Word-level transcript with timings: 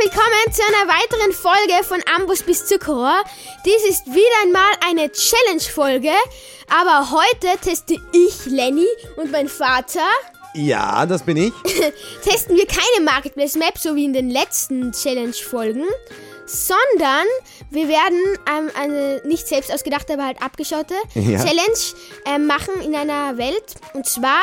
willkommen 0.00 0.52
zu 0.52 0.62
einer 0.62 0.92
weiteren 0.92 1.32
Folge 1.32 1.82
von 1.84 2.00
Ambus 2.16 2.42
bis 2.42 2.66
Zuckerrohr. 2.66 3.20
Dies 3.64 3.88
ist 3.88 4.06
wieder 4.06 4.42
einmal 4.44 4.72
eine 4.88 5.10
Challenge-Folge, 5.10 6.12
aber 6.68 7.10
heute 7.10 7.58
teste 7.60 7.96
ich, 8.12 8.46
Lenny 8.46 8.86
und 9.16 9.32
mein 9.32 9.48
Vater, 9.48 10.06
Ja, 10.54 11.04
das 11.04 11.22
bin 11.24 11.36
ich. 11.36 11.52
testen 12.24 12.56
wir 12.56 12.66
keine 12.66 13.04
Marketplace 13.04 13.56
Map, 13.56 13.76
so 13.78 13.96
wie 13.96 14.04
in 14.04 14.12
den 14.12 14.30
letzten 14.30 14.92
Challenge-Folgen, 14.92 15.84
sondern 16.46 17.26
wir 17.70 17.88
werden 17.88 18.20
ähm, 18.56 18.70
eine 18.80 19.20
nicht 19.24 19.48
selbst 19.48 19.72
ausgedachte, 19.72 20.14
aber 20.14 20.26
halt 20.26 20.40
abgeschaute 20.40 20.94
Ja. 21.14 21.44
Challenge 21.44 21.78
ähm, 22.24 22.46
machen 22.46 22.80
in 22.82 22.94
einer 22.94 23.36
Welt. 23.36 23.74
Und 23.94 24.06
zwar 24.06 24.42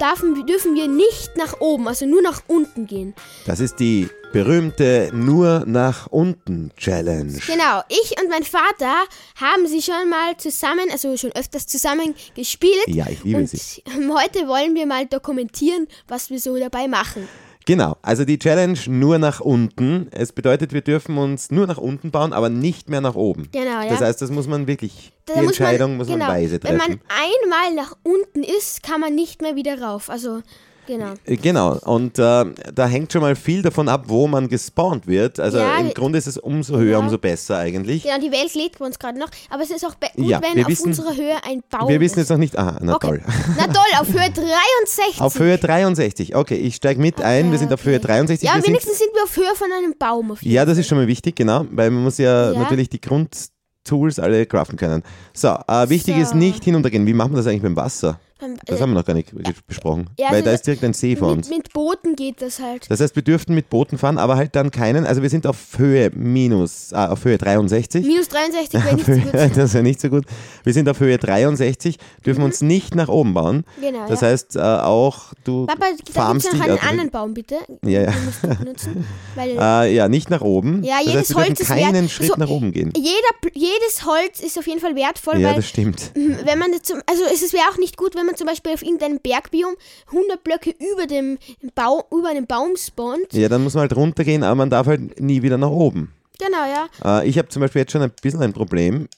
dürfen 0.00 0.74
wir 0.74 0.88
nicht 0.88 1.36
nach 1.36 1.60
oben, 1.60 1.88
also 1.88 2.06
nur 2.06 2.22
nach 2.22 2.42
unten 2.46 2.86
gehen. 2.86 3.14
Das 3.46 3.60
ist 3.60 3.78
die 3.78 4.08
berühmte 4.34 5.10
Nur 5.14 5.62
nach 5.64 6.08
unten 6.08 6.72
Challenge. 6.76 7.38
Genau, 7.46 7.82
ich 7.88 8.20
und 8.20 8.28
mein 8.28 8.42
Vater 8.42 8.92
haben 9.36 9.68
sie 9.68 9.80
schon 9.80 10.10
mal 10.10 10.36
zusammen, 10.38 10.88
also 10.90 11.16
schon 11.16 11.30
öfters 11.36 11.68
zusammen 11.68 12.16
gespielt. 12.34 12.88
Ja, 12.88 13.06
ich 13.08 13.22
liebe 13.22 13.38
und 13.38 13.48
sie. 13.48 13.82
heute 13.86 14.48
wollen 14.48 14.74
wir 14.74 14.86
mal 14.86 15.06
dokumentieren, 15.06 15.86
was 16.08 16.30
wir 16.30 16.40
so 16.40 16.58
dabei 16.58 16.88
machen. 16.88 17.28
Genau, 17.64 17.96
also 18.02 18.24
die 18.24 18.40
Challenge 18.40 18.76
nur 18.88 19.18
nach 19.18 19.38
unten. 19.38 20.08
Es 20.10 20.32
bedeutet, 20.32 20.72
wir 20.72 20.82
dürfen 20.82 21.16
uns 21.16 21.52
nur 21.52 21.68
nach 21.68 21.78
unten 21.78 22.10
bauen, 22.10 22.32
aber 22.32 22.48
nicht 22.48 22.88
mehr 22.88 23.00
nach 23.00 23.14
oben. 23.14 23.48
Genau, 23.52 23.82
ja. 23.82 23.88
Das 23.88 24.00
heißt, 24.00 24.20
das 24.20 24.32
muss 24.32 24.48
man 24.48 24.66
wirklich, 24.66 25.12
Da 25.26 25.34
die 25.34 25.42
muss 25.42 25.58
man- 25.60 25.68
Entscheidung 25.68 25.96
muss 25.96 26.08
man, 26.08 26.18
genau, 26.18 26.30
weise 26.32 26.54
Wenn 26.60 26.76
treffen. 26.78 27.00
man 27.08 27.70
einmal 27.70 27.74
nach 27.84 27.96
unten 28.02 28.42
ist, 28.42 28.82
kann 28.82 29.00
man 29.00 29.14
nicht 29.14 29.42
mehr 29.42 29.54
wieder 29.54 29.80
rauf. 29.80 30.10
Also, 30.10 30.42
genau. 30.86 31.12
Äh, 31.24 31.36
Genau, 31.36 31.78
und 31.84 32.18
äh, 32.18 32.44
da 32.74 32.86
hängt 32.86 33.12
schon 33.12 33.20
mal 33.22 33.36
viel 33.36 33.62
davon 33.62 33.88
ab, 33.88 34.04
wo 34.06 34.26
man 34.26 34.48
gespawnt 34.48 35.06
wird. 35.06 35.38
Also 35.40 35.58
Ja, 35.58 35.76
im 35.78 35.92
Grunde 35.94 36.18
ist 36.18 36.26
es 36.26 36.38
umso 36.38 36.76
höher, 36.78 36.92
Ja. 36.92 36.98
umso 36.98 37.18
besser 37.18 37.58
eigentlich. 37.58 38.02
Genau, 38.02 38.18
die 38.18 38.30
Welt 38.32 38.54
lädt 38.54 38.78
bei 38.78 38.84
uns 38.86 38.98
gerade 38.98 39.18
noch. 39.18 39.28
Aber 39.50 39.62
es 39.62 39.70
ist 39.70 39.84
auch 39.84 39.94
gut, 40.00 40.26
Ja, 40.26 40.40
wenn 40.42 40.62
auf 40.64 40.70
wissen- 40.70 40.88
unserer 40.88 41.14
Höhe 41.16 41.34
ein 41.48 41.62
Baum 41.70 41.88
Wir 41.88 42.00
wissen 42.00 42.18
jetzt 42.18 42.30
noch 42.30 42.38
nicht, 42.38 42.56
aha, 42.58 42.78
na 42.82 42.94
okay. 42.94 43.06
toll. 43.08 43.22
Na 43.58 43.64
toll, 43.66 44.00
auf 44.00 44.08
Höhe 44.08 44.30
63. 44.30 45.20
Auf 45.20 45.38
Höhe 45.38 45.58
63. 45.58 46.34
Okay, 46.36 46.56
ich 46.56 46.76
steige 46.76 47.00
mit 47.00 47.20
ein. 47.20 47.50
Wir 47.50 47.58
sind 47.58 47.72
auf 47.72 47.80
Okay. 47.80 47.90
Höhe 47.90 48.00
63. 48.00 48.48
Ja, 48.48 48.54
wir 48.54 48.62
sind 48.62 48.68
wenigstens 48.70 48.98
sind 48.98 49.10
wir 49.14 49.24
auf 49.24 49.36
Höhe 49.36 49.54
von 49.56 49.68
einem 49.72 49.94
Baum. 49.98 50.36
Ja, 50.40 50.64
das 50.64 50.78
ist 50.78 50.88
schon 50.88 50.98
mal 50.98 51.06
wichtig, 51.06 51.36
genau, 51.36 51.66
weil 51.70 51.90
man 51.90 52.02
muss 52.04 52.18
ja, 52.18 52.52
natürlich 52.52 52.88
die 52.88 53.00
Grundtools 53.00 54.18
alle 54.18 54.46
craften 54.46 54.76
können. 54.78 55.02
So, 55.32 55.48
äh, 55.48 55.88
wichtig 55.88 56.14
So. 56.16 56.20
ist 56.22 56.34
nicht 56.34 56.64
hinuntergehen. 56.64 57.06
Wie 57.06 57.14
machen 57.14 57.32
wir 57.32 57.38
das 57.38 57.46
eigentlich 57.46 57.62
beim 57.62 57.76
Wasser? 57.76 58.18
Beim- 58.40 58.56
Das 58.66 58.78
äh, 58.78 58.82
haben 58.82 58.90
wir 58.90 58.98
noch 58.98 59.04
gar 59.04 59.14
nicht 59.14 59.32
besprochen, 59.68 60.10
Ja, 60.18 60.26
weil 60.28 60.34
also 60.36 60.44
da 60.46 60.52
ist 60.52 60.66
direkt 60.66 60.82
ein 60.84 60.92
See 60.92 61.14
vor 61.14 61.28
mit, 61.28 61.38
uns. 61.38 61.48
mit 61.50 61.72
Booten 61.72 62.16
geht 62.16 62.42
das 62.42 62.58
halt. 62.60 62.90
Das 62.90 63.00
heißt, 63.00 63.14
wir 63.14 63.22
dürften 63.22 63.54
mit 63.54 63.70
Booten 63.70 63.96
fahren, 63.96 64.18
aber 64.18 64.36
halt 64.36 64.56
dann 64.56 64.70
keinen. 64.72 65.06
Also 65.06 65.22
wir 65.22 65.30
sind 65.30 65.46
auf 65.46 65.56
Höhe 65.78 66.10
minus, 66.14 66.92
ah, 66.92 67.10
auf 67.10 67.24
Höhe 67.24 67.38
63. 67.38 68.04
Minus 68.04 68.28
63 68.28 68.84
wäre 68.84 68.94
nicht 68.96 69.06
so 69.06 69.12
gut. 69.12 69.34
das 69.56 69.74
wäre 69.74 69.82
nicht 69.84 70.00
so 70.00 70.08
gut. 70.08 70.24
Wir 70.64 70.72
sind 70.72 70.88
auf 70.88 70.98
Höhe 71.00 71.16
63, 71.16 71.96
dürfen 72.26 72.42
uns 72.42 72.60
nicht 72.60 72.94
nach 72.96 73.08
oben 73.08 73.34
bauen. 73.34 73.64
Genau, 73.80 74.06
Das 74.08 74.20
ja. 74.20 74.28
heißt, 74.28 74.56
äh, 74.56 74.60
auch 74.60 75.32
du 75.44 75.66
Papa, 75.66 75.86
da 75.86 75.90
gibt 75.96 76.08
es 76.10 76.14
noch 76.16 76.60
einen 76.60 76.78
anderen 76.78 77.10
Baum, 77.10 77.34
bitte. 77.34 77.56
Ja, 77.84 78.02
ja. 78.02 78.12
Benutzen. 78.58 79.04
Äh, 79.36 79.94
ja, 79.94 80.08
nicht 80.08 80.30
nach 80.30 80.40
oben. 80.40 80.82
Ja, 80.84 80.96
das 80.98 81.06
jedes 81.06 81.18
heißt, 81.20 81.30
wir 81.30 81.44
Holz 81.44 81.60
ist 81.60 81.66
keinen 81.68 81.94
wert- 81.94 82.10
Schritt 82.10 82.28
so- 82.28 82.34
nach 82.36 82.48
oben 82.48 82.72
gehen. 82.72 82.92
jeder, 82.96 83.52
jedes 83.52 84.04
Holz 84.06 84.40
ist 84.40 84.58
auf 84.58 84.66
jeden 84.66 84.80
Fall 84.80 84.94
wertvoll, 84.96 85.38
Ja, 85.40 85.48
weil 85.48 85.56
das 85.56 85.68
stimmt. 85.68 86.12
wenn 86.14 86.58
man 86.58 86.70
zum, 86.82 86.98
also 87.06 87.22
es 87.32 87.52
wäre 87.52 87.64
auch 87.72 87.78
nicht 87.78 87.96
gut, 87.96 88.14
wenn 88.14 88.23
man 88.26 88.36
zum 88.36 88.46
Beispiel 88.46 88.72
auf 88.72 88.82
irgendeinem 88.82 89.18
Bergbiom 89.20 89.74
100 90.08 90.42
Blöcke 90.44 90.70
über 90.70 91.06
dem 91.06 91.38
Baum, 91.74 92.02
über 92.10 92.28
einem 92.28 92.46
Baum 92.46 92.76
spawnt. 92.76 93.32
Ja, 93.32 93.48
dann 93.48 93.62
muss 93.62 93.74
man 93.74 93.82
halt 93.82 93.96
runtergehen, 93.96 94.42
aber 94.42 94.54
man 94.54 94.70
darf 94.70 94.86
halt 94.86 95.20
nie 95.20 95.42
wieder 95.42 95.58
nach 95.58 95.70
oben. 95.70 96.12
Genau, 96.38 96.64
ja. 96.66 97.20
Äh, 97.20 97.28
ich 97.28 97.38
habe 97.38 97.48
zum 97.48 97.60
Beispiel 97.60 97.80
jetzt 97.82 97.92
schon 97.92 98.02
ein 98.02 98.12
bisschen 98.22 98.42
ein 98.42 98.52
Problem, 98.52 99.08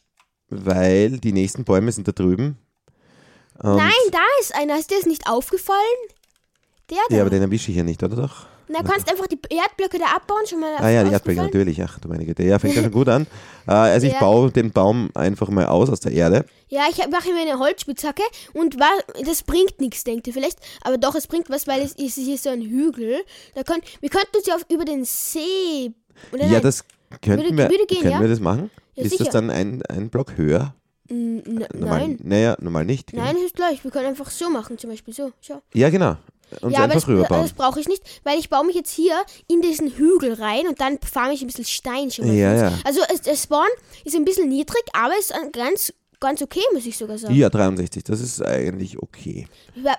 weil 0.49 1.19
die 1.19 1.33
nächsten 1.33 1.65
Bäume 1.65 1.91
sind 1.93 2.07
da 2.09 2.13
drüben. 2.13 2.59
Und, 3.59 3.77
Nein, 3.77 3.93
da 4.13 4.19
ist 4.41 4.55
einer. 4.55 4.79
Ist 4.79 4.91
dir 4.91 4.99
das 4.99 5.07
nicht 5.07 5.29
aufgefallen? 5.29 5.79
Der 6.91 6.99
da. 7.09 7.17
Ja, 7.17 7.23
aber 7.23 7.31
den 7.31 7.43
erwische 7.43 7.71
ich 7.71 7.77
ja 7.77 7.83
nicht, 7.85 8.03
oder 8.03 8.17
doch? 8.17 8.47
Na, 8.69 8.83
kannst 8.83 9.09
einfach 9.11 9.27
die 9.29 9.39
Erdblöcke 9.49 9.99
da 9.99 10.07
abbauen, 10.17 10.45
schon 10.47 10.61
mal 10.61 10.75
Ah 10.79 10.89
ja, 10.91 11.05
die 11.05 11.15
aufgefallen? 11.15 11.47
natürlich. 11.47 11.81
Ach 11.83 11.99
du 12.01 12.09
meine 12.09 12.25
Güte. 12.27 12.43
Ja, 12.43 12.59
fängt 12.59 12.75
ja 12.75 12.83
schon 12.83 12.91
gut 12.93 13.09
an. 13.09 13.27
Äh, 13.69 13.73
also 13.73 14.07
ich 14.07 14.13
Ja. 14.13 14.21
baue 14.21 14.53
den 14.53 14.71
Baum 14.71 15.11
einfach 15.15 15.49
mal 15.49 15.67
aus 15.67 15.91
aus 15.91 15.99
der 15.99 16.13
Erde. 16.13 16.45
Ja, 16.69 16.83
ich 16.89 16.99
mache 17.09 17.33
mir 17.33 17.41
eine 17.41 17.59
Holzspitzhacke 17.59 18.23
und 18.55 18.79
wa- 18.79 19.03
das 19.25 19.43
bringt 19.43 19.81
nichts, 19.81 20.05
denkt 20.05 20.27
ihr 20.29 20.33
vielleicht. 20.33 20.61
Aber 20.83 20.99
doch, 20.99 21.17
es 21.17 21.27
bringt 21.27 21.51
was, 21.51 21.67
weil 21.67 21.81
es 21.83 21.93
ist 21.95 22.15
hier 22.15 22.39
so 22.39 22.49
ein 22.51 22.61
Hügel. 22.63 23.25
Da 23.57 23.65
könnt, 23.65 23.83
wir 24.01 24.09
könnten 24.09 24.37
uns 24.37 24.47
ja 24.47 24.55
auf, 24.55 24.65
über 24.73 24.85
den 24.85 25.05
See. 25.05 25.93
Oder 26.33 26.45
Ja, 26.45 26.53
nein? 26.53 26.63
das 26.63 26.85
könnten 27.23 27.43
Würde- 27.45 27.57
wir. 27.57 27.71
würde 27.71 27.87
gehen, 27.89 28.03
können 28.03 28.13
ja? 28.13 28.21
wir 28.21 28.29
das 28.29 28.39
machen? 28.39 28.71
Ja, 28.95 29.03
ist 29.03 29.11
sicher. 29.11 29.25
das 29.25 29.33
dann 29.33 29.51
ein, 29.51 29.83
ein 29.89 30.11
Block 30.11 30.37
höher? 30.37 30.75
N- 31.09 31.43
Normal, 31.75 31.99
nein. 32.01 32.19
Naja, 32.23 32.57
normal 32.61 32.85
nicht. 32.85 33.11
gell? 33.13 33.21
Nein, 33.21 33.35
das 33.35 33.45
ist 33.47 33.57
gleich. 33.57 33.83
Wir 33.83 33.91
können 33.91 34.07
einfach 34.07 34.31
so 34.31 34.49
machen, 34.49 34.79
zum 34.79 34.91
Beispiel 34.91 35.13
so. 35.13 35.33
Schau. 35.41 35.61
Ja, 35.75 35.91
genau. 35.91 36.17
Und 36.61 36.71
ja, 36.71 36.79
aber 36.79 36.85
einfach 36.85 36.95
das, 36.95 37.09
rüber 37.09 37.25
bauen. 37.25 37.43
das 37.43 37.53
brauche 37.53 37.81
ich 37.81 37.89
nicht, 37.89 38.03
weil 38.25 38.39
ich 38.39 38.49
baue 38.49 38.65
mich 38.65 38.77
jetzt 38.77 38.93
hier 38.93 39.21
in 39.49 39.63
diesen 39.63 39.91
Hügel 39.91 40.35
rein 40.35 40.69
und 40.69 40.81
dann 40.81 40.99
farme 41.01 41.35
ich 41.35 41.43
ein 41.43 41.49
bisschen 41.49 41.65
Stein 41.65 42.11
schon 42.11 42.27
mal. 42.29 42.35
Ja, 42.35 42.55
ja. 42.55 42.73
Also 42.85 43.01
es, 43.13 43.23
der 43.23 43.37
Spawn 43.37 43.67
ist 44.05 44.15
ein 44.15 44.25
bisschen 44.25 44.49
niedrig, 44.49 44.83
aber 44.93 45.17
ist 45.19 45.33
äh, 45.33 45.51
ganz, 45.53 45.93
ganz 46.27 46.43
okay, 46.43 46.61
muss 46.73 46.85
ich 46.87 46.97
sogar 46.97 47.19
sagen. 47.19 47.35
Ja, 47.35 47.49
63, 47.49 48.03
das 48.05 48.21
ist 48.21 48.43
eigentlich 48.45 48.99
okay. 49.01 49.47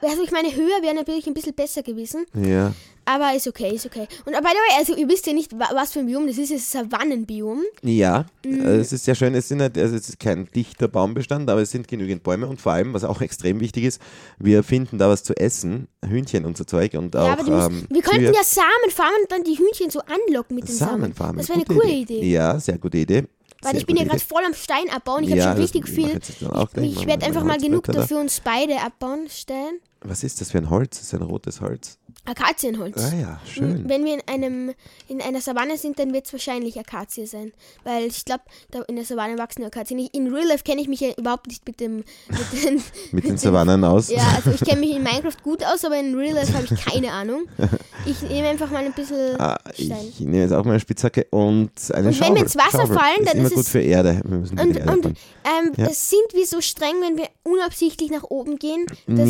Also 0.02 0.22
ich 0.24 0.32
meine, 0.32 0.54
höher 0.56 0.82
wäre 0.82 0.94
natürlich 0.96 1.28
ein 1.28 1.34
bisschen 1.34 1.54
besser 1.54 1.84
gewesen, 1.84 2.26
Ja. 2.36 2.74
aber 3.06 3.34
ist 3.36 3.48
okay, 3.48 3.74
ist 3.74 3.86
okay. 3.86 4.08
Und 4.26 4.34
by 4.34 4.40
the 4.42 4.44
way, 4.44 4.78
also 4.80 4.96
ihr 4.96 5.08
wisst 5.08 5.26
ja 5.28 5.34
nicht, 5.34 5.58
wa- 5.58 5.70
was 5.74 5.94
für 5.94 6.00
ein 6.00 6.08
Biom 6.08 6.28
das 6.28 6.38
ist, 6.38 6.52
es 6.52 6.62
ist 6.68 6.76
ein 6.76 6.90
Savannenbiom. 6.90 7.62
Ja, 7.84 8.26
Mhm. 8.46 8.62
äh, 8.66 8.76
es 8.78 8.92
ist 8.94 9.06
sehr 9.06 9.16
schön. 9.16 9.34
Es, 9.36 9.48
sind 9.48 9.62
halt, 9.62 9.78
also 9.78 9.96
es 9.96 10.10
ist 10.10 10.20
kein 10.20 10.50
dichter 10.56 10.88
Baumbestand, 10.88 11.50
aber 11.50 11.62
es 11.62 11.72
sind 11.72 11.88
genügend 11.88 12.24
Bäume 12.24 12.48
und 12.48 12.60
vor 12.60 12.74
allem, 12.74 12.94
was 12.94 13.04
auch 13.04 13.22
extrem 13.28 13.60
wichtig 13.60 13.86
ist, 13.86 14.02
wir 14.40 14.64
finden 14.64 14.98
da 14.98 15.08
was 15.10 15.24
zu 15.24 15.36
essen, 15.38 15.88
Hühnchen 16.06 16.46
und 16.46 16.58
so 16.58 16.64
Zeug 16.66 16.94
und 16.96 17.16
auch 17.16 17.26
ja, 17.28 17.34
aber 17.34 17.44
du 17.44 17.52
musst, 17.52 17.70
ähm, 17.70 17.88
wir 17.90 18.02
könnten 18.02 18.34
ja 18.34 18.44
Samen 18.44 18.90
farmen 18.90 19.22
und 19.24 19.32
dann 19.32 19.44
die 19.44 19.58
Hühnchen 19.58 19.90
so 19.90 20.00
anlocken 20.02 20.56
mit 20.56 20.68
den 20.68 20.76
Samen. 20.76 20.92
Samenfarmen. 21.02 21.38
Das 21.38 21.50
wäre 21.50 21.60
eine 21.60 21.66
coole 21.80 21.92
Idee. 21.94 22.24
Ja, 22.30 22.60
sehr 22.60 22.78
gute 22.78 22.98
Idee. 22.98 23.24
Weil 23.62 23.72
sehr 23.72 23.80
ich 23.82 23.86
bin 23.86 23.96
ja 23.98 24.04
gerade 24.04 24.20
voll 24.20 24.44
am 24.46 24.54
Stein 24.54 24.90
abbauen. 24.90 25.24
Ich 25.24 25.30
Ja, 25.32 25.46
habe 25.46 25.54
schon 25.54 25.62
richtig 25.62 25.88
viel. 25.88 26.20
Ich, 26.20 26.98
ich 27.02 27.08
werde 27.08 27.26
einfach 27.26 27.44
mal 27.44 27.58
genug 27.58 27.84
dafür 27.86 28.20
uns 28.20 28.40
beide 28.42 28.82
abbauen, 28.82 29.28
Stein. 29.30 29.80
Was 30.02 30.24
ist 30.24 30.42
das 30.42 30.52
für 30.52 30.58
ein 30.60 30.70
Holz? 30.70 30.98
Das 30.98 31.08
ist 31.08 31.14
ein 31.14 31.22
rotes 31.22 31.62
Holz. 31.62 31.98
Akazienholz. 32.26 32.98
Ah 32.98 33.16
ja, 33.16 33.40
schön. 33.52 33.88
Wenn 33.88 34.04
wir 34.04 34.16
in 34.16 34.22
einem 34.28 34.74
in 35.08 35.22
einer 35.22 35.40
Savanne 35.40 35.78
sind, 35.78 35.98
dann 35.98 36.14
wird 36.14 36.26
es 36.26 36.34
wahrscheinlich 36.34 36.78
Akazie 36.80 37.26
sein. 37.26 37.54
Weil 37.86 38.04
ich 38.08 38.26
glaube, 38.26 38.44
in 38.88 38.96
der 38.98 39.06
Savanne 39.06 39.38
wachsen 39.38 39.64
Akazien. 39.64 40.00
Ich- 40.00 40.14
In 40.14 40.34
Real 40.34 40.46
Life 40.48 40.64
kenne 40.64 40.82
ich 40.82 40.88
mich 40.90 41.00
ja 41.00 41.10
überhaupt 41.18 41.48
nicht 41.48 41.66
mit 41.66 41.80
dem 41.80 41.98
mit 42.28 42.64
den, 42.64 42.84
Mit 43.14 43.24
den 43.26 43.38
Savannen 43.38 43.84
aus. 43.86 44.10
Ja, 44.10 44.24
also 44.36 44.52
ich 44.52 44.60
kenne 44.62 44.82
mich 44.82 44.92
in 44.96 45.04
Minecraft 45.04 45.42
gut 45.44 45.64
aus, 45.66 45.86
aber 45.86 45.98
in 46.00 46.16
Real 46.16 46.34
Life 46.36 46.54
habe 46.54 46.66
ich 46.70 46.86
keine 46.86 47.12
Ahnung. 47.12 47.44
Ich 48.06 48.22
nehme 48.22 48.48
einfach 48.48 48.72
mal 48.72 48.86
ein 48.86 48.94
bisschen 48.94 49.36
Ah, 49.38 49.60
Stein. 49.74 49.98
ich 50.08 50.20
nehme 50.22 50.38
jetzt 50.44 50.54
auch 50.54 50.64
mal 50.64 50.72
eine 50.72 50.80
Spitzhacke 50.80 51.28
und 51.30 51.72
eine 51.92 51.98
Und 51.98 52.06
wenn 52.06 52.14
Schaufel. 52.14 52.36
wir 52.36 52.42
ins 52.44 52.56
Wasser 52.56 52.72
Schaufel 52.84 52.96
fallen, 52.96 53.20
ist 53.20 53.28
dann 53.30 53.38
immer 53.40 53.48
ist 53.48 53.54
gut 53.56 53.64
es- 53.66 53.70
für 53.70 53.82
Erde. 53.82 54.22
Wir 54.24 54.38
müssen 54.38 54.58
Und, 54.58 54.78
Erde 54.78 54.92
und 54.94 55.06
ähm, 55.08 55.74
Ja. 55.76 55.90
sind 55.90 56.22
wir 56.34 56.46
so 56.46 56.62
streng, 56.62 56.96
wenn 57.02 57.18
wir 57.18 57.28
unabsichtlich 57.44 58.10
nach 58.10 58.24
oben 58.24 58.58
gehen? 58.60 58.86
dass 59.08 59.28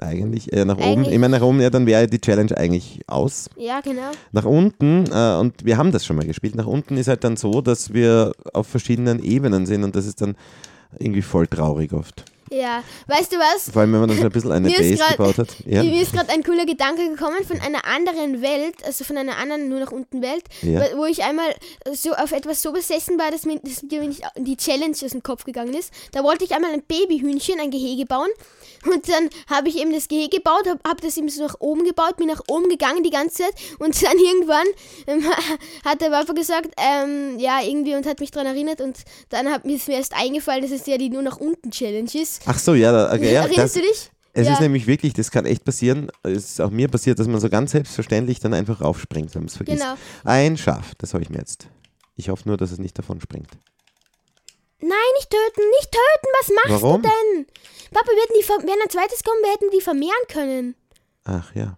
Ja, 0.00 0.06
eigentlich 0.06 0.52
äh, 0.52 0.64
nach 0.64 0.76
oben. 0.76 0.84
Eigentlich- 0.84 1.12
Ich 1.14 1.18
meine, 1.18 1.38
nach 1.38 1.44
oben, 1.44 1.60
ja, 1.60 1.70
dann 1.70 1.86
wäre 1.86 2.06
die 2.06 2.20
Challenge 2.20 2.56
eigentlich 2.56 3.00
aus. 3.06 3.48
Ja, 3.56 3.80
genau. 3.80 4.10
Nach 4.32 4.44
unten, 4.44 5.04
äh, 5.12 5.36
und 5.38 5.64
wir 5.64 5.76
haben 5.76 5.92
das 5.92 6.04
schon 6.04 6.16
mal 6.16 6.26
gespielt, 6.26 6.54
nach 6.54 6.66
unten 6.66 6.96
ist 6.96 7.08
halt 7.08 7.24
dann 7.24 7.36
so, 7.36 7.60
dass 7.60 7.92
wir 7.92 8.32
auf 8.52 8.66
verschiedenen 8.66 9.22
Ebenen 9.22 9.66
sind 9.66 9.84
und 9.84 9.94
das 9.96 10.06
ist 10.06 10.20
dann 10.20 10.36
irgendwie 10.98 11.22
voll 11.22 11.46
traurig 11.46 11.92
oft. 11.92 12.24
Ja, 12.52 12.82
weißt 13.06 13.32
du 13.32 13.36
was? 13.36 13.70
Vor 13.72 13.82
allem, 13.82 13.92
wenn 13.92 14.00
man 14.00 14.08
dann 14.08 14.18
schon 14.18 14.26
ein 14.26 14.32
bisschen 14.32 14.50
eine 14.50 14.68
Base 14.68 14.96
grad- 14.96 15.16
gebaut 15.16 15.38
hat. 15.38 15.48
Ja. 15.66 15.84
Mir 15.84 16.02
ist 16.02 16.12
gerade 16.12 16.30
ein 16.30 16.42
cooler 16.42 16.66
Gedanke 16.66 17.08
gekommen 17.08 17.44
von 17.46 17.60
einer 17.60 17.84
anderen 17.86 18.42
Welt, 18.42 18.74
also 18.84 19.04
von 19.04 19.16
einer 19.16 19.36
anderen 19.36 19.68
nur 19.68 19.78
nach 19.78 19.92
unten 19.92 20.20
Welt, 20.20 20.42
Ja. 20.62 20.82
wo- 20.96 21.04
ich 21.04 21.22
einmal 21.22 21.54
so 21.92 22.10
auf 22.12 22.32
etwas 22.32 22.60
so 22.60 22.72
besessen 22.72 23.18
war, 23.18 23.30
dass 23.30 23.44
mir, 23.46 23.60
dass 23.60 23.82
mir 23.84 24.00
nicht 24.02 24.22
die 24.36 24.56
Challenge 24.56 24.90
aus 25.00 25.10
dem 25.12 25.22
Kopf 25.22 25.44
gegangen 25.44 25.74
ist. 25.74 25.92
Da 26.12 26.24
wollte 26.24 26.44
ich 26.44 26.52
einmal 26.52 26.72
ein 26.72 26.82
Babyhühnchen, 26.82 27.60
ein 27.60 27.70
Gehege 27.70 28.04
bauen 28.04 28.30
und 28.86 29.08
dann 29.08 29.28
habe 29.48 29.68
ich 29.68 29.78
eben 29.78 29.92
das 29.92 30.08
Gehege 30.08 30.38
gebaut, 30.38 30.66
habe 30.66 30.80
hab 30.88 31.00
das 31.02 31.16
eben 31.18 31.28
so 31.28 31.44
nach 31.44 31.54
oben 31.60 31.84
gebaut, 31.84 32.16
bin 32.16 32.26
nach 32.28 32.42
oben 32.48 32.68
gegangen 32.68 33.04
die 33.04 33.10
ganze 33.10 33.44
Zeit 33.44 33.54
und 33.78 33.94
dann 34.02 34.18
irgendwann 34.18 34.66
ähm, 35.06 35.24
hat 35.84 36.00
der 36.00 36.10
Papa 36.10 36.32
gesagt, 36.32 36.70
ähm, 36.78 37.38
ja 37.38 37.60
irgendwie 37.62 37.94
und 37.94 38.06
hat 38.06 38.18
mich 38.18 38.30
daran 38.32 38.48
erinnert 38.48 38.80
und 38.80 38.96
dann 39.28 39.50
hat 39.50 39.64
mir 39.64 39.76
ist 39.76 39.86
mir 39.86 39.94
erst 39.96 40.14
eingefallen, 40.16 40.62
dass 40.62 40.72
es 40.72 40.86
ja 40.86 40.98
die 40.98 41.10
nur 41.10 41.22
nach 41.22 41.36
unten 41.36 41.70
Challenge 41.70 42.10
ist. 42.12 42.39
Ach 42.46 42.58
so, 42.58 42.74
ja, 42.74 42.92
da, 42.92 43.12
okay, 43.12 43.32
ja 43.32 43.42
Erinnerst 43.42 43.58
das, 43.58 43.72
du 43.74 43.80
dich? 43.80 44.10
es 44.32 44.46
ja. 44.46 44.52
ist 44.54 44.60
nämlich 44.60 44.86
wirklich, 44.86 45.12
das 45.12 45.30
kann 45.30 45.46
echt 45.46 45.64
passieren, 45.64 46.10
es 46.22 46.50
ist 46.50 46.60
auch 46.60 46.70
mir 46.70 46.88
passiert, 46.88 47.18
dass 47.18 47.26
man 47.26 47.40
so 47.40 47.48
ganz 47.48 47.72
selbstverständlich 47.72 48.40
dann 48.40 48.54
einfach 48.54 48.80
raufspringt, 48.80 49.34
wenn 49.34 49.42
man 49.42 49.48
es 49.48 49.56
vergisst. 49.56 49.82
Genau. 49.82 49.94
Ein 50.24 50.56
Schaf, 50.56 50.94
das 50.98 51.14
habe 51.14 51.22
ich 51.22 51.30
mir 51.30 51.38
jetzt. 51.38 51.68
Ich 52.16 52.28
hoffe 52.28 52.42
nur, 52.46 52.56
dass 52.56 52.70
es 52.70 52.78
nicht 52.78 52.98
davon 52.98 53.20
springt. 53.20 53.50
Nein, 54.80 54.90
nicht 55.16 55.30
töten, 55.30 55.68
nicht 55.78 55.90
töten, 55.90 56.28
was 56.40 56.48
machst 56.48 56.82
Warum? 56.82 57.02
du 57.02 57.08
denn? 57.08 57.46
Papa, 57.92 58.06
wir 58.06 58.22
hätten 58.22 58.34
die, 58.40 58.48
wenn 58.66 58.82
ein 58.82 58.90
zweites 58.90 59.22
kommen, 59.22 59.42
wir 59.42 59.52
hätten 59.52 59.70
die 59.72 59.80
vermehren 59.80 60.26
können. 60.28 60.74
Ach 61.24 61.54
ja. 61.54 61.76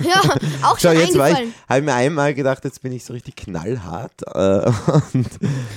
Ja, 0.00 0.20
auch 0.62 0.78
Schau, 0.78 0.90
schon 0.90 1.00
jetzt 1.00 1.18
war 1.18 1.30
ich, 1.30 1.48
habe 1.68 1.82
mir 1.82 1.94
einmal 1.94 2.34
gedacht, 2.34 2.64
jetzt 2.64 2.80
bin 2.82 2.92
ich 2.92 3.04
so 3.04 3.12
richtig 3.12 3.36
knallhart. 3.36 4.22
Äh, 4.22 4.70
und, 5.14 5.28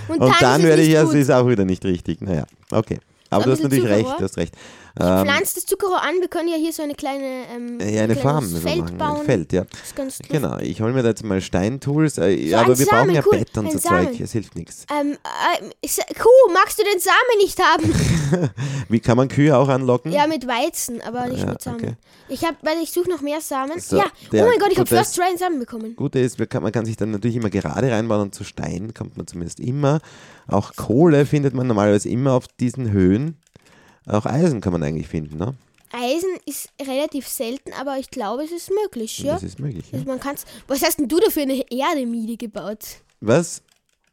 Und, 0.07 0.19
und 0.19 0.41
dann 0.41 0.62
ist 0.62 0.63
es 0.65 0.69
werde 0.69 0.81
ich, 0.83 0.97
also 0.97 1.12
gut. 1.13 1.21
ist 1.21 1.31
auch 1.31 1.47
wieder 1.47 1.65
nicht 1.65 1.83
richtig. 1.83 2.21
Naja, 2.21 2.45
okay. 2.69 3.00
Aber 3.31 3.45
du 3.45 3.51
hast 3.51 3.63
natürlich 3.63 3.86
bisschen 3.86 4.06
recht, 4.06 4.19
du 4.19 4.24
hast 4.24 4.38
recht. 4.38 4.56
Ich 4.94 5.06
Ähm, 5.06 5.26
pflanze 5.26 5.56
das 5.56 5.66
Zuckerrohr 5.66 6.02
an. 6.02 6.16
Wir 6.20 6.28
können 6.28 6.50
ja 6.50 6.58
hier 6.58 6.74
so 6.74 6.84
eine 6.84 6.96
kleine 6.96 7.46
ähm, 7.56 7.80
ja, 7.80 8.04
eine 8.04 8.16
Farm 8.16 8.46
so 8.46 8.58
Feld 8.58 8.80
machen, 8.80 8.98
bauen. 8.98 9.20
ein 9.22 9.26
Feld, 9.26 9.54
ja. 9.54 9.64
Das 9.64 9.82
ist 9.84 9.96
ganz 9.96 10.20
lustig. 10.20 10.30
Genau, 10.30 10.58
ich 10.58 10.82
hole 10.82 10.94
mir 10.94 11.02
da 11.02 11.10
jetzt 11.10 11.24
mal 11.24 11.40
Steintools, 11.40 12.18
äh, 12.18 12.24
ein 12.24 12.54
aber 12.56 12.78
wir 12.78 12.86
brauchen 12.86 12.98
Samen, 13.00 13.16
ja 13.16 13.24
cool, 13.26 13.38
Bett 13.38 13.58
und 13.58 13.68
ein 13.68 13.72
so 13.72 13.78
Samen. 13.80 14.08
Zeug, 14.08 14.20
es 14.20 14.32
hilft 14.34 14.56
nichts. 14.56 14.86
Ähm, 14.92 15.14
äh, 15.14 16.14
Kuh, 16.16 16.54
magst 16.54 16.78
du 16.78 16.84
den 16.84 17.00
Samen 17.00 17.38
nicht 17.38 17.60
haben? 17.60 18.52
Wie 18.90 19.00
kann 19.00 19.16
man 19.16 19.30
Kühe 19.30 19.58
auch 19.58 19.70
anlocken? 19.70 20.12
ja, 20.12 20.28
mit 20.28 20.46
Weizen, 20.48 21.02
aber 21.02 21.28
nicht? 21.28 21.40
Ja, 21.40 21.52
mit 21.52 21.62
Samen. 21.62 21.78
okay. 21.78 21.94
Ich 22.28 22.44
habe, 22.44 22.58
weil 22.62 22.78
ich 22.82 22.92
suche 22.92 23.10
noch 23.10 23.22
mehr 23.22 23.42
Samen. 23.42 23.80
So, 23.80 23.98
ja, 23.98 24.06
oh 24.06 24.36
mein 24.48 24.60
Gott, 24.60 24.72
ich 24.72 24.78
habe 24.78 24.88
First 24.88 25.16
Try 25.16 25.24
einen 25.24 25.38
Samen 25.38 25.60
bekommen. 25.60 25.96
Gute 25.96 26.20
ist, 26.20 26.38
kann, 26.50 26.64
man 26.64 26.72
kann 26.72 26.86
sich 26.86 26.98
dann 26.98 27.12
natürlich 27.12 27.38
immer 27.38 27.50
gerade 27.50 27.92
reinbauen 27.92 28.22
und 28.22 28.36
zu 28.36 28.44
Stein 28.44 28.94
kommt 28.94 29.18
man 29.18 29.28
zumindest 29.28 29.60
immer. 29.60 30.00
Auch 30.48 30.76
Kohle 30.76 31.26
findet 31.26 31.54
man 31.54 31.68
normalerweise 31.68 32.10
immer 32.10 32.34
auf 32.34 32.48
diesen 32.48 32.92
Höhen. 32.92 33.38
Auch 34.07 34.25
Eisen 34.25 34.62
kann 34.62 34.74
man 34.74 34.83
eigentlich 34.83 35.07
finden, 35.07 35.38
ne? 35.38 35.53
Eisen 35.92 36.30
ist 36.45 36.69
relativ 36.81 37.27
selten, 37.27 37.74
aber 37.74 37.98
ich 37.98 38.09
glaube, 38.09 38.44
es 38.44 38.51
ist 38.51 38.71
möglich, 38.83 39.19
ja. 39.19 39.33
Das 39.33 39.44
ist 39.44 39.59
möglich. 39.59 39.86
Ja. 39.92 40.00
Also 40.00 40.07
man 40.09 40.19
kann's, 40.19 40.45
was 40.68 40.81
hast 40.83 41.00
denn 41.00 41.07
du 41.07 41.19
da 41.19 41.30
für 41.30 41.42
eine 41.42 41.63
Erdemine 41.69 42.38
gebaut? 42.38 43.01
Was? 43.19 43.62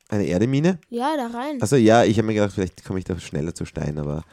Eine 0.09 0.25
Erdemine? 0.25 0.79
Ja, 0.91 1.17
da 1.17 1.29
rein. 1.29 1.61
Also 1.63 1.77
ja, 1.77 2.05
ich 2.05 2.17
habe 2.19 2.27
mir 2.27 2.35
gedacht, 2.35 2.53
vielleicht 2.55 2.85
komme 2.85 2.99
ich 2.99 3.05
da 3.05 3.19
schneller 3.21 3.55
zu 3.55 3.65
Stein, 3.65 3.99
aber 3.99 4.25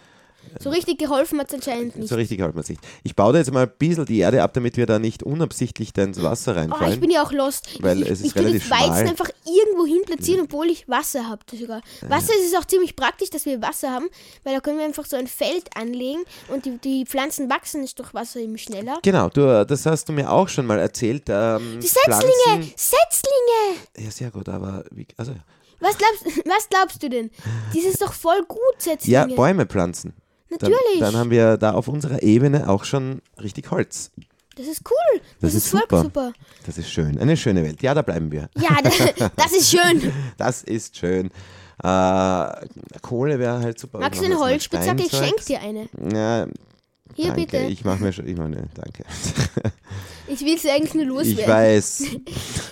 So 0.61 0.69
richtig 0.69 0.99
geholfen 0.99 1.39
hat 1.39 1.47
es 1.49 1.53
anscheinend 1.55 1.95
nicht. 1.97 2.07
so 2.09 2.15
richtig 2.15 2.39
hält 2.39 2.55
man 2.55 2.63
sich. 2.63 2.77
Ich 3.03 3.15
baue 3.15 3.33
da 3.33 3.39
jetzt 3.39 3.51
mal 3.51 3.63
ein 3.63 3.71
bisschen 3.77 4.05
die 4.05 4.19
Erde 4.19 4.41
ab, 4.43 4.53
damit 4.53 4.77
wir 4.77 4.85
da 4.85 4.99
nicht 4.99 5.23
unabsichtlich 5.23 5.93
da 5.93 6.03
ins 6.03 6.21
Wasser 6.21 6.51
Oh, 6.51 6.55
ich 6.55 6.57
reinfallen. 6.61 6.99
bin 6.99 7.09
ja 7.11 7.23
auch 7.23 7.31
lost. 7.31 7.81
Weil 7.81 8.01
ich, 8.03 8.09
es 8.09 8.19
ist 8.21 8.27
ich 8.27 8.33
tue 8.33 8.43
das 8.43 8.51
relativ 8.51 8.69
Weizen 8.71 8.85
schmal. 8.85 9.07
Einfach 9.07 9.29
irgendwo 9.45 9.85
hin 9.85 10.01
platzieren, 10.05 10.41
obwohl 10.45 10.67
ich 10.67 10.87
Wasser 10.89 11.27
habe. 11.27 11.41
sogar. 11.57 11.81
Wasser 12.01 12.33
ist 12.39 12.47
es 12.51 12.55
auch 12.59 12.65
ziemlich 12.65 12.95
praktisch, 12.95 13.29
dass 13.29 13.45
wir 13.45 13.61
Wasser 13.61 13.91
haben, 13.91 14.07
weil 14.43 14.53
da 14.53 14.59
können 14.61 14.77
wir 14.79 14.85
einfach 14.85 15.05
so 15.05 15.15
ein 15.17 15.27
Feld 15.27 15.75
anlegen 15.75 16.21
und 16.49 16.65
die, 16.65 16.77
die 16.77 17.05
Pflanzen 17.05 17.49
wachsen 17.49 17.83
ist 17.83 17.99
durch 17.99 18.13
Wasser 18.13 18.39
eben 18.39 18.57
schneller. 18.57 18.99
Genau, 19.03 19.29
du, 19.29 19.65
das 19.65 19.85
hast 19.85 20.09
du 20.09 20.13
mir 20.13 20.31
auch 20.31 20.47
schon 20.49 20.65
mal 20.65 20.79
erzählt. 20.79 21.23
Ähm, 21.29 21.79
Die 21.81 21.87
Setzlinge! 21.87 22.23
Pflanzen, 22.43 22.73
Setzlinge! 22.75 23.79
ja, 24.05 24.11
sehr 24.11 24.31
gut, 24.31 24.49
aber 24.49 24.83
wie, 24.91 25.07
also, 25.17 25.33
Was 25.79 25.97
glaubst, 25.97 26.25
was 26.45 26.69
glaubst 26.69 27.03
du 27.03 27.09
denn? 27.09 27.31
Das 27.73 27.83
ist 27.83 28.01
doch 28.01 28.13
voll 28.13 28.43
gut, 28.47 28.59
Setzlinge. 28.77 29.13
ja, 29.13 29.25
Bäume 29.27 29.65
pflanzen. 29.65 30.13
Dann, 30.59 30.71
Natürlich. 30.71 30.99
dann 30.99 31.15
haben 31.17 31.29
wir 31.29 31.57
da 31.57 31.73
auf 31.73 31.87
unserer 31.87 32.23
Ebene 32.23 32.69
auch 32.69 32.83
schon 32.83 33.21
richtig 33.41 33.71
Holz. 33.71 34.11
das 34.55 34.67
ist 34.67 34.81
cool. 34.89 35.19
Das 35.41 35.51
Das, 35.51 35.53
ist 35.55 35.65
ist, 35.65 35.71
super. 35.71 36.01
super. 36.03 36.33
Das 36.65 36.77
ist 36.77 36.89
schön. 36.89 37.17
Eine 37.19 37.35
schöne 37.37 37.63
Welt. 37.63 37.81
Ja, 37.81 37.93
da 37.93 38.01
bleiben 38.01 38.31
wir. 38.31 38.49
Ja, 38.57 38.77
da- 38.83 39.29
das 39.35 39.51
ist 39.51 39.69
schön. 39.69 40.11
Das 40.37 40.63
ist 40.63 40.97
schön. 40.97 41.27
Äh, 41.83 42.47
Kohle 43.01 43.37
wäre 43.37 43.59
halt 43.59 43.77
super. 43.79 43.99
Magst 43.99 44.21
du 44.21 44.25
eine 44.25 44.39
Holzspitzhacke? 44.39 45.03
Ich 45.03 45.11
schenk 45.11 45.41
Steinzeugs. 45.41 45.45
dir 45.45 45.59
eine. 45.59 45.87
Ja, 46.13 46.47
Hier 47.15 47.27
danke. 47.27 47.41
bitte. 47.45 47.57
Ich 47.65 47.83
mache 47.85 48.03
mir 48.03 48.13
schon, 48.13 48.27
ich 48.27 48.37
meine, 48.37 48.67
danke. 48.75 49.03
Ich 50.27 50.41
will 50.41 50.55
es 50.55 50.65
eigentlich 50.65 50.95
nur 50.95 51.03
Ich 51.21 51.35
loswerden. 51.37 51.53
weiß. 51.53 52.03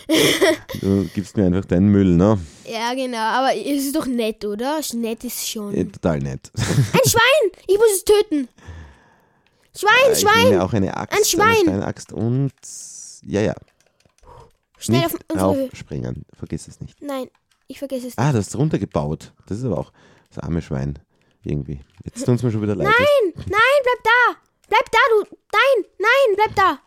Du 0.81 1.07
gibst 1.13 1.37
mir 1.37 1.45
einfach 1.45 1.65
deinen 1.65 1.89
Müll, 1.89 2.15
ne? 2.15 2.39
Ja, 2.65 2.93
genau. 2.95 3.17
Aber 3.19 3.55
es 3.55 3.85
ist 3.85 3.95
doch 3.95 4.07
nett, 4.07 4.43
oder? 4.43 4.79
Nett 4.95 5.23
ist 5.23 5.47
schon. 5.47 5.75
Ja, 5.75 5.83
total 5.83 6.17
nett. 6.19 6.51
Ein 6.57 7.09
Schwein! 7.09 7.51
Ich 7.67 7.77
muss 7.77 7.91
es 7.95 8.03
töten. 8.03 8.49
Schwein, 9.77 9.91
Ich 10.13 10.19
Schwein! 10.19 10.49
nehme 10.49 10.63
auch 10.63 10.73
eine 10.73 10.97
Axt, 10.97 11.15
Ein 11.17 11.25
Schwein. 11.25 11.47
eine 11.47 11.59
Steinaxt 11.61 12.11
und 12.13 12.51
ja, 13.25 13.41
ja. 13.41 13.53
Schnell 14.79 15.01
nicht 15.01 15.13
auf 15.13 15.19
unsere 15.31 15.55
Höhe. 15.55 15.65
aufspringen, 15.71 16.25
vergiss 16.37 16.67
es 16.67 16.81
nicht. 16.81 17.01
Nein, 17.01 17.27
ich 17.67 17.79
vergesse 17.79 18.07
es. 18.07 18.17
Ah, 18.17 18.31
du 18.31 18.39
hast 18.39 18.55
runtergebaut. 18.55 19.31
Das 19.47 19.59
ist 19.59 19.63
aber 19.65 19.77
auch 19.77 19.93
das 20.33 20.43
arme 20.43 20.61
Schwein. 20.61 20.99
Irgendwie. 21.43 21.79
Jetzt 22.05 22.25
tun 22.25 22.35
es 22.35 22.43
mir 22.43 22.51
schon 22.51 22.61
wieder 22.61 22.75
leid. 22.75 22.87
Nein, 22.87 23.33
nein, 23.35 23.79
bleib 23.83 24.03
da! 24.03 24.39
Bleib 24.69 24.91
da, 24.91 24.97
du! 25.11 25.37
Nein, 25.51 25.85
nein, 25.99 26.35
bleib 26.35 26.55
da! 26.55 26.79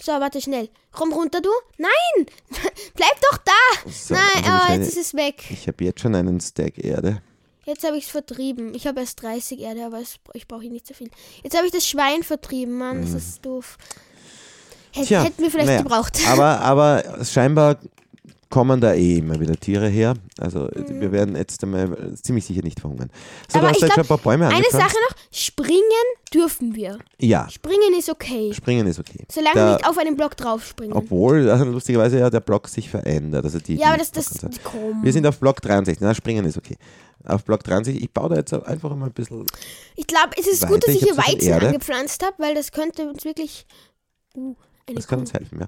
So, 0.00 0.12
warte 0.12 0.40
schnell. 0.40 0.68
Komm 0.92 1.12
runter, 1.12 1.40
du! 1.40 1.48
Nein! 1.78 2.26
bleib 2.94 3.20
doch 3.30 3.38
da! 3.38 3.90
So, 3.90 4.14
nein, 4.14 4.44
oh, 4.44 4.72
jetzt 4.72 4.88
ist 4.88 4.98
es 4.98 5.14
weg. 5.14 5.44
Ich 5.50 5.66
habe 5.68 5.84
jetzt 5.84 6.00
schon 6.00 6.14
einen 6.14 6.40
Stack 6.40 6.78
Erde. 6.84 7.22
Jetzt 7.64 7.84
habe 7.84 7.96
ich 7.96 8.04
es 8.04 8.10
vertrieben. 8.10 8.74
Ich 8.74 8.86
habe 8.86 9.00
erst 9.00 9.22
30 9.22 9.58
Erde, 9.60 9.86
aber 9.86 10.00
es, 10.00 10.16
ich 10.34 10.46
brauche 10.46 10.66
nicht 10.66 10.86
so 10.86 10.94
viel. 10.94 11.10
Jetzt 11.42 11.56
habe 11.56 11.66
ich 11.66 11.72
das 11.72 11.86
Schwein 11.86 12.22
vertrieben, 12.22 12.76
Mann. 12.78 13.00
Das 13.00 13.12
ist 13.12 13.44
doof. 13.44 13.78
Hätt, 14.92 15.02
Mhm. 15.02 15.06
Tja, 15.06 15.22
hätten 15.24 15.42
wir 15.42 15.50
vielleicht 15.50 15.66
naja, 15.68 15.82
gebraucht. 15.82 16.18
Aber, 16.28 16.60
aber 16.60 17.24
scheinbar 17.24 17.78
kommen 18.48 18.80
da 18.80 18.94
eh 18.94 19.18
immer 19.18 19.38
wieder 19.40 19.56
Tiere 19.56 19.88
her. 19.88 20.14
Also 20.38 20.68
wir 20.72 21.12
werden 21.12 21.34
jetzt 21.36 21.62
einmal 21.64 22.14
ziemlich 22.20 22.44
sicher 22.44 22.62
nicht 22.62 22.80
verhungern. 22.80 23.10
So, 23.48 23.58
Mhm. 23.58 23.64
Aber 23.64 23.66
du 23.66 23.66
hast 23.68 23.76
ich 23.76 23.82
jetzt 23.82 23.94
schon 23.94 24.04
ein 24.04 24.06
paar 24.08 24.18
Bäume 24.18 24.48
Eine. 24.48 24.64
Sache 24.70 24.94
noch: 25.08 25.16
Springen 25.32 25.80
dürfen 26.32 26.74
wir. 26.74 26.98
Ja, 27.18 27.48
Springen 27.50 27.94
ist 27.98 28.08
okay. 28.10 28.52
springen 28.54 28.86
ist 28.86 28.98
okay. 28.98 29.24
Solange 29.30 29.54
Da- 29.54 29.66
wir 29.66 29.72
nicht 29.76 29.88
auf 29.88 29.98
einen 29.98 30.16
Block 30.16 30.36
draufspringen. 30.36 30.96
Obwohl, 30.96 31.50
also 31.50 31.64
lustigerweise 31.66 32.18
ja 32.18 32.30
der 32.30 32.40
Block 32.40 32.68
sich 32.68 32.88
verändert. 32.88 33.44
Also 33.44 33.58
die, 33.58 33.76
ja, 33.76 33.88
aber 33.88 33.98
das, 33.98 34.12
das, 34.12 34.38
Block- 34.38 34.52
komm. 34.64 35.02
Wir 35.02 35.12
sind 35.12 35.26
auf 35.26 35.38
Block 35.40 35.60
63. 35.62 36.00
Na, 36.00 36.14
springen 36.14 36.44
ist 36.44 36.56
okay. 36.56 36.76
Auf 37.24 37.44
Block 37.44 37.64
63, 37.64 38.00
ich 38.02 38.12
baue 38.12 38.28
da 38.28 38.36
jetzt 38.36 38.52
einfach 38.52 38.94
mal 38.94 39.06
ein 39.06 39.12
bisschen. 39.12 39.44
Ich 39.96 40.06
glaube, 40.06 40.30
es 40.38 40.46
ist 40.46 40.62
Weiter, 40.62 40.72
gut, 40.72 40.82
dass 40.86 40.94
ich 40.94 41.02
ich 41.02 41.08
hier 41.08 41.16
Weizen 41.16 41.52
angepflanzt 41.52 42.24
habe, 42.24 42.34
weil 42.38 42.54
das 42.54 42.70
könnte 42.70 43.08
uns 43.08 43.24
wirklich. 43.24 43.66
Uh, 44.36 44.54
eine 44.88 44.96
Das 44.96 45.06
Kuh. 45.06 45.10
kann 45.10 45.20
uns 45.20 45.32
helfen, 45.32 45.60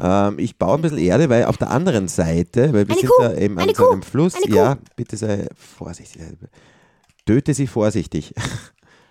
ja. 0.00 0.28
Ähm, 0.28 0.38
ich 0.38 0.56
baue 0.58 0.74
ein 0.76 0.82
bisschen 0.82 0.98
Erde, 0.98 1.28
weil 1.28 1.44
auf 1.46 1.56
der 1.56 1.70
anderen 1.70 2.08
Seite, 2.08 2.72
weil 2.72 2.86
wir 2.86 2.92
Eine 2.94 3.00
sind 3.00 3.08
Kuh, 3.10 3.22
da 3.22 3.34
eben 3.34 3.56
an 3.58 3.64
eine 3.64 3.74
so 3.74 3.90
einem 3.90 4.02
Fluss. 4.02 4.34
Ja, 4.46 4.76
bitte 4.96 5.16
sei 5.16 5.48
vorsichtig. 5.54 6.20
Töte 7.26 7.54
sie 7.54 7.66
vorsichtig. 7.66 8.34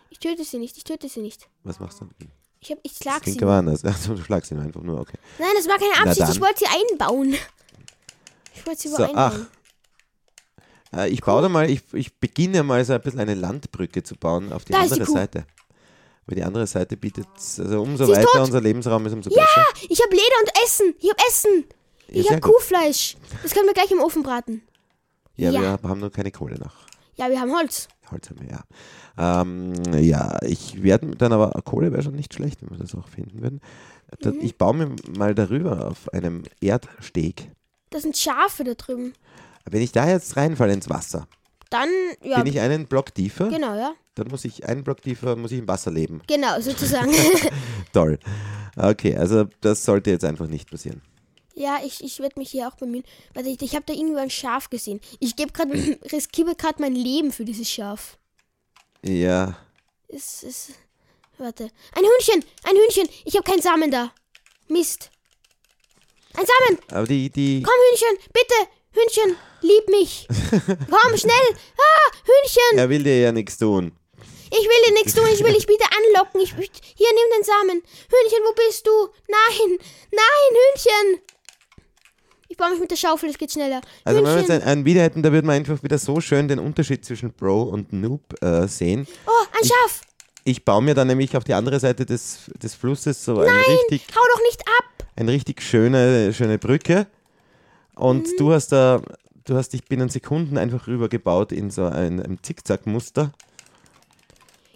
Ich 0.09 0.19
töte 0.19 0.43
sie 0.43 0.57
nicht, 0.57 0.75
ich 0.77 0.83
töte 0.83 1.07
sie 1.09 1.19
nicht. 1.21 1.47
Was 1.63 1.79
machst 1.79 2.01
du? 2.01 2.09
Ich, 2.59 2.71
hab, 2.71 2.79
ich 2.81 2.93
Das 2.93 3.03
schlag 3.03 3.17
sie. 3.17 3.21
klingt 3.25 3.41
nur. 3.41 3.51
aber 3.51 3.59
anders. 3.59 3.85
Also, 3.85 4.15
du 4.15 4.23
schlagst 4.23 4.49
ihn 4.51 4.57
einfach 4.59 4.81
nur, 4.81 4.99
okay. 4.99 5.17
Nein, 5.37 5.49
das 5.55 5.67
war 5.67 5.77
keine 5.77 6.09
Absicht, 6.09 6.27
ich 6.31 6.41
wollte 6.41 6.57
sie 6.59 6.65
einbauen. 6.91 7.35
Ich 8.55 8.65
wollte 8.65 8.81
sie 8.81 8.87
So, 8.87 9.03
einbauen. 9.03 9.45
Äh, 10.95 11.09
ich 11.09 11.21
baue 11.21 11.43
da 11.43 11.49
mal, 11.49 11.69
ich, 11.69 11.81
ich 11.93 12.17
beginne 12.19 12.63
mal 12.63 12.83
so 12.83 12.93
ein 12.93 13.01
bisschen 13.01 13.19
eine 13.19 13.35
Landbrücke 13.35 14.01
zu 14.01 14.15
bauen 14.15 14.51
auf 14.51 14.65
die 14.65 14.71
Da 14.73 14.79
andere. 14.81 15.05
Seite. 15.05 15.45
Weil 16.27 16.35
die 16.35 16.43
andere 16.43 16.67
Seite 16.67 16.97
bietet, 16.97 17.27
also 17.37 17.81
umso 17.81 18.05
Sie 18.05 18.11
weiter 18.11 18.43
unser 18.43 18.59
Lebensraum 18.61 19.05
ist, 19.05 19.13
umso 19.13 19.29
besser. 19.29 19.65
Ich 19.89 20.01
habe 20.01 20.11
Leder 20.11 20.35
und 20.41 20.51
Essen. 20.65 20.93
Ich 20.99 21.09
habe 21.09 21.21
Essen. 21.27 21.65
Ja, 22.09 22.21
Ich 22.21 22.29
habe. 22.29 22.41
Kuhfleisch. 22.41 23.15
Das 23.43 23.53
können 23.53 23.65
wir 23.67 23.73
gleich 23.73 23.91
im 23.91 23.99
Ofen 24.01 24.23
braten. 24.23 24.61
Ja, 25.37 25.51
Ja. 25.51 25.61
wir 25.61 25.89
haben 25.89 25.99
nur 25.99 26.11
keine 26.11 26.31
Kohle 26.31 26.57
noch. 26.59 26.73
Ja, 27.15 27.29
wir 27.29 27.39
haben 27.39 27.51
Holz. 27.55 27.87
Holz 28.11 28.29
haben 28.29 28.41
wir, 28.41 28.49
ja. 28.49 29.41
Ähm, 29.41 29.73
ja, 30.03 30.37
ich 30.43 30.83
werde 30.83 31.11
dann 31.15 31.31
aber, 31.33 31.49
Kohle 31.63 31.91
wäre 31.91 32.03
schon 32.03 32.15
nicht 32.15 32.33
schlecht, 32.33 32.61
wenn 32.61 32.69
wir 32.71 32.77
das 32.77 32.93
auch 32.95 33.07
finden 33.07 33.41
würden. 33.41 33.61
Da, 34.19 34.31
Mhm. 34.31 34.39
Ich 34.41 34.57
baue 34.57 34.73
mir 34.75 34.95
mal 35.17 35.33
darüber 35.33 35.87
auf 35.87 36.11
einem 36.13 36.43
Erdsteg. 36.61 37.49
Das 37.89 38.03
sind 38.03 38.15
Schafe 38.17 38.63
da 38.63 38.73
drüben. 38.73 39.13
Wenn 39.65 39.81
ich 39.81 39.91
da 39.91 40.07
jetzt 40.07 40.37
reinfalle 40.37 40.73
ins 40.73 40.89
Wasser, 40.89 41.27
Dann, 41.69 41.89
ja, 42.23 42.37
bin 42.41 42.47
ich 42.53 42.59
einen 42.59 42.87
Block 42.87 43.13
tiefer, 43.13 43.49
genau, 43.49 43.75
ja. 43.75 43.93
dann 44.15 44.27
muss 44.27 44.45
ich 44.45 44.65
einen 44.65 44.83
Block 44.83 45.01
tiefer, 45.01 45.35
muss 45.35 45.51
ich 45.51 45.59
im 45.59 45.67
Wasser 45.67 45.91
leben. 45.91 46.21
Genau, 46.27 46.59
sozusagen. 46.61 47.11
Toll. 47.93 48.19
Okay, 48.75 49.15
also 49.17 49.45
das 49.61 49.83
sollte 49.83 50.11
jetzt 50.11 50.23
einfach 50.23 50.47
nicht 50.47 50.69
passieren. 50.69 51.01
ja, 51.55 51.79
ich, 51.83 52.03
ich 52.03 52.19
werde 52.19 52.39
mich 52.39 52.51
hier 52.51 52.67
auch 52.67 52.75
bemühen. 52.75 53.03
Warte, 53.33 53.49
ich, 53.49 53.61
ich 53.61 53.75
habe 53.75 53.83
da 53.85 53.93
irgendwo 53.93 54.19
ein 54.19 54.29
Schaf 54.29 54.69
gesehen. 54.69 55.01
Ich 55.19 55.35
gebe 55.35 55.51
gerade, 55.51 55.73
riskiere 56.11 56.55
gerade 56.55 56.81
mein 56.81 56.93
Leben 56.95 57.31
für 57.31 57.43
dieses 57.45 57.69
Schaf. 57.69 58.17
Ja, 59.03 59.57
Es 60.07 60.43
ist. 60.43 60.71
Warte. 61.39 61.69
Ein 61.93 62.03
Hühnchen! 62.03 62.43
Ein 62.63 62.75
Hühnchen! 62.75 63.07
Ich 63.25 63.35
habe 63.35 63.43
keinen 63.43 63.61
Samen 63.61 63.91
da. 63.91 64.11
Mist. 64.69 65.11
Ein 66.35 66.45
Samen! 66.45 66.79
aber 66.91 67.05
die, 67.07 67.29
die, 67.29 67.61
Komm, 67.63 67.73
Hühnchen! 67.91 68.17
Bitte! 68.33 68.71
Hühnchen! 68.97 69.35
Lieb 69.61 69.87
mich! 69.89 70.27
Komm, 70.49 71.17
schnell! 71.17 71.47
Ah! 71.77 72.11
Hühnchen! 72.25 72.79
er 72.79 72.89
will 72.89 73.03
dir 73.03 73.19
ja 73.19 73.31
nichts 73.31 73.57
tun. 73.57 73.91
Ich 74.49 74.57
will 74.57 74.85
dir 74.87 74.93
nichts 74.93 75.13
tun, 75.13 75.25
ich 75.31 75.43
will 75.43 75.53
dich 75.53 75.67
wieder 75.67 75.85
anlocken. 75.85 76.41
Ich, 76.41 76.51
hier, 76.51 77.07
nimm 77.13 77.37
den 77.37 77.43
Samen. 77.43 77.83
Hühnchen, 78.09 78.39
wo 78.43 78.53
bist 78.55 78.87
du? 78.87 78.91
Nein! 79.27 79.77
Nein, 80.11 80.51
Hühnchen! 80.51 81.21
Ich 82.47 82.57
baue 82.57 82.71
mich 82.71 82.79
mit 82.79 82.89
der 82.89 82.95
Schaufel, 82.95 83.29
es 83.29 83.37
geht 83.37 83.51
schneller. 83.51 83.81
Also 84.03 84.23
wenn 84.23 84.31
wir 84.31 84.39
jetzt 84.39 84.49
Hühnchen! 84.49 84.63
ein, 84.63 84.79
ein 84.79 84.85
Video 84.85 85.03
hätten, 85.03 85.21
da 85.21 85.31
würde 85.31 85.45
man 85.45 85.57
einfach 85.57 85.83
wieder 85.83 85.99
so 85.99 86.19
schön 86.19 86.47
den 86.47 86.57
Unterschied 86.59 87.05
zwischen 87.05 87.33
Pro 87.33 87.63
und 87.63 87.93
Noob 87.93 88.41
äh, 88.41 88.67
sehen. 88.67 89.05
Oh, 89.27 89.45
ein 89.59 89.67
Schaf! 89.67 90.01
Ich 90.43 90.65
baue 90.65 90.81
mir 90.81 90.95
dann 90.95 91.07
nämlich 91.07 91.37
auf 91.37 91.43
die 91.43 91.53
andere 91.53 91.79
Seite 91.79 92.05
des, 92.05 92.49
des 92.63 92.73
Flusses 92.73 93.23
so 93.23 93.41
eine 93.41 93.51
richtig, 93.51 94.07
Hau 94.15 94.21
doch 94.33 94.41
nicht 94.43 94.61
ab! 94.61 95.07
eine 95.17 95.31
richtig 95.31 95.61
schöne, 95.61 96.33
schöne 96.33 96.57
Brücke. 96.57 97.07
Und 97.97 98.27
Mhm. 98.27 98.33
du 98.37 98.53
hast 98.53 98.69
da, 98.71 99.01
du 99.45 99.55
hast 99.55 99.69
dich 99.73 99.85
binnen 99.85 100.09
Sekunden 100.09 100.57
einfach 100.57 100.87
rübergebaut 100.87 101.51
in 101.51 101.71
so 101.71 101.85
ein, 101.85 102.19
ein 102.21 102.39
Zickzackmuster. 102.41 103.31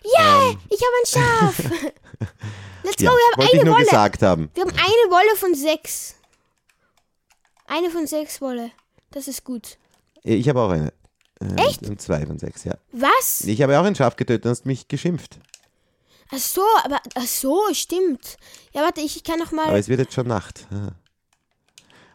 Yay! 0.04 0.58
Ich 0.70 0.82
habe 0.82 0.96
ein 1.00 1.06
Schaf! 1.06 1.60
Let's 2.84 2.98
go, 2.98 3.04
Ja, 3.04 3.12
wir 3.12 3.12
haben 3.12 3.38
wollte 3.38 3.52
ich 3.56 3.62
eine 3.62 3.66
nur 3.66 3.76
Wolle. 3.76 3.86
gesagt 3.86 4.22
haben. 4.24 4.50
Wir 4.56 4.64
haben 4.64 4.72
eine 4.72 5.12
Wolle 5.12 5.36
von 5.38 5.54
sechs. 5.54 6.16
Eine 7.68 7.90
von 7.92 8.08
sechs 8.08 8.42
Wolle. 8.42 8.72
Das 9.12 9.28
ist 9.28 9.44
gut. 9.44 9.78
Ich 10.24 10.50
habe 10.50 10.60
auch 10.62 10.70
eine. 10.72 10.92
Äh, 11.40 11.68
Echt? 11.68 11.88
Und 11.88 12.02
zwei 12.02 12.26
von 12.26 12.38
sechs, 12.40 12.64
ja. 12.64 12.76
Was? 12.92 13.42
Ich 13.42 13.62
habe 13.62 13.80
auch 13.80 13.84
ein 13.86 13.96
Schaf 13.96 14.16
getötet 14.16 14.46
und 14.46 14.52
hast 14.52 14.66
mich 14.66 14.88
geschimpft. 14.88 15.38
Ach 16.34 16.38
so, 16.38 16.62
aber 16.84 17.00
ach 17.16 17.26
so, 17.28 17.62
stimmt. 17.74 18.38
Ja, 18.74 18.82
warte, 18.82 19.02
ich, 19.02 19.18
ich 19.18 19.24
kann 19.24 19.40
noch 19.40 19.48
Aber 19.54 19.68
mal. 19.68 19.78
es 19.78 19.88
wird 19.90 20.00
jetzt 20.00 20.14
schon 20.14 20.28
Nacht. 20.28 20.66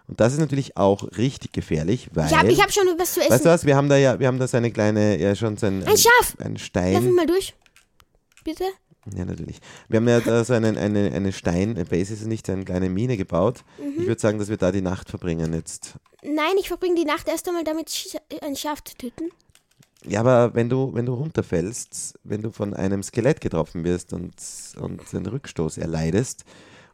Und 0.09 0.21
das 0.21 0.33
ist 0.33 0.39
natürlich 0.39 0.77
auch 0.77 1.03
richtig 1.17 1.53
gefährlich, 1.53 2.11
weil. 2.15 2.27
Ich 2.27 2.37
habe 2.37 2.53
ich 2.53 2.63
hab 2.63 2.73
schon 2.73 2.87
was 2.97 3.15
zu 3.15 3.21
essen. 3.21 3.33
weißt 3.33 3.45
du 3.45 3.49
was, 3.49 3.67
wir 3.67 3.77
haben 3.77 3.89
da 3.89 3.97
ja, 3.97 4.19
wir 4.21 4.29
haben 4.29 4.39
da 4.39 4.47
so 4.47 4.57
eine 4.57 4.71
kleine, 4.71 5.19
ja 5.21 5.35
schon 5.35 5.57
so 5.57 5.67
ein, 5.67 5.83
Ein 5.85 5.97
Schaf! 5.97 6.37
ein 6.39 6.53
Lass 6.53 6.53
mich 6.53 6.65
Stein. 6.65 7.13
mal 7.13 7.27
durch. 7.27 7.55
Bitte? 8.45 8.65
Ja, 9.15 9.25
natürlich. 9.25 9.61
Wir 9.89 9.99
haben 9.99 10.09
ja 10.09 10.21
da 10.21 10.45
so 10.45 10.53
einen, 10.53 10.77
eine, 10.77 11.13
eine 11.13 11.33
Stein-Base, 11.33 12.15
ist 12.15 12.23
es 12.23 12.27
nicht, 12.27 12.47
so 12.47 12.53
eine 12.53 12.65
kleine 12.65 12.89
Mine 12.89 13.17
gebaut. 13.17 13.65
Mhm. 13.79 14.01
Ich 14.01 14.07
würde 14.07 14.21
sagen, 14.21 14.39
dass 14.39 14.49
wir 14.49 14.57
da 14.57 14.73
die 14.73 14.81
Nacht 14.81 15.11
verbringen 15.11 15.53
jetzt. 15.55 15.95
Nein, 16.23 16.57
ich 16.59 16.69
verbringe 16.69 16.97
die 16.97 17.05
Nacht 17.05 17.29
erst 17.29 17.47
einmal 17.49 17.63
damit, 17.63 17.91
ein 18.43 18.57
Schaf 18.57 18.83
zu 18.83 18.97
töten. 18.97 19.31
Ja, 20.05 20.21
aber 20.21 20.55
wenn 20.55 20.69
du, 20.69 20.93
wenn 20.95 21.07
du 21.07 21.15
runterfällst, 21.15 22.19
wenn 22.25 22.43
du 22.43 22.51
von 22.51 22.75
einem 22.75 23.03
Skelett 23.03 23.41
getroffen 23.41 23.85
wirst 23.85 24.13
und, 24.13 24.35
und 24.81 25.03
einen 25.15 25.27
Rückstoß 25.27 25.79
erleidest 25.79 26.45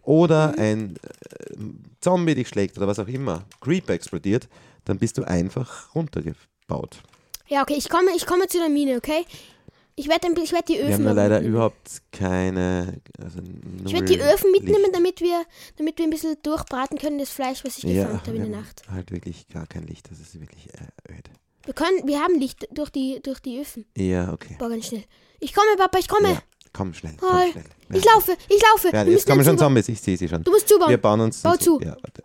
oder 0.03 0.55
ein 0.59 0.97
äh, 0.97 1.55
Zombie 2.01 2.35
dich 2.35 2.49
schlägt 2.49 2.77
oder 2.77 2.87
was 2.87 2.99
auch 2.99 3.09
immer, 3.09 3.45
Creeper 3.61 3.93
explodiert, 3.95 4.49
dann 4.85 4.99
bist 4.99 5.19
du 5.19 5.25
einfach 5.25 5.95
runtergebaut. 5.95 7.03
Ja, 7.49 7.63
okay, 7.63 7.75
ich 7.77 7.89
komme, 7.89 8.11
ich 8.17 8.27
komme 8.27 8.47
zu 8.49 8.59
der 8.59 8.69
Mine, 8.69 8.97
okay? 8.97 9.25
Ich 9.95 10.09
werde 10.09 10.27
ich 10.43 10.53
werd 10.53 10.69
die 10.71 10.79
Öfen 10.79 10.89
Wir 10.89 10.95
haben 10.95 11.05
da 11.05 11.13
leider 11.13 11.35
mitnehmen. 11.37 11.55
überhaupt 11.55 12.03
keine. 12.13 13.01
Also 13.23 13.41
Ich 13.85 13.93
werde 13.93 14.07
die 14.07 14.21
Öfen 14.23 14.51
mitnehmen, 14.51 14.81
Licht. 14.85 14.95
damit 14.95 15.21
wir, 15.21 15.45
damit 15.77 15.99
wir 15.99 16.07
ein 16.07 16.11
bisschen 16.11 16.37
durchbraten 16.43 16.97
können, 16.99 17.19
das 17.19 17.29
Fleisch, 17.29 17.63
was 17.63 17.77
ich 17.77 17.85
Ja, 17.85 18.05
gefangen 18.05 18.21
habe 18.27 18.37
in 18.37 18.51
der 18.51 18.61
Nacht. 18.61 18.83
halt 18.91 19.11
wirklich 19.13 19.47
gar 19.49 19.67
kein 19.67 19.87
Licht, 19.87 20.11
das 20.11 20.19
ist 20.19 20.41
wirklich 20.41 20.69
öd. 21.11 21.31
Wir 21.65 21.75
können, 21.75 22.07
wir 22.09 22.21
haben 22.21 22.41
Licht 22.41 22.67
durch 22.73 22.89
die, 22.91 23.21
durch 23.23 23.41
die 23.41 23.61
Öfen. 23.61 23.85
Ja, 23.97 24.33
okay. 24.33 24.57
Boah, 24.59 24.71
ganz 24.71 24.87
schnell. 24.87 25.05
Ich 25.41 25.53
komme, 25.55 25.69
Papa, 25.77 25.99
ich 25.99 26.09
komme. 26.09 26.29
Ja, 26.31 26.43
komm 26.73 26.95
schnell, 26.95 27.15
komm 27.19 27.29
Toll. 27.31 27.51
schnell. 27.53 27.65
Ich 27.95 28.05
Ja. 28.05 28.15
laufe, 28.15 28.37
ich 28.49 28.63
laufe. 28.63 28.89
Ja, 28.97 29.05
jetzt 29.05 29.27
kommen 29.27 29.45
schon. 29.45 29.59
Zombies, 29.59 29.89
ich 29.89 30.01
sehe 30.01 30.17
sie 30.17 30.29
schon. 30.29 30.43
Du 30.45 30.51
musst 30.51 30.69
zubauen. 30.69 30.89
Wir 30.91 30.99
bauen 30.99 31.21
uns. 31.21 31.43
Bau 31.43 31.57
zu. 31.57 31.81
Ja, 31.81 31.97
warte. 32.03 32.23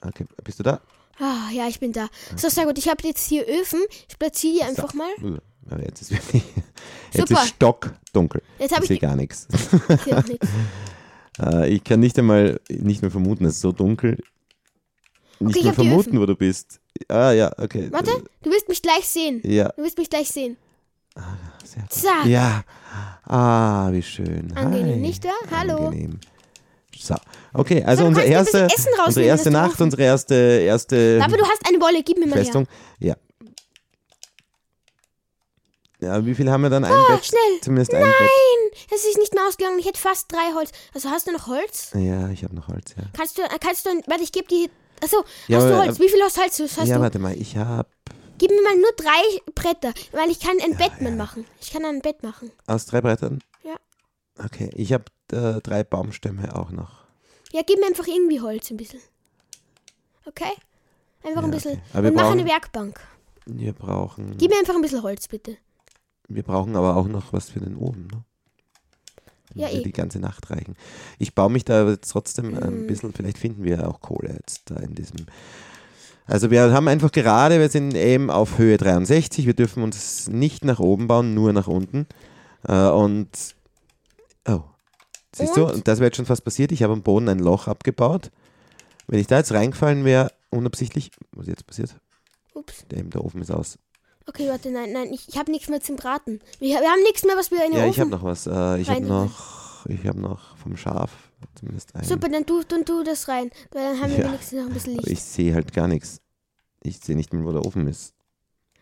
Okay, 0.00 0.26
bist 0.44 0.58
du 0.58 0.62
da? 0.64 0.80
Ah, 1.18 1.50
ja, 1.52 1.68
ich 1.68 1.78
bin 1.78 1.92
da. 1.92 2.08
So, 2.36 2.48
sehr 2.48 2.64
gut. 2.66 2.78
Ich 2.78 2.88
habe 2.88 3.06
jetzt 3.06 3.26
hier 3.28 3.46
Öfen. 3.46 3.80
Ich 4.08 4.18
platziere 4.18 4.54
die 4.56 4.62
einfach 4.62 4.92
mal. 4.94 5.10
Uh, 5.22 5.38
Aber 5.70 5.82
jetzt 5.82 6.02
ist 6.02 6.10
wirklich. 6.10 6.42
Jetzt 7.12 7.28
Super. 7.28 7.42
ist 7.42 7.48
stockdunkel. 7.50 8.42
Jetzt 8.58 8.74
habe 8.74 8.84
Ich 8.84 8.90
ich 8.90 8.98
sehe 9.00 9.08
gar 9.08 9.14
nichts. 9.16 9.46
ich. 10.28 10.40
Äh, 11.44 11.68
ich 11.68 11.84
kann 11.84 12.00
nicht 12.00 12.18
einmal 12.18 12.58
nicht 12.70 13.02
mehr 13.02 13.10
vermuten, 13.10 13.44
es 13.44 13.56
ist 13.56 13.60
so 13.60 13.70
dunkel. 13.70 14.18
Nicht 15.38 15.56
ich 15.58 15.64
mehr 15.64 15.74
vermuten, 15.74 16.18
wo 16.18 16.24
du 16.26 16.34
bist. 16.34 16.80
Ah 17.08 17.32
ja, 17.32 17.52
okay. 17.58 17.88
Warte, 17.92 18.10
du 18.42 18.50
wirst 18.50 18.68
mich 18.68 18.80
gleich 18.80 19.06
sehen. 19.06 19.40
Ja, 19.44 19.68
Du 19.76 19.82
wirst 19.82 19.98
mich 19.98 20.08
gleich 20.08 20.30
sehen. 20.30 20.56
Sehr. 21.72 21.88
Zack. 21.88 22.26
Ja. 22.26 22.62
Ah, 23.24 23.88
wie 23.92 24.02
schön. 24.02 24.52
Angenehm, 24.56 24.94
Hi. 24.94 24.96
nicht 25.00 25.24
wahr? 25.24 25.32
Hallo. 25.50 25.86
Angenehm. 25.88 26.20
So, 26.98 27.14
okay, 27.54 27.82
also 27.82 28.02
So, 28.02 28.02
du 28.04 28.08
unsere 28.10 28.26
erste, 28.26 28.68
unsere 29.06 29.26
erste 29.26 29.50
Nacht, 29.50 29.80
unsere 29.80 30.02
erste, 30.02 30.34
erste 30.34 31.20
Aber 31.24 31.36
du 31.36 31.44
hast 31.44 31.66
eine 31.66 31.80
Wolle, 31.80 32.02
gib 32.04 32.18
mir 32.18 32.26
mal 32.26 32.36
her. 32.36 32.44
Festung. 32.44 32.66
Ja. 33.00 33.14
Ja, 36.00 36.24
wie 36.26 36.34
viel 36.34 36.50
haben 36.50 36.62
wir 36.62 36.70
dann? 36.70 36.84
Ein 36.84 36.92
Ah, 36.92 37.14
Bett? 37.14 37.24
schnell. 37.26 37.60
Zumindest 37.62 37.94
ein 37.94 38.02
Bett. 38.02 38.12
Nein, 38.18 38.80
es 38.92 39.04
ist 39.04 39.18
nicht 39.18 39.34
mehr 39.34 39.44
ausgegangen. 39.46 39.78
Ich 39.78 39.86
hätte 39.86 40.00
fast 40.00 40.30
drei 40.32 40.52
Holz. 40.54 40.70
Also 40.94 41.10
hast 41.10 41.28
du 41.28 41.32
noch 41.32 41.46
Holz? 41.46 41.90
Ja, 41.94 42.28
ich 42.30 42.42
habe 42.42 42.54
noch 42.56 42.68
Holz, 42.68 42.94
ja. 42.96 43.04
Kannst 43.16 43.38
du, 43.38 43.42
äh, 43.42 43.58
kannst 43.60 43.86
du, 43.86 43.90
warte, 44.06 44.22
ich 44.24 44.32
gebe 44.32 44.48
dir, 44.48 44.68
achso, 45.00 45.18
Ja, 45.46 45.58
hast 45.58 45.64
du 45.68 45.74
aber- 45.74 45.84
Holz? 45.86 46.00
Wie 46.00 46.08
viel 46.08 46.20
Holz 46.20 46.36
hast 46.38 46.58
du? 46.58 46.64
Hast 46.64 46.88
ja, 46.88 46.96
du? 46.96 47.00
warte 47.02 47.18
mal, 47.20 47.34
ich 47.40 47.56
habe 47.56 47.88
Gib 48.42 48.50
mir 48.50 48.60
mal 48.62 48.74
nur 48.76 48.90
drei 48.96 49.52
Bretter, 49.54 49.92
weil 50.10 50.28
ich 50.28 50.40
kann 50.40 50.56
ein 50.64 50.76
Bett 50.76 51.00
mit 51.00 51.16
machen. 51.16 51.44
Ich 51.60 51.70
kann 51.70 51.84
ein 51.84 52.00
Bett 52.02 52.24
machen. 52.24 52.50
aus 52.66 52.86
drei 52.86 53.00
Brettern. 53.00 53.38
Ja. 53.62 53.76
Okay, 54.44 54.68
ich 54.74 54.92
habe 54.92 55.04
äh, 55.30 55.60
drei 55.60 55.84
Baumstämme 55.84 56.56
auch 56.56 56.72
noch. 56.72 57.04
Ja, 57.52 57.60
gib 57.64 57.78
mir 57.78 57.86
einfach 57.86 58.08
irgendwie 58.08 58.40
Holz 58.40 58.68
ein 58.72 58.78
bisschen. 58.78 58.98
Okay? 60.24 60.50
Einfach 61.22 61.42
Ja, 61.42 61.44
ein 61.46 61.50
bisschen. 61.52 61.72
okay. 61.74 61.82
Aber 61.92 62.02
wir 62.02 62.08
Und 62.10 62.16
mach 62.16 62.24
eine 62.32 62.42
brauchen- 62.42 62.48
Werkbank. 62.50 63.00
Wir 63.46 63.72
brauchen, 63.74 64.36
Gib 64.38 64.50
mir 64.50 64.58
einfach 64.58 64.74
ein 64.74 64.82
bisschen 64.82 65.04
Holz, 65.04 65.28
bitte. 65.28 65.56
wir 66.26 66.42
brauchen 66.42 66.74
aber 66.74 66.96
auch 66.96 67.06
noch 67.06 67.32
was 67.32 67.48
für 67.48 67.60
den 67.60 67.76
Ofen, 67.76 68.08
ne? 68.08 68.24
Ja, 69.54 69.68
eh. 69.68 69.82
die 69.84 69.92
ganze 69.92 70.18
Nacht 70.18 70.50
reichen. 70.50 70.74
Ich 71.20 71.36
baue 71.36 71.50
mich 71.50 71.64
da 71.64 71.82
aber 71.82 72.00
trotzdem 72.00 72.52
Mhm. 72.52 72.56
ein 72.62 72.86
bisschen, 72.88 73.12
vielleicht 73.12 73.38
finden 73.38 73.62
wir 73.62 73.86
auch 73.88 74.00
Kohle 74.00 74.32
jetzt 74.32 74.68
da 74.68 74.76
in 74.80 74.96
diesem. 74.96 75.26
Also 76.26 76.50
wir 76.50 76.72
haben 76.72 76.88
einfach 76.88 77.10
gerade, 77.10 77.58
wir 77.58 77.68
sind 77.68 77.94
eben 77.94 78.30
auf 78.30 78.58
Höhe 78.58 78.76
63, 78.76 79.46
wir 79.46 79.54
dürfen 79.54 79.82
uns 79.82 80.28
nicht 80.28 80.64
nach 80.64 80.78
oben 80.78 81.08
bauen, 81.08 81.34
nur 81.34 81.52
nach 81.52 81.66
unten. 81.66 82.06
Äh, 82.66 82.88
und 82.88 83.28
oh, 84.48 84.60
siehst 85.34 85.56
du, 85.56 85.64
Und? 85.64 85.74
und 85.74 85.88
das 85.88 85.98
wäre 85.98 86.06
jetzt 86.08 86.16
schon 86.16 86.26
fast 86.26 86.44
passiert. 86.44 86.72
Ich 86.72 86.82
habe 86.82 86.92
am 86.92 87.02
Boden 87.02 87.28
ein 87.28 87.40
Loch 87.40 87.66
abgebaut. 87.66 88.30
Wenn 89.08 89.18
ich 89.18 89.26
da 89.26 89.38
jetzt 89.38 89.52
reingefallen 89.52 90.04
wäre, 90.04 90.30
unabsichtlich, 90.50 91.10
was 91.32 91.48
jetzt 91.48 91.66
passiert? 91.66 91.96
Ups. 92.54 92.86
Der, 92.90 93.02
der 93.02 93.24
Ofen 93.24 93.42
ist 93.42 93.50
aus. 93.50 93.78
Okay, 94.26 94.48
warte, 94.48 94.70
nein, 94.70 94.92
nein, 94.92 95.12
ich, 95.12 95.28
ich 95.28 95.36
habe 95.36 95.50
nichts 95.50 95.68
mehr 95.68 95.80
zum 95.80 95.96
Braten. 95.96 96.40
Wir, 96.60 96.80
wir 96.80 96.88
haben 96.88 97.02
nichts 97.02 97.24
mehr, 97.24 97.36
was 97.36 97.50
wir 97.50 97.64
in 97.64 97.72
den 97.72 97.80
Ja, 97.80 97.86
Ofen... 97.86 97.90
ich 97.90 98.00
habe 98.00 98.10
noch 98.10 98.22
was. 98.22 98.46
Äh, 98.46 98.80
ich 98.80 98.88
habe 98.88 99.04
noch, 99.04 99.86
ich 99.86 100.06
habe 100.06 100.20
noch 100.20 100.56
vom 100.58 100.76
Schaf 100.76 101.10
zumindest 101.54 101.94
ein. 101.94 102.04
Super, 102.04 102.28
dann 102.28 102.44
tu, 102.46 102.62
dann 102.64 102.84
tu 102.84 103.02
das 103.02 103.28
rein, 103.28 103.50
weil 103.70 103.84
dann 103.92 104.00
haben 104.00 104.10
wir 104.12 104.18
Ja. 104.20 104.28
wenigstens 104.28 104.58
noch 104.60 104.66
ein 104.68 104.72
bisschen 104.74 104.98
Aber 104.98 105.08
Licht. 105.08 105.18
ich 105.18 105.22
sehe 105.22 105.54
halt 105.54 105.72
gar 105.72 105.88
nichts. 105.88 106.20
Ich 106.82 106.98
sehe 106.98 107.16
nicht 107.16 107.32
mehr, 107.32 107.44
wo 107.44 107.52
der 107.52 107.64
Ofen 107.64 107.86
ist. 107.86 108.14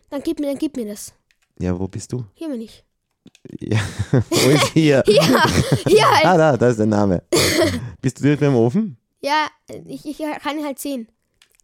Dann 0.09 0.21
gib 0.23 0.39
mir, 0.39 0.47
dann 0.47 0.57
gib 0.57 0.75
mir 0.75 0.87
das. 0.87 1.13
Ja, 1.59 1.77
wo 1.79 1.87
bist 1.87 2.11
du? 2.11 2.25
Hier 2.33 2.49
mir 2.49 2.57
nicht. 2.57 2.83
Ja, 3.59 3.79
wo 4.29 4.49
ist 4.49 4.67
hier? 4.73 5.03
Ja, 5.07 5.45
ja, 5.87 6.11
halt. 6.11 6.25
Ah, 6.25 6.37
da, 6.37 6.57
da 6.57 6.69
ist 6.69 6.77
der 6.79 6.85
Name. 6.87 7.23
bist 8.01 8.17
du 8.19 8.23
direkt 8.23 8.41
beim 8.41 8.55
Ofen? 8.55 8.97
ja, 9.21 9.47
ich, 9.85 10.05
ich 10.05 10.17
kann 10.17 10.57
ihn 10.57 10.65
halt 10.65 10.79
sehen. 10.79 11.07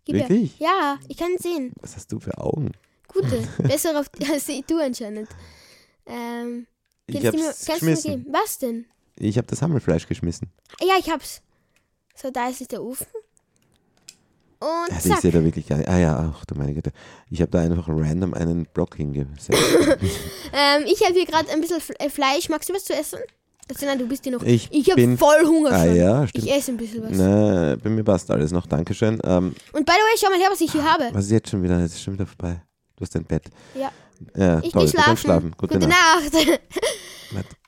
Gib 0.05 0.15
her. 0.15 0.29
Wirklich? 0.29 0.59
Ja, 0.59 0.99
ich 1.07 1.17
kann 1.17 1.31
ihn 1.31 1.39
sehen. 1.39 1.73
Was 1.81 1.95
hast 1.95 2.11
du 2.11 2.19
für 2.19 2.37
Augen? 2.37 2.71
Gute. 3.07 3.47
Besser 3.63 3.99
auf, 3.99 4.09
als 4.31 4.45
du 4.67 4.79
anscheinend. 4.79 5.27
Ähm, 6.05 6.67
Ich 7.07 7.15
kannst 7.15 7.33
du 7.33 7.37
mir, 7.41 7.47
hab's 7.49 7.65
kannst 7.65 7.81
du 7.81 7.85
mir 7.87 7.95
geben? 7.97 8.25
Was 8.31 8.59
denn? 8.59 8.85
Ich 9.19 9.37
habe 9.37 9.47
das 9.47 9.61
Hammelfleisch 9.61 10.07
geschmissen. 10.07 10.49
Ja, 10.81 10.93
ich 10.99 11.09
hab's. 11.09 11.41
So, 12.15 12.29
da 12.31 12.49
ist 12.49 12.59
jetzt 12.59 12.71
der 12.71 12.83
Ofen. 12.83 13.07
Und 14.59 14.91
Also 14.91 15.09
ich 15.09 15.13
zack. 15.13 15.21
sehe 15.21 15.31
da 15.31 15.43
wirklich 15.43 15.67
gar 15.67 15.77
nicht. 15.77 15.87
Ah 15.87 15.99
ja, 15.99 16.33
ach 16.35 16.43
du 16.45 16.55
meine 16.55 16.73
Güte. 16.73 16.91
Ich 17.29 17.41
habe 17.41 17.51
da 17.51 17.59
einfach 17.61 17.87
random 17.87 18.33
einen 18.33 18.65
Block 18.73 18.95
hingesetzt. 18.95 19.51
Ähm, 20.53 20.83
ich 20.87 21.03
habe 21.03 21.13
hier 21.13 21.25
gerade 21.25 21.49
ein 21.51 21.61
bisschen 21.61 21.79
äh, 21.99 22.09
Fleisch. 22.09 22.49
Magst 22.49 22.69
du 22.69 22.73
was 22.73 22.85
zu 22.85 22.93
essen? 22.95 23.19
Das, 23.67 23.81
nein, 23.81 23.99
du 23.99 24.07
bist 24.07 24.23
hier 24.23 24.31
noch. 24.31 24.41
Ich 24.43 24.69
Ich 24.71 24.89
habe 24.89 24.95
bin- 25.01 25.17
voll 25.17 25.45
Hunger 25.45 25.71
ah 25.71 25.85
schon. 25.85 25.95
ja, 25.95 26.25
stimmt. 26.27 26.45
Ich 26.45 26.51
esse 26.51 26.71
ein 26.71 26.77
bisschen 26.77 27.03
was. 27.03 27.11
Na, 27.11 27.75
bei 27.75 27.89
mir 27.89 28.03
passt 28.03 28.31
alles 28.31 28.51
noch. 28.51 28.65
Dankeschön. 28.65 29.19
Ähm, 29.25 29.53
Und 29.73 29.85
by 29.85 29.91
the 29.91 29.99
way, 29.99 30.17
schau 30.17 30.29
mal 30.29 30.39
her, 30.39 30.47
was 30.49 30.61
ich 30.61 30.71
hier 30.71 30.83
habe. 30.89 31.09
was 31.11 31.25
ist 31.25 31.31
jetzt 31.31 31.49
schon 31.51 31.61
wieder? 31.61 31.77
Es 31.79 31.93
ist 31.93 32.01
schon 32.01 32.13
wieder 32.13 32.25
vorbei. 32.25 32.61
Du 32.95 33.01
hast 33.03 33.13
dein 33.13 33.25
Bett. 33.25 33.43
Ja. 33.75 33.91
Ja, 34.35 34.59
Ich 34.63 34.71
toll. 34.71 34.87
schlafen. 34.87 35.17
schlafen. 35.17 35.51
Gute, 35.57 35.75
Gute 35.75 35.87
Nacht. 35.87 36.33
Nacht. 37.33 37.45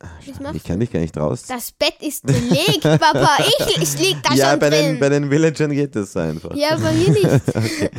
Ah, 0.00 0.06
schade. 0.24 0.56
Ich 0.56 0.62
kann 0.62 0.78
dich 0.78 0.92
gar 0.92 1.00
nicht 1.00 1.16
raus. 1.16 1.44
Das 1.48 1.72
Bett 1.72 1.94
ist 2.00 2.24
belegt, 2.24 2.82
Papa. 2.82 3.30
Ich, 3.40 3.76
ich 3.82 3.98
lieg 3.98 4.16
da 4.22 4.34
ja, 4.34 4.50
schon 4.50 4.60
bei 4.60 4.70
den, 4.70 4.84
drin. 4.90 5.00
bei 5.00 5.08
den 5.08 5.30
Villagern 5.30 5.72
geht 5.72 5.96
das 5.96 6.12
so 6.12 6.20
einfach. 6.20 6.54
ja, 6.54 6.76
bei 6.76 6.92
mir 6.92 7.10
nicht. 7.10 7.26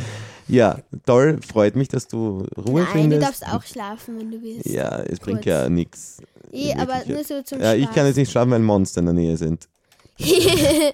Ja, 0.51 0.79
toll. 1.05 1.39
Freut 1.47 1.75
mich, 1.75 1.89
dass 1.89 2.07
du 2.07 2.43
Ruhe 2.57 2.81
Nein, 2.81 2.85
du 2.85 2.91
findest. 2.91 3.21
darfst 3.21 3.45
auch 3.47 3.63
schlafen, 3.63 4.17
wenn 4.17 4.31
du 4.31 4.41
willst. 4.41 4.65
Ja, 4.65 4.97
es 5.01 5.19
bringt 5.19 5.43
Kurz. 5.43 5.45
ja 5.45 5.69
nichts. 5.69 6.17
Eh, 6.51 6.73
aber 6.73 7.03
nur 7.05 7.23
so 7.23 7.43
zum 7.43 7.61
Ja, 7.61 7.75
ich 7.75 7.83
Spaß. 7.83 7.95
kann 7.95 8.07
jetzt 8.07 8.15
nicht 8.15 8.31
schlafen, 8.31 8.49
weil 8.49 8.59
Monster 8.59 9.01
in 9.01 9.05
der 9.05 9.13
Nähe 9.13 9.37
sind. 9.37 9.69
Äh, 10.17 10.93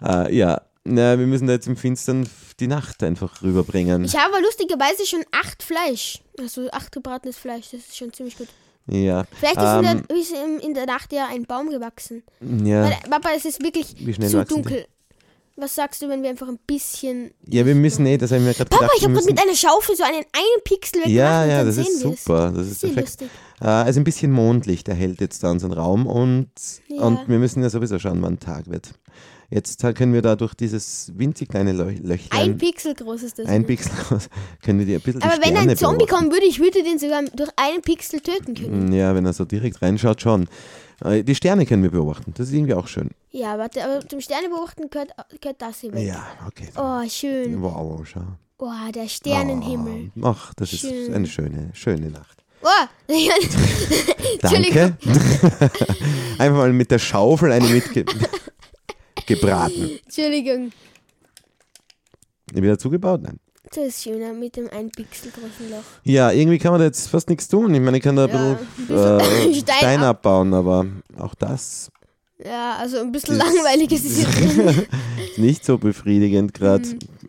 ja, 0.34 0.62
na, 0.84 1.18
wir 1.18 1.26
müssen 1.26 1.46
da 1.46 1.52
jetzt 1.52 1.66
im 1.66 1.76
Finstern 1.76 2.26
die 2.58 2.66
Nacht 2.66 3.02
einfach 3.02 3.42
rüberbringen. 3.42 4.04
Ich 4.04 4.16
habe 4.16 4.32
aber 4.34 4.42
lustigerweise 4.42 5.04
schon 5.04 5.22
acht 5.32 5.62
Fleisch. 5.62 6.22
Also 6.38 6.70
acht 6.70 6.92
gebratenes 6.92 7.36
Fleisch, 7.36 7.66
das 7.72 7.80
ist 7.80 7.96
schon 7.98 8.12
ziemlich 8.14 8.38
gut. 8.38 8.48
Ja, 8.88 9.24
Vielleicht 9.38 9.56
ist, 9.56 9.62
Ähm, 9.64 9.84
in, 9.84 10.06
der, 10.08 10.16
ist 10.16 10.32
in, 10.64 10.74
der 10.74 10.86
Nacht 10.86 11.12
ja 11.12 11.26
ein 11.30 11.44
Baum 11.44 11.68
gewachsen. 11.70 12.22
ja, 12.64 12.84
Weil, 12.84 12.96
Papa, 13.10 13.30
es 13.36 13.44
ist 13.44 13.62
wirklich 13.62 13.88
zu 13.96 14.06
wachsen 14.06 14.30
die? 14.30 14.44
dunkel. 14.54 14.86
Was 15.58 15.74
sagst 15.74 16.02
du, 16.02 16.08
wenn 16.10 16.22
wir 16.22 16.28
einfach 16.28 16.48
ein 16.48 16.58
bisschen. 16.66 17.30
ja, 17.46 17.64
wir 17.64 17.74
müssen 17.74 18.04
eh, 18.04 18.18
das 18.18 18.30
haben 18.30 18.44
wir 18.44 18.52
gerade 18.52 18.68
Papa, 18.68 18.90
ich 18.98 19.04
habe 19.04 19.14
gerade 19.14 19.24
mit 19.26 19.40
einer 19.40 19.54
Schaufel 19.56 19.96
so 19.96 20.04
einen 20.04 20.16
einen 20.16 20.62
Pixel 20.64 21.00
weggemacht. 21.00 21.16
ja, 21.16 21.42
und 21.44 21.48
ja, 21.48 21.56
dann 21.58 21.66
das 21.66 21.74
sehen 21.76 21.86
ist 21.86 22.00
super. 22.02 22.52
Das 22.54 22.66
ist 22.66 22.72
ist 22.72 22.80
perfekt. 22.82 23.06
lustig. 23.22 23.30
Äh, 23.62 23.64
also 23.66 24.00
ein 24.00 24.04
bisschen 24.04 24.32
Mondlicht 24.32 24.86
erhält 24.88 25.20
jetzt 25.22 25.42
da 25.42 25.50
unseren 25.50 25.72
Raum 25.72 26.06
und, 26.06 26.50
Ja. 26.88 27.02
und 27.04 27.26
wir 27.26 27.38
müssen 27.38 27.62
ja 27.62 27.70
sowieso 27.70 27.98
schauen, 27.98 28.20
wann 28.20 28.38
Tag 28.38 28.66
wird. 28.68 28.90
Jetzt 29.50 29.84
halt 29.84 29.96
können 29.96 30.12
wir 30.12 30.22
da 30.22 30.34
durch 30.36 30.54
dieses 30.54 31.12
winzig 31.16 31.48
kleine 31.48 31.72
Lö- 31.72 32.00
Löchlein, 32.04 32.40
Ein 32.42 32.58
Pixel 32.58 32.94
groß 32.94 33.22
ist 33.22 33.38
das. 33.38 33.46
ein 33.46 33.60
nur. 33.62 33.68
Pixel 33.68 33.92
groß, 34.08 34.28
können 34.62 34.78
wir 34.80 34.86
die 34.86 34.94
ein 34.96 35.00
bisschen 35.00 35.22
Aber 35.22 35.34
wenn 35.44 35.56
ein 35.56 35.76
Zombie 35.76 35.98
beobachten. 36.04 36.14
kommen 36.24 36.32
würde, 36.32 36.46
ich 36.46 36.58
würde 36.58 36.82
den 36.82 36.98
sogar 36.98 37.22
durch 37.34 37.50
einen 37.56 37.82
Pixel 37.82 38.20
töten 38.20 38.54
können. 38.54 38.88
Mm, 38.90 38.92
Ja, 38.92 39.14
wenn 39.14 39.24
er 39.24 39.32
so 39.32 39.44
direkt 39.44 39.80
reinschaut, 39.82 40.20
schon. 40.20 40.48
Äh, 41.04 41.22
Die 41.22 41.34
Sterne 41.34 41.64
können 41.66 41.82
wir 41.82 41.90
beobachten. 41.90 42.32
Das 42.36 42.48
ist 42.48 42.54
irgendwie 42.54 42.74
auch 42.74 42.88
schön. 42.88 43.10
Ja, 43.30 43.56
warte, 43.58 43.84
aber 43.84 44.08
zum 44.08 44.20
Sterne 44.20 44.48
beobachten 44.48 44.88
gehört, 44.90 45.10
gehört 45.40 45.60
das 45.62 45.78
hier. 45.80 45.96
Ja, 45.98 46.26
okay. 46.46 46.68
Oh, 46.76 47.08
schön. 47.08 47.62
Wow, 47.62 48.02
schau. 48.04 48.22
Oh, 48.58 48.70
der 48.94 49.06
Sternenhimmel. 49.08 50.10
Oh, 50.22 50.28
ach, 50.28 50.54
das 50.54 50.72
ist 50.72 50.80
Schön. 50.80 51.12
eine 51.14 51.26
schöne, 51.26 51.70
schöne 51.74 52.08
Nacht. 52.10 52.42
Oh, 52.62 52.86
Danke. 54.40 54.96
Einfach 56.38 56.56
mal 56.56 56.72
mit 56.72 56.90
der 56.90 56.98
Schaufel 56.98 57.52
eine 57.52 57.68
mitgebraten. 59.28 59.98
Entschuldigung. 60.04 60.72
Wieder 62.52 62.78
zugebaut? 62.78 63.22
Nein. 63.22 63.38
Das 63.74 63.84
ist 63.84 64.04
schöner 64.04 64.32
mit 64.32 64.56
dem 64.56 64.68
ein 64.70 64.90
Pixel 64.90 65.32
großen 65.32 65.70
Loch. 65.70 65.82
Ja, 66.04 66.30
irgendwie 66.30 66.58
kann 66.58 66.70
man 66.70 66.78
da 66.80 66.86
jetzt 66.86 67.08
fast 67.08 67.28
nichts 67.28 67.48
tun. 67.48 67.74
Ich 67.74 67.80
meine, 67.80 67.96
ich 67.96 68.02
kann 68.02 68.14
da 68.14 68.26
ein 68.26 68.30
Ja, 68.30 68.58
bisschen, 68.86 68.96
ein 68.96 69.18
äh, 69.20 69.22
bisschen 69.24 69.54
Stein 69.62 69.76
Stein 69.78 70.00
ab- 70.02 70.18
abbauen, 70.18 70.54
aber 70.54 70.86
auch 71.18 71.34
das 71.34 71.90
Ja, 72.42 72.76
also 72.76 72.98
ein 73.00 73.10
bisschen 73.10 73.38
Das- 73.38 73.48
langweilig 73.52 73.90
ist 73.90 74.04
es 74.04 74.18
ist 75.28 75.38
nicht 75.38 75.64
so 75.64 75.78
befriedigend 75.78 76.54
gerade. 76.54 76.84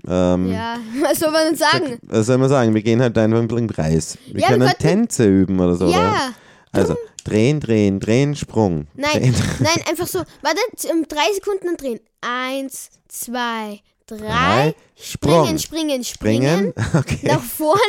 Ähm, 0.08 0.52
Ja, 0.52 0.78
was 1.02 1.20
soll 1.20 1.32
man 1.32 1.48
denn 1.48 1.56
sagen? 1.56 1.98
Was 2.04 2.28
soll 2.28 2.38
man 2.38 2.50
sagen? 2.50 2.74
Wir 2.76 2.84
gehen 2.84 3.02
halt 3.02 3.18
einfach 3.18 3.40
ein 3.40 3.48
bisschen 3.48 3.64
im 3.68 3.74
Kreis. 3.74 4.18
Wir 4.28 4.42
Ja, 4.42 4.50
wir 4.50 4.58
können 4.58 4.68
könnten- 4.68 4.82
Tänze 4.84 5.26
üben 5.28 5.60
oder 5.60 5.76
so. 5.76 5.86
Oder? 5.86 5.94
Ja, 5.96 6.30
Also 6.72 6.96
drehen, 7.28 7.60
drehen, 7.60 8.00
drehen, 8.00 8.36
Sprung. 8.36 8.88
nein, 8.96 9.12
Drehen. 9.22 9.36
nein, 9.60 9.82
einfach 9.90 10.08
so. 10.08 10.20
Warte, 10.42 10.60
um 10.92 11.08
drei 11.08 11.34
Sekunden 11.34 11.66
dann 11.68 11.78
drehen. 11.78 12.00
Eins, 12.22 12.90
zwei, 13.08 13.80
drei. 14.06 14.18
Drei. 14.18 14.76
Springen, 14.96 15.60
springen, 15.60 16.04
springen. 16.04 16.74
Okay. 16.94 17.28
Nach 17.28 17.42
vorne, 17.42 17.82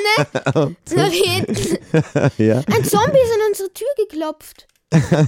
nach 0.94 1.10
hinten. 1.12 1.78
ja. 2.38 2.58
Ein 2.66 2.84
Zombie 2.84 3.18
ist 3.18 3.32
an 3.32 3.46
unsere 3.48 3.72
Tür 3.72 3.88
geklopft. 3.96 4.66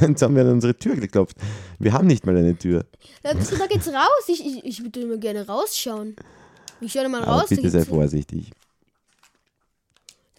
Jetzt 0.01 0.23
haben 0.23 0.35
wir 0.37 0.43
an 0.43 0.53
unsere 0.53 0.75
Tür 0.77 0.97
geklopft. 0.97 1.37
Wir 1.79 1.93
haben 1.93 2.07
nicht 2.07 2.25
mal 2.27 2.37
eine 2.37 2.57
Tür. 2.57 2.87
Da, 3.23 3.35
da 3.35 3.67
geht's 3.67 3.89
raus. 3.89 4.25
Ich, 4.29 4.45
ich, 4.45 4.65
ich 4.65 4.83
würde 4.83 5.01
immer 5.01 5.19
gerne 5.19 5.47
rausschauen. 5.47 6.17
Ich 6.81 6.93
schau 6.93 7.03
da 7.03 7.09
mal 7.09 7.23
Aber 7.25 7.43
raus. 7.43 7.49
bitte 7.51 7.69
sei 7.69 7.79
gibt's- 7.81 7.91
vorsichtig. 7.95 8.51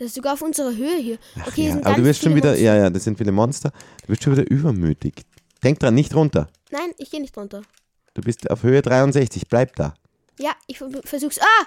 Das 0.01 0.07
ist 0.07 0.15
sogar 0.15 0.33
auf 0.33 0.41
unserer 0.41 0.75
Höhe 0.75 0.97
hier. 0.97 1.17
Okay, 1.45 1.65
Ja, 1.67 1.73
sind 1.73 1.85
aber 1.85 1.95
du 1.97 2.03
wirst 2.05 2.23
schon 2.23 2.33
wieder, 2.33 2.49
Monster. 2.49 2.63
ja, 2.65 2.75
ja, 2.75 2.89
das 2.89 3.03
sind 3.03 3.19
viele 3.19 3.31
Monster. 3.31 3.71
Du 4.03 4.11
wirst 4.11 4.23
schon 4.23 4.33
wieder 4.35 4.49
übermütig. 4.49 5.13
Denk 5.63 5.77
dran, 5.79 5.93
nicht 5.93 6.15
runter. 6.15 6.49
Nein, 6.71 6.89
ich 6.97 7.11
gehe 7.11 7.21
nicht 7.21 7.37
runter. 7.37 7.61
Du 8.15 8.23
bist 8.23 8.49
auf 8.49 8.63
Höhe 8.63 8.81
63, 8.81 9.47
bleib 9.47 9.75
da. 9.75 9.93
Ja, 10.39 10.53
ich 10.65 10.79
ver- 10.79 10.89
versuch's. 11.03 11.37
Ah! 11.39 11.65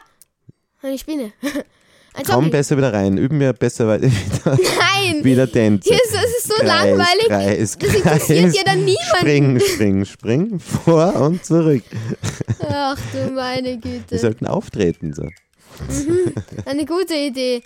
Eine 0.83 0.99
Spinne. 0.99 1.31
Ein 2.17 2.25
Komm 2.25 2.51
besser 2.51 2.77
wieder 2.77 2.93
rein. 2.93 3.19
Üben 3.19 3.39
wir 3.39 3.53
besser 3.53 3.87
weiter 3.87 4.07
wieder, 4.11 4.59
Nein! 4.79 5.23
wieder 5.25 5.51
Tänze. 5.51 5.89
Hier 5.91 5.99
ist, 6.05 6.13
es 6.15 6.39
ist 6.39 6.49
so 6.49 6.55
Kreis, 6.55 6.67
langweilig. 6.67 7.27
Kreis, 7.29 7.79
Das 7.79 7.95
interessiert 7.95 8.43
Kreis. 8.47 8.57
ja 8.57 8.63
dann 8.65 8.79
niemanden. 8.85 9.17
Spring, 9.17 9.61
spring, 9.61 10.05
spring. 10.05 10.59
Vor 10.85 11.15
und 11.21 11.45
zurück. 11.45 11.85
Ach 12.69 12.99
du 13.13 13.31
meine 13.33 13.69
Wir 13.69 13.77
Güte. 13.79 14.19
sollten 14.19 14.47
auftreten. 14.47 15.13
So. 15.13 15.29
Eine 16.67 16.85
gute 16.85 17.15
Idee. 17.15 17.63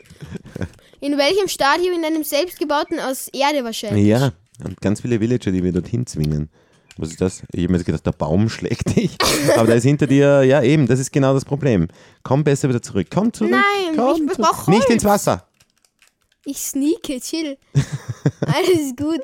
In 1.01 1.17
welchem 1.17 1.49
Stadium? 1.49 1.95
In 1.99 2.05
einem 2.05 2.25
selbstgebauten 2.25 2.99
aus 3.01 3.29
Erde 3.29 3.65
wahrscheinlich. 3.65 4.07
Ja, 4.07 4.33
und 4.65 4.81
ganz 4.81 5.01
viele 5.01 5.21
Villager, 5.21 5.51
die 5.53 5.63
wir 5.63 5.73
dorthin 5.73 6.07
zwingen. 6.07 6.51
Was 6.97 7.11
ist 7.11 7.21
das? 7.21 7.43
Ich 7.53 7.63
habe 7.63 7.73
mir 7.73 7.79
jetzt 7.79 7.87
gedacht, 7.87 8.05
der 8.05 8.13
Baum 8.13 8.49
schlägt 8.49 8.97
dich. 8.97 9.17
Aber 9.57 9.69
da 9.69 9.75
ist 9.75 9.85
hinter 9.85 10.09
dir, 10.09 10.43
ja 10.43 10.63
eben, 10.63 10.89
das 10.89 10.99
ist 10.99 11.13
genau 11.13 11.33
das 11.33 11.45
Problem. 11.45 11.87
Komm 12.25 12.43
besser 12.43 12.69
wieder 12.69 12.83
zurück. 12.83 13.07
Komm 13.13 13.33
zurück. 13.33 13.53
Nein, 13.53 13.95
komm 13.97 14.27
ich 14.27 14.35
zurück. 14.35 14.49
brauch 14.51 14.67
Nicht 14.67 14.81
Holz. 14.83 14.91
ins 14.91 15.05
Wasser. 15.05 15.45
Ich 16.45 16.59
sneake, 16.59 17.21
chill. 17.21 17.57
Alles 18.41 18.97
gut. 18.97 19.21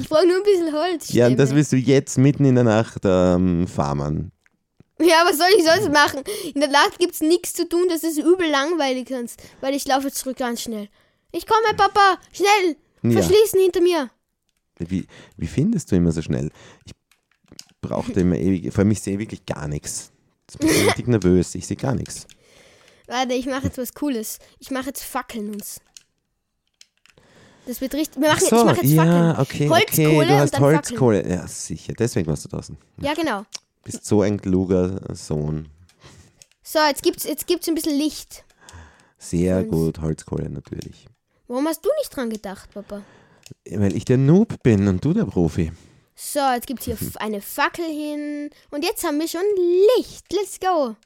Ich 0.00 0.08
brauche 0.08 0.26
nur 0.26 0.38
ein 0.38 0.42
bisschen 0.42 0.72
Holz. 0.72 1.12
Ja, 1.12 1.26
und 1.28 1.36
das 1.38 1.54
willst 1.54 1.70
du 1.70 1.76
jetzt 1.76 2.18
mitten 2.18 2.44
in 2.44 2.54
der 2.56 2.64
Nacht 2.64 3.02
ähm, 3.04 3.68
farmern. 3.68 4.32
Ja, 5.04 5.24
was 5.26 5.38
soll 5.38 5.48
ich 5.56 5.64
sonst 5.64 5.90
machen? 5.92 6.22
In 6.54 6.60
der 6.60 6.70
Nacht 6.70 6.98
gibt's 6.98 7.20
nichts 7.20 7.54
zu 7.54 7.68
tun, 7.68 7.86
das 7.88 8.04
ist 8.04 8.18
übel 8.18 8.48
langweilig 8.48 9.08
sonst. 9.08 9.42
Weil 9.60 9.74
ich 9.74 9.86
laufe 9.86 10.10
zurück 10.12 10.36
ganz 10.38 10.62
schnell. 10.62 10.88
Ich 11.32 11.46
komme, 11.46 11.74
Papa! 11.76 12.18
Schnell! 12.32 12.76
Ja. 13.02 13.12
Verschließen 13.12 13.60
hinter 13.60 13.80
mir! 13.80 14.10
Wie, 14.78 15.06
wie 15.36 15.46
findest 15.46 15.90
du 15.90 15.96
immer 15.96 16.12
so 16.12 16.22
schnell? 16.22 16.50
Ich 16.84 16.92
brauchte 17.80 18.20
immer 18.20 18.36
ewig, 18.36 18.72
vor 18.72 18.80
allem 18.80 18.90
ich 18.90 19.00
sehe 19.00 19.18
wirklich 19.18 19.44
gar 19.46 19.68
nichts. 19.68 20.12
Jetzt 20.48 20.58
bin 20.58 20.68
ich 20.68 20.86
richtig 20.86 21.08
nervös, 21.08 21.54
ich 21.54 21.66
sehe 21.66 21.76
gar 21.76 21.94
nichts. 21.94 22.26
Warte, 23.06 23.34
ich 23.34 23.46
mache 23.46 23.64
jetzt 23.64 23.78
was 23.78 23.94
Cooles. 23.94 24.38
Ich 24.58 24.70
mache 24.70 24.86
jetzt 24.86 25.02
Fackeln 25.02 25.54
uns. 25.54 25.80
Das 27.66 27.80
wird 27.80 27.94
richtig. 27.94 28.20
Wir 28.20 28.28
machen, 28.28 28.42
Ach 28.44 28.50
so, 28.50 28.56
ich 28.56 28.64
mache 28.64 28.80
jetzt 28.82 28.92
ja, 28.92 29.04
Fackeln. 29.04 29.40
okay, 29.40 29.68
Holzkohle 29.68 30.16
okay, 30.16 30.26
du 30.26 30.38
hast 30.38 30.60
Holzkohle. 30.60 31.28
Ja, 31.28 31.46
sicher, 31.46 31.92
deswegen 31.96 32.26
warst 32.26 32.44
du 32.44 32.48
draußen. 32.48 32.76
Ja, 33.00 33.14
genau. 33.14 33.44
Bist 33.84 34.04
so 34.04 34.22
ein 34.22 34.40
kluger 34.40 35.00
Sohn. 35.14 35.68
So, 36.62 36.78
jetzt 36.88 37.02
gibt's, 37.02 37.24
jetzt 37.24 37.46
gibt's 37.46 37.68
ein 37.68 37.74
bisschen 37.74 37.96
Licht. 37.98 38.44
Sehr 39.18 39.58
Und- 39.58 39.68
gut, 39.70 40.00
Holzkohle 40.00 40.48
natürlich. 40.50 41.06
Warum 41.48 41.66
hast 41.66 41.84
du 41.84 41.90
nicht 41.98 42.14
dran 42.16 42.30
gedacht, 42.30 42.70
Papa? 42.72 43.02
Weil 43.68 43.94
ich 43.96 44.04
der 44.04 44.16
Noob 44.18 44.62
bin 44.62 44.88
und 44.88 45.04
du 45.04 45.12
der 45.12 45.24
Profi. 45.24 45.72
So, 46.14 46.40
jetzt 46.54 46.66
gibt's 46.66 46.84
hier 46.84 46.94
f- 46.94 47.16
eine 47.16 47.40
Fackel 47.40 47.84
hin. 47.84 48.50
Und 48.70 48.84
jetzt 48.84 49.04
haben 49.04 49.18
wir 49.18 49.28
schon 49.28 49.42
Licht. 49.98 50.32
Let's 50.32 50.58
go. 50.60 50.96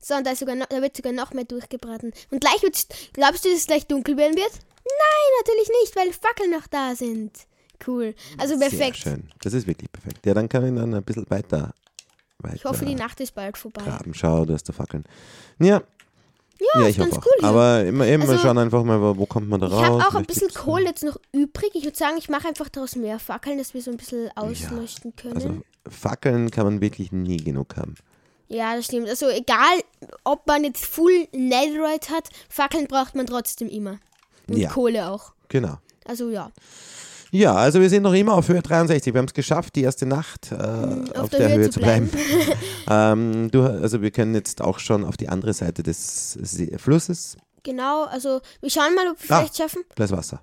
So, 0.00 0.14
und 0.14 0.26
da, 0.26 0.32
noch, 0.32 0.66
da 0.66 0.82
wird 0.82 0.96
sogar 0.96 1.12
noch 1.12 1.32
mehr 1.32 1.44
durchgebraten. 1.44 2.12
Und 2.30 2.40
gleich 2.40 2.62
wird's. 2.62 2.88
Glaubst 3.12 3.44
du, 3.44 3.50
dass 3.50 3.58
es 3.60 3.66
gleich 3.66 3.86
dunkel 3.86 4.16
werden 4.16 4.36
wird? 4.36 4.50
Nein, 4.52 5.32
natürlich 5.44 5.68
nicht, 5.82 5.94
weil 5.96 6.12
Fackeln 6.12 6.50
noch 6.50 6.66
da 6.66 6.96
sind. 6.96 7.32
Cool. 7.86 8.14
Also 8.38 8.58
perfekt. 8.58 8.96
Sehr 9.02 9.12
schön. 9.12 9.30
Das 9.42 9.52
ist 9.52 9.66
wirklich 9.66 9.92
perfekt. 9.92 10.24
Ja, 10.26 10.34
dann 10.34 10.48
kann 10.48 10.64
ich 10.66 10.74
dann 10.74 10.94
ein 10.94 11.04
bisschen 11.04 11.28
weiter, 11.30 11.72
weiter 12.42 12.54
Ich 12.56 12.64
hoffe, 12.64 12.84
die 12.84 12.94
Nacht 12.94 13.20
ist 13.20 13.34
bald 13.34 13.56
vorbei. 13.58 13.82
graben. 13.82 14.14
Schau, 14.14 14.44
du 14.44 14.54
hast 14.54 14.68
da 14.68 14.72
Fackeln. 14.72 15.04
Ja, 15.58 15.82
Ja, 16.60 16.80
ja 16.80 16.82
ist 16.82 16.90
ich 16.90 16.98
ganz 16.98 17.16
hoffe 17.16 17.26
cool 17.26 17.32
auch. 17.36 17.40
hier. 17.40 17.48
Aber 17.48 17.84
immer, 17.84 18.06
immer 18.06 18.28
Also, 18.28 18.38
schauen 18.38 18.58
einfach 18.58 18.84
mal, 18.84 19.16
wo 19.16 19.26
kommt 19.26 19.48
man 19.48 19.60
da 19.60 19.66
Ich 19.66 19.72
raus. 19.72 19.82
habe 20.02 20.06
auch 20.08 20.14
ein 20.14 20.24
bisschen 20.26 20.48
Kohle 20.54 20.86
jetzt 20.86 21.02
noch 21.04 21.16
übrig. 21.32 21.70
Ich 21.74 21.84
würde 21.84 21.96
sagen, 21.96 22.16
ich 22.18 22.28
mache 22.28 22.48
einfach 22.48 22.68
daraus 22.68 22.94
mehr 22.96 23.18
Fackeln, 23.18 23.58
dass 23.58 23.74
wir 23.74 23.82
so 23.82 23.90
ein 23.90 23.96
bisschen 23.96 24.30
ausleuchten 24.36 25.14
können. 25.16 25.34
Also 25.34 25.60
Fackeln 25.88 26.50
kann 26.50 26.64
man 26.64 26.80
wirklich 26.80 27.10
nie 27.12 27.38
genug 27.38 27.76
haben. 27.76 27.94
ja, 28.48 28.76
das 28.76 28.84
stimmt. 28.84 29.08
Also 29.08 29.28
egal, 29.28 29.80
ob 30.24 30.46
man 30.46 30.62
jetzt 30.64 30.84
Full 30.84 31.26
Netherite 31.32 32.10
hat, 32.12 32.28
Fackeln 32.48 32.86
braucht 32.86 33.14
man 33.14 33.26
trotzdem 33.26 33.68
immer. 33.68 33.98
Und 34.48 34.58
Ja. 34.58 34.70
Kohle 34.70 35.08
auch. 35.10 35.32
Genau. 35.48 35.78
Also 36.04 36.30
ja. 36.30 36.50
Ja, 37.34 37.54
also 37.54 37.80
wir 37.80 37.88
sind 37.88 38.02
noch 38.02 38.12
immer 38.12 38.34
auf 38.34 38.48
Höhe 38.48 38.60
63. 38.60 39.14
Wir 39.14 39.18
haben 39.18 39.26
es 39.26 39.32
geschafft, 39.32 39.74
die 39.74 39.82
erste 39.82 40.04
Nacht 40.04 40.52
äh, 40.52 40.54
auf, 41.18 41.30
der, 41.30 41.56
Höhe, 41.56 41.70
zu 41.70 41.80
bleiben. 41.80 42.10
ähm, 42.90 43.50
du, 43.50 43.62
also 43.62 44.02
wir 44.02 44.10
können 44.10 44.34
jetzt 44.34 44.60
auch 44.60 44.78
schon 44.78 45.02
auf 45.02 45.16
die 45.16 45.30
andere 45.30 45.54
Seite 45.54 45.82
des 45.82 46.34
See 46.34 46.76
Flusses. 46.76 47.38
Genau, 47.62 48.04
also 48.04 48.42
wir 48.60 48.68
schauen 48.68 48.94
mal, 48.94 49.06
ob 49.10 49.18
wir 49.22 49.30
Ah. 49.34 49.38
vielleicht 49.38 49.56
schaffen. 49.56 49.82
Da 49.94 50.04
ist 50.04 50.12
Wasser. 50.12 50.42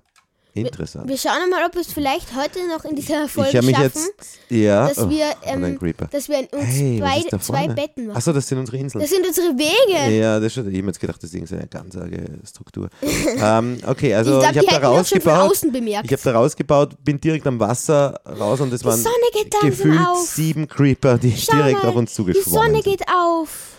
Interessant. 0.52 1.08
Wir 1.08 1.16
schauen 1.16 1.48
mal, 1.48 1.64
ob 1.64 1.74
wir 1.74 1.80
es 1.80 1.92
vielleicht 1.92 2.34
heute 2.34 2.66
noch 2.66 2.84
in 2.84 2.96
dieser 2.96 3.28
Folge 3.28 3.50
schaffen, 3.52 3.68
jetzt. 3.68 4.12
Ja. 4.48 4.88
dass 4.88 4.98
oh, 4.98 5.08
wir, 5.08 5.26
ein 5.46 5.62
ähm, 5.62 5.78
dass 6.10 6.28
wir 6.28 6.38
uns 6.52 6.64
Hey, 6.64 6.98
zwei, 6.98 7.38
zwei? 7.38 7.68
Betten 7.68 8.06
machen. 8.06 8.16
Achso, 8.16 8.32
das 8.32 8.48
sind 8.48 8.58
unsere 8.58 8.78
Inseln. 8.78 9.00
Das 9.00 9.10
sind 9.10 9.26
unsere 9.26 9.48
Wege. 9.56 10.16
Ja, 10.16 10.40
das 10.40 10.52
schon. 10.52 10.68
Ich 10.70 10.78
habe 10.78 10.88
jetzt 10.88 11.00
gedacht, 11.00 11.22
das 11.22 11.32
ist 11.32 11.52
eine 11.52 11.66
ganz 11.68 11.96
arge 11.96 12.38
Struktur. 12.44 12.90
ähm, 13.36 13.78
okay, 13.86 14.14
also 14.14 14.40
ich 14.40 14.46
ich, 14.46 14.52
die 14.52 14.58
habe 14.58 14.80
da 14.80 14.88
rausgebaut. 14.88 15.52
Ich 15.62 15.96
habe 15.96 16.22
da 16.22 16.32
rausgebaut, 16.32 17.04
bin 17.04 17.20
direkt 17.20 17.46
am 17.46 17.60
Wasser 17.60 18.20
raus 18.26 18.60
und 18.60 18.72
es 18.72 18.84
waren 18.84 19.00
Sonne 19.00 19.14
gefühlt 19.62 20.00
auf. 20.00 20.18
sieben 20.18 20.66
Creeper, 20.66 21.18
die 21.18 21.36
Schau 21.36 21.56
direkt 21.56 21.82
mal, 21.82 21.90
auf 21.90 21.96
uns 21.96 22.10
Die 22.10 22.16
zugeschwommen 22.16 22.60
Sonne 22.60 22.82
sind. 22.82 22.84
geht 22.84 23.02
auf. 23.08 23.76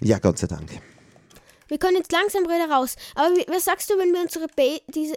Ja, 0.00 0.18
Gott 0.18 0.38
sei 0.38 0.46
Dank. 0.46 0.70
Wir 1.68 1.78
können 1.78 1.96
jetzt 1.96 2.12
langsam 2.12 2.44
wieder 2.44 2.70
raus. 2.70 2.96
Aber 3.14 3.28
was 3.48 3.64
sagst 3.64 3.90
du, 3.90 3.98
wenn 3.98 4.12
wir 4.12 4.20
unsere 4.20 4.46
ba 4.48 4.78
diese. 4.88 5.14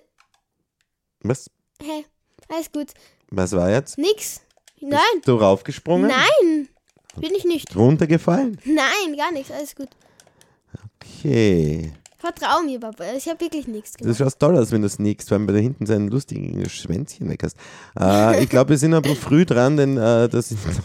Was? 1.28 1.50
Hä? 1.82 2.06
Alles 2.50 2.72
gut. 2.72 2.88
Was 3.30 3.52
war 3.54 3.70
jetzt? 3.70 3.98
Nix. 3.98 4.42
Nein. 4.80 5.00
Bist 5.16 5.28
du 5.28 5.36
raufgesprungen? 5.36 6.08
Nein. 6.08 6.70
Bin 7.18 7.34
ich 7.36 7.46
nicht. 7.46 7.76
Runtergefallen? 7.76 8.60
Nein, 8.64 9.18
gar 9.18 9.32
nichts. 9.32 9.52
Alles 9.52 9.76
gut. 9.76 9.90
Okay. 10.96 11.94
Vertrau 12.20 12.62
mir, 12.64 12.80
Papa. 12.80 13.04
Ich 13.16 13.28
habe 13.28 13.40
wirklich 13.42 13.68
nichts 13.68 13.94
Das 13.94 14.02
gemacht. 14.02 14.18
schaut 14.18 14.40
toll 14.40 14.58
aus, 14.58 14.72
wenn 14.72 14.82
du 14.82 14.90
sneakst, 14.90 15.30
weil 15.32 15.46
du 15.46 15.54
da 15.54 15.60
hinten 15.60 15.86
seinen 15.86 16.08
lustigen 16.10 16.68
Schwänzchen 16.70 17.30
weg 17.30 17.44
hast. 17.44 17.58
Äh, 18.00 18.44
ich 18.44 18.50
glaube, 18.50 18.72
wir 18.72 18.78
sind 18.78 18.94
aber 18.94 19.16
früh 19.16 19.46
dran, 19.46 19.78
denn 19.78 19.98
äh, 19.98 20.28
das 20.28 20.50
sind 20.50 20.66
noch, 20.66 20.84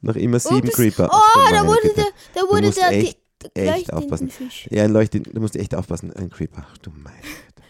noch 0.00 0.16
immer 0.16 0.38
sieben 0.38 0.68
Ups. 0.68 0.76
Creeper. 0.76 1.10
Oh, 1.12 1.50
da 1.50 1.66
wurde 1.66 1.92
der, 1.96 2.06
da 2.34 2.40
wurde 2.42 2.70
der 2.70 2.88
echt, 2.90 3.18
echt 3.54 3.92
aufpassen. 3.92 4.30
Fisch. 4.30 4.68
Ja, 4.70 4.84
ein 4.84 4.92
Leuchtend, 4.92 5.28
du 5.32 5.40
musst 5.40 5.56
echt 5.56 5.74
aufpassen, 5.74 6.12
ein 6.14 6.30
Creeper. 6.30 6.64
Ach 6.70 6.78
du 6.78 6.90
meine 6.90 7.20
Güte. 7.20 7.62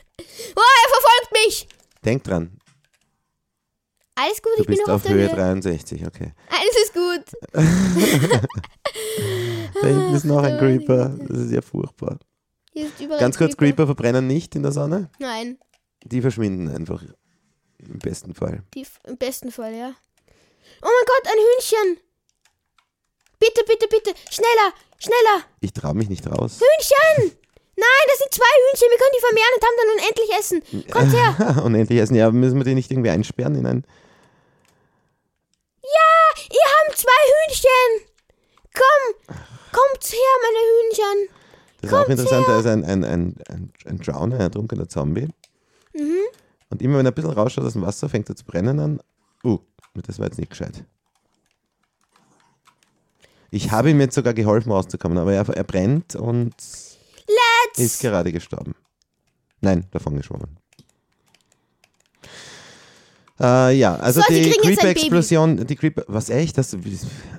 Oh, 0.55 0.61
er 0.61 0.89
verfolgt 0.91 1.33
mich. 1.47 1.69
Denk 2.05 2.23
dran, 2.25 2.59
Alles 4.17 4.43
gut, 4.43 4.53
du 4.57 4.61
ich 4.63 4.67
bin 4.67 4.77
bist 4.77 4.87
noch 4.87 4.95
auf 4.97 5.05
auf 5.05 5.11
Höhe 5.11 5.29
Höhe. 5.29 5.35
63, 5.35 6.07
okay. 6.07 6.33
Alles 6.51 6.77
ist 6.83 6.93
gut. 6.95 7.25
Da 9.81 9.87
hinten 9.89 10.15
ist 10.15 10.25
noch 10.25 10.43
ein 10.43 10.55
Ach, 10.55 10.59
Creeper. 10.61 11.09
Das 11.29 11.39
ist 11.39 11.51
ja 11.53 11.61
furchtbar. 11.63 12.19
Hier 12.73 12.87
ist 12.87 13.01
überall 13.01 13.21
Ganz 13.21 13.37
kurz, 13.39 13.57
Creeper 13.57 13.87
verbrennen 13.87 14.27
nicht 14.27 14.55
in 14.55 14.63
der 14.63 14.73
Sonne. 14.73 15.11
Nein, 15.19 15.59
Die 16.05 16.21
verschwinden 16.21 16.69
einfach. 16.75 17.03
Im 17.79 17.99
besten 17.99 18.35
Fall. 18.35 18.63
die 18.75 18.87
im 19.05 19.17
besten 19.19 19.51
Fall, 19.51 19.75
ja. 19.75 19.95
Oh 20.83 20.87
mein 20.87 21.07
Gott, 21.07 21.27
ein 21.27 21.39
Hühnchen! 21.39 22.05
Bitte, 23.39 23.63
bitte, 23.67 23.87
bitte, 23.89 24.15
schneller, 24.31 24.73
schneller! 24.99 25.45
Ich 25.61 25.73
traue 25.75 25.95
mich 25.95 26.09
nicht 26.09 26.27
raus. 26.27 26.61
Hühnchen! 26.61 27.37
Nein, 27.77 28.05
das 28.09 28.19
sind 28.19 28.33
zwei 28.33 28.45
Hühnchen, 28.45 28.89
wir 28.91 28.99
können 28.99 29.17
die 29.17 29.21
vermehren 29.21 29.55
und 29.57 29.65
haben 29.65 29.79
dann 29.81 29.91
unendlich 29.97 30.31
Essen. 30.39 30.91
Kommt 30.91 31.13
her! 31.13 31.63
Unendlich 31.65 31.99
essen. 31.99 32.15
Ja, 32.15 32.31
müssen 32.31 32.59
wir 32.59 32.65
die 32.65 32.75
nicht 32.75 32.91
irgendwie 32.91 33.11
einsperren 33.11 33.57
in 33.57 33.67
ein. 33.67 33.85
Ihr 36.51 36.89
habt 36.89 36.99
zwei 36.99 37.21
Hühnchen! 37.31 38.09
Komm! 38.75 39.37
Kommt 39.73 40.13
her, 40.13 40.35
meine 40.43 40.59
Hühnchen! 40.69 41.29
Das 41.81 41.91
ist 41.91 41.95
auch 41.95 41.99
Kommt 42.05 42.19
interessant, 42.19 42.47
her. 42.47 42.55
da 42.55 42.61
ist 42.61 42.67
ein, 42.67 42.85
ein, 42.85 43.05
ein, 43.05 43.35
ein, 43.49 43.73
ein 43.87 43.99
Drowner, 43.99 44.37
ein 44.37 44.41
ertrunkener 44.41 44.89
Zombie. 44.89 45.29
Mhm. 45.95 46.19
Und 46.71 46.83
immer 46.83 46.99
wenn 46.99 47.07
er 47.07 47.13
ein 47.13 47.15
bisschen 47.15 47.33
rausschaut 47.33 47.65
aus 47.65 47.75
dem 47.75 47.83
Wasser, 47.83 48.09
fängt 48.09 48.29
er 48.29 48.37
zu 48.37 48.45
brennen 48.45 48.81
an. 48.81 49.01
Uh, 49.43 49.59
das 49.95 50.19
war 50.19 50.27
jetzt 50.27 50.39
nicht 50.39 50.51
gescheit. 50.51 50.85
Ich 53.51 53.71
habe 53.71 53.91
ihm 53.91 54.01
jetzt 54.01 54.15
sogar 54.15 54.35
geholfen 54.35 54.73
rauszukommen, 54.73 55.19
aber 55.19 55.33
er, 55.33 55.49
er 55.49 55.65
brennt 55.65 56.17
und 56.17 56.55
Let's! 57.27 57.79
ist 57.79 58.01
gerade 58.01 58.33
gestorben. 58.33 58.75
Nein, 59.61 59.87
davon 59.91 60.17
geschwommen. 60.17 60.59
Äh, 63.41 63.77
ja, 63.77 63.97
also 63.97 64.21
So, 64.21 64.27
die 64.33 64.51
Creeper-Explosion, 64.51 65.67
die 65.67 65.75
Creeper, 65.77 66.05
was 66.07 66.31
echt? 66.31 66.57
Hast 66.57 66.75
du, 66.75 66.79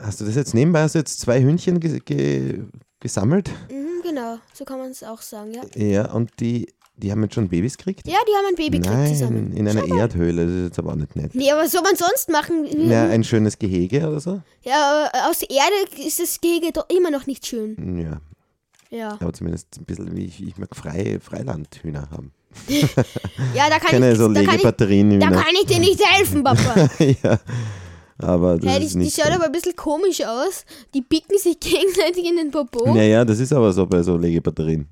hast 0.01 0.19
du 0.19 0.25
das 0.25 0.35
jetzt 0.35 0.53
nebenbei? 0.53 0.81
Hast 0.81 0.95
du 0.95 0.99
jetzt 0.99 1.21
zwei 1.21 1.41
Hühnchen 1.41 1.79
ge 1.79 1.99
ge 2.03 2.63
gesammelt? 2.99 3.49
Mhm, 3.69 4.01
genau, 4.03 4.37
so 4.53 4.65
kann 4.65 4.79
man 4.79 4.91
es 4.91 5.03
auch 5.03 5.21
sagen, 5.21 5.53
ja. 5.53 5.61
Ja, 5.75 6.11
und 6.11 6.31
die, 6.41 6.73
die 6.97 7.11
haben 7.11 7.23
jetzt 7.23 7.35
schon 7.35 7.47
Babys 7.47 7.77
gekriegt? 7.77 8.05
Ja, 8.07 8.17
die 8.27 8.33
haben 8.35 8.45
ein 8.49 8.55
Baby 8.55 8.79
gekriegt 8.79 8.93
Nein, 8.93 9.13
zusammen. 9.13 9.53
in 9.55 9.67
einer 9.69 9.87
Erdhöhle, 9.87 10.45
das 10.45 10.55
ist 10.55 10.63
jetzt 10.65 10.79
aber 10.79 10.91
auch 10.91 10.95
nicht 10.97 11.15
nett. 11.15 11.33
Nee, 11.33 11.49
aber 11.51 11.61
was 11.61 11.71
soll 11.71 11.81
man 11.83 11.95
sonst 11.95 12.29
machen? 12.29 12.89
Ja, 12.89 13.05
ein 13.07 13.23
schönes 13.23 13.57
Gehege 13.57 14.05
oder 14.07 14.19
so? 14.19 14.41
Ja, 14.63 15.09
aber 15.13 15.29
aus 15.29 15.43
Erde 15.43 16.05
ist 16.05 16.19
das 16.19 16.41
Gehege 16.41 16.73
doch 16.73 16.89
immer 16.89 17.09
noch 17.11 17.25
nicht 17.25 17.45
schön. 17.47 17.97
Ja, 17.99 18.19
Ja. 18.95 19.17
aber 19.19 19.33
zumindest 19.33 19.77
ein 19.77 19.85
bisschen 19.85 20.15
wie 20.15 20.25
ich, 20.25 20.41
ich 20.41 20.57
mag 20.57 20.75
Frei, 20.75 21.19
Freilandhühner 21.19 22.09
haben. 22.11 22.31
Ja, 23.53 23.69
da 23.69 23.79
kann 23.79 23.91
Keine 23.91 24.11
ich 24.13 24.17
so 24.17 24.27
da 24.31 24.43
kann 24.43 24.55
ich, 24.55 24.61
da 25.19 25.29
kann 25.29 25.53
ich 25.61 25.65
dir 25.67 25.79
nicht 25.79 26.01
helfen, 26.05 26.43
Papa. 26.43 26.89
ja, 26.99 27.39
aber 28.17 28.57
das 28.57 28.65
Ja, 28.65 28.79
die, 28.79 28.87
die 28.87 29.11
schaut 29.11 29.31
aber 29.31 29.45
ein 29.45 29.51
bisschen 29.51 29.75
komisch 29.75 30.23
aus. 30.23 30.63
Die 30.93 31.01
picken 31.01 31.37
sich 31.37 31.59
gegenseitig 31.59 32.25
in 32.25 32.37
den 32.37 32.51
Popo. 32.51 32.93
Naja, 32.93 33.25
das 33.25 33.39
ist 33.39 33.51
aber 33.51 33.73
so 33.73 33.85
bei 33.85 34.01
so 34.03 34.15
Legebatterien. 34.15 34.87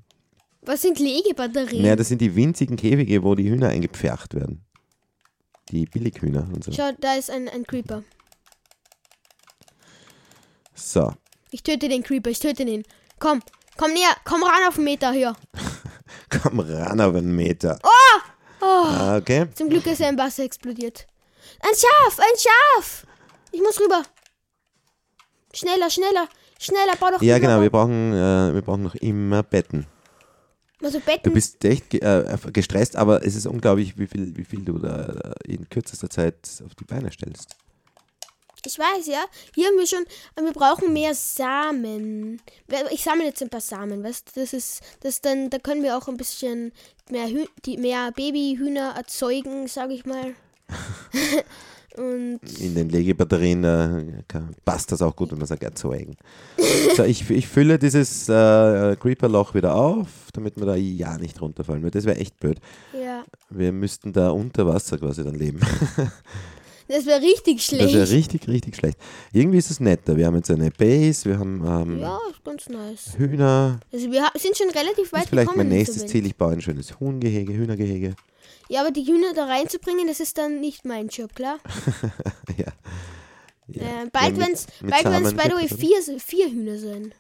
Was 0.66 0.82
sind 0.82 1.00
Legebatterien? 1.00 1.82
Naja, 1.82 1.96
das 1.96 2.10
sind 2.10 2.20
die 2.22 2.36
winzigen 2.36 2.76
Käfige, 2.76 3.24
wo 3.24 3.34
die 3.36 3.50
Hühner 3.50 3.70
eingepfercht 3.70 4.34
werden. 4.34 4.66
Die 5.72 5.86
Billighühner 5.86 6.48
und 6.54 6.64
so. 6.66 6.72
Schau, 6.74 6.92
da 7.00 7.14
ist 7.16 7.30
ein, 7.32 7.48
ein 7.50 7.64
Creeper. 7.66 8.04
So, 10.76 11.14
Ich 11.52 11.64
töte 11.64 11.88
den 11.88 12.04
Creeper, 12.04 12.30
ich 12.30 12.40
töte 12.40 12.66
den. 12.66 12.84
Komm, 13.20 13.42
komm 13.78 13.94
näher, 13.94 14.16
komm 14.24 14.44
ran 14.44 14.68
auf 14.68 14.76
den 14.76 14.84
Meter 14.84 15.12
hier. 15.12 15.36
komm 16.42 16.60
ran 16.60 17.00
auf 17.02 17.16
einen 17.16 17.36
Meter. 17.36 17.80
Oh! 17.84 18.20
Ah, 18.66 19.18
Okay. 19.18 19.48
Zum 19.56 19.70
Glück 19.70 19.86
ist 19.88 20.00
er 20.02 20.10
im 20.10 20.18
Wasser 20.18 20.44
explodiert. 20.44 21.06
Ein 21.60 21.74
Schaf, 21.76 22.20
ein 22.20 22.38
Schaf! 22.40 23.06
Ich 23.52 23.62
muss 23.62 23.80
rüber. 23.80 24.04
Schneller, 25.54 25.90
schneller, 25.90 26.28
schneller, 26.60 26.96
bau 27.00 27.12
doch 27.12 27.22
Ja, 27.22 27.38
genau, 27.38 27.62
wir 27.62 27.70
brauchen, 27.70 28.14
äh, 28.14 28.54
wir 28.54 28.62
brauchen 28.62 28.84
noch 28.84 28.96
immer 28.96 29.44
Betten. 29.44 29.86
Also 30.82 31.00
Du 31.00 31.06
Betten. 31.06 31.34
bist 31.34 31.64
echt 31.64 31.90
ge 31.92 32.00
äh, 32.02 32.38
gestresst, 32.52 32.96
aber 32.96 33.24
es 33.26 33.36
ist 33.36 33.46
unglaublich, 33.46 33.98
wie 33.98 34.08
viel, 34.08 34.36
wie 34.36 34.44
viel 34.44 34.66
du 34.66 34.80
da 34.80 35.36
äh, 35.46 35.54
in 35.54 35.70
kürzester 35.70 36.10
Zeit 36.10 36.36
auf 36.66 36.74
die 36.76 36.86
Beine 36.86 37.12
stellst. 37.12 37.56
Ich 38.66 38.80
weiß, 38.80 39.08
ja. 39.08 39.24
Hier 39.56 39.68
haben 39.68 39.78
wir 39.78 39.88
schon, 39.88 40.06
wir 40.42 40.54
brauchen 40.54 40.94
mehr 40.94 41.14
Samen. 41.14 42.42
Ich 42.92 43.04
sammle 43.04 43.26
jetzt 43.26 43.42
ein 43.42 43.50
paar 43.50 43.62
Samen, 43.62 44.04
weißt 44.04 44.36
du? 44.36 44.40
Das 44.40 44.54
ist, 44.54 44.82
das 45.02 45.22
dann, 45.22 45.50
da 45.50 45.60
können 45.60 45.84
wir 45.84 45.98
auch 45.98 46.08
ein 46.08 46.18
bisschen 46.18 46.72
mehr, 47.10 47.28
Hü 47.28 47.46
die, 47.66 47.78
mehr 47.78 48.12
Babyhühner 48.12 48.94
erzeugen, 48.96 49.68
sage 49.68 49.94
ich 49.94 50.06
mal. 50.06 50.34
Und 51.96 52.40
In 52.60 52.74
den 52.74 52.90
Legebatterien 52.90 53.64
äh, 53.64 54.24
kann, 54.28 54.56
passt 54.66 54.92
das 54.92 55.04
auch 55.04 55.16
gut, 55.16 55.32
wenn 55.32 55.38
man 55.38 55.46
sagt, 55.46 55.62
erzeugen. 55.62 56.18
so, 56.96 57.04
ich, 57.04 57.30
ich 57.30 57.48
fülle 57.48 57.78
dieses 57.78 58.28
äh, 58.30 58.96
Creeper-Loch 59.00 59.54
wieder 59.54 59.76
auf, 59.76 60.08
damit 60.34 60.58
wir 60.58 60.66
da 60.66 60.76
ja 60.76 61.20
nicht 61.20 61.40
runterfallen. 61.40 61.88
Das 61.92 62.06
wäre 62.06 62.18
echt 62.18 62.40
blöd. 62.40 62.60
ja, 63.00 63.24
Wir 63.52 63.72
müssten 63.72 64.12
da 64.12 64.30
unter 64.32 64.66
Wasser 64.66 64.98
quasi 64.98 65.24
dann 65.24 65.36
leben. 65.36 65.60
das 66.88 67.06
wäre 67.06 67.22
richtig 67.22 67.58
Das 67.58 67.66
schlecht. 67.66 67.94
wäre 67.94 68.10
richtig, 68.10 68.48
richtig 68.48 68.76
schlecht. 68.76 68.98
Irgendwie 69.32 69.58
ist 69.58 69.72
es 69.72 69.80
netter. 69.80 70.16
Wir 70.18 70.26
haben 70.28 70.36
jetzt 70.36 70.52
eine 70.52 70.72
Base, 70.72 71.26
wir 71.30 71.40
haben 71.40 71.64
ähm, 71.66 72.00
ja, 72.00 72.20
ist 72.30 72.44
ganz 72.44 72.70
nice. 72.70 73.18
Hühner. 73.18 73.80
Also 73.92 74.12
wir 74.12 74.24
sind 74.38 74.58
schon 74.58 74.70
relativ 74.70 75.10
Das 75.10 75.14
weit 75.14 75.24
ist 75.24 75.30
vielleicht 75.30 75.50
gekommen. 75.52 75.70
mein 75.70 75.78
nächstes. 75.78 76.06
Ziel. 76.08 76.26
Ich 76.26 76.36
baue 76.36 76.54
ein 76.54 76.62
schönes 76.62 77.00
Huhngehege, 77.00 77.54
Hühnergehege. 77.54 78.16
Ja, 78.70 78.82
aber 78.82 78.92
die 78.92 79.06
Hühner 79.06 79.34
da 79.36 79.46
reinzubringen, 79.46 80.08
das 80.08 80.20
ist 80.20 80.38
dann 80.38 80.60
nicht 80.62 80.86
mein 80.86 81.08
Job, 81.10 81.36
klar? 81.36 81.58
ja. 82.58 82.66
ja. 83.68 83.82
Äh, 83.82 84.10
bald 84.12 84.38
Ja, 84.38 84.48
mit- 84.48 84.54
es, 84.54 84.66
by 84.80 85.44
the 85.50 85.54
way, 85.56 85.68
das, 85.70 85.78
vier, 85.80 86.20
vier 86.20 86.50
Hühner 86.50 86.78
sein. 86.78 87.14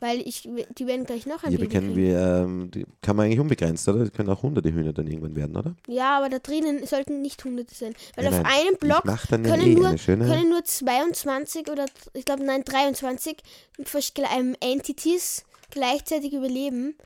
Weil 0.00 0.20
ich, 0.20 0.42
die 0.76 0.86
werden 0.86 1.06
gleich 1.06 1.24
noch 1.24 1.44
ein 1.44 1.52
Ja, 1.52 1.58
Baby 1.58 1.70
können 1.72 1.96
wir, 1.96 2.18
ähm, 2.18 2.70
die 2.70 2.84
kann 3.00 3.16
man 3.16 3.26
eigentlich 3.26 3.40
unbegrenzt, 3.40 3.88
oder? 3.88 4.00
Das 4.00 4.12
können 4.12 4.28
auch 4.28 4.42
hunderte 4.42 4.72
Hühner 4.72 4.92
dann 4.92 5.06
irgendwann 5.06 5.36
werden, 5.36 5.56
oder? 5.56 5.76
Ja, 5.86 6.18
aber 6.18 6.28
da 6.28 6.40
drinnen 6.40 6.84
sollten 6.86 7.22
nicht 7.22 7.42
hunderte 7.44 7.74
sein. 7.74 7.94
Weil 8.16 8.24
Nein, 8.24 8.34
auf 8.34 8.42
nein, 8.42 8.52
einem 8.52 8.76
Block 8.78 9.04
ja 9.06 9.16
können, 9.16 9.66
eh 9.66 9.74
nur, 9.74 9.94
können 9.96 10.50
nur 10.50 10.64
22 10.64 11.70
oder 11.70 11.86
ich 12.12 12.24
glaube 12.24 12.44
nein 12.44 12.64
23 12.64 13.36
vers- 13.84 14.12
ähm, 14.36 14.56
Entities 14.60 15.44
gleichzeitig 15.70 16.32
überleben. 16.32 16.96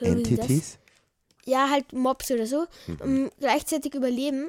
Wie 0.00 0.06
das? 0.06 0.30
Entities? 0.30 0.78
Ja, 1.44 1.68
halt 1.70 1.92
Mobs 1.92 2.30
oder 2.30 2.46
so. 2.46 2.64
Mhm. 2.86 2.98
ähm, 3.04 3.30
gleichzeitig 3.38 3.94
überleben. 3.94 4.48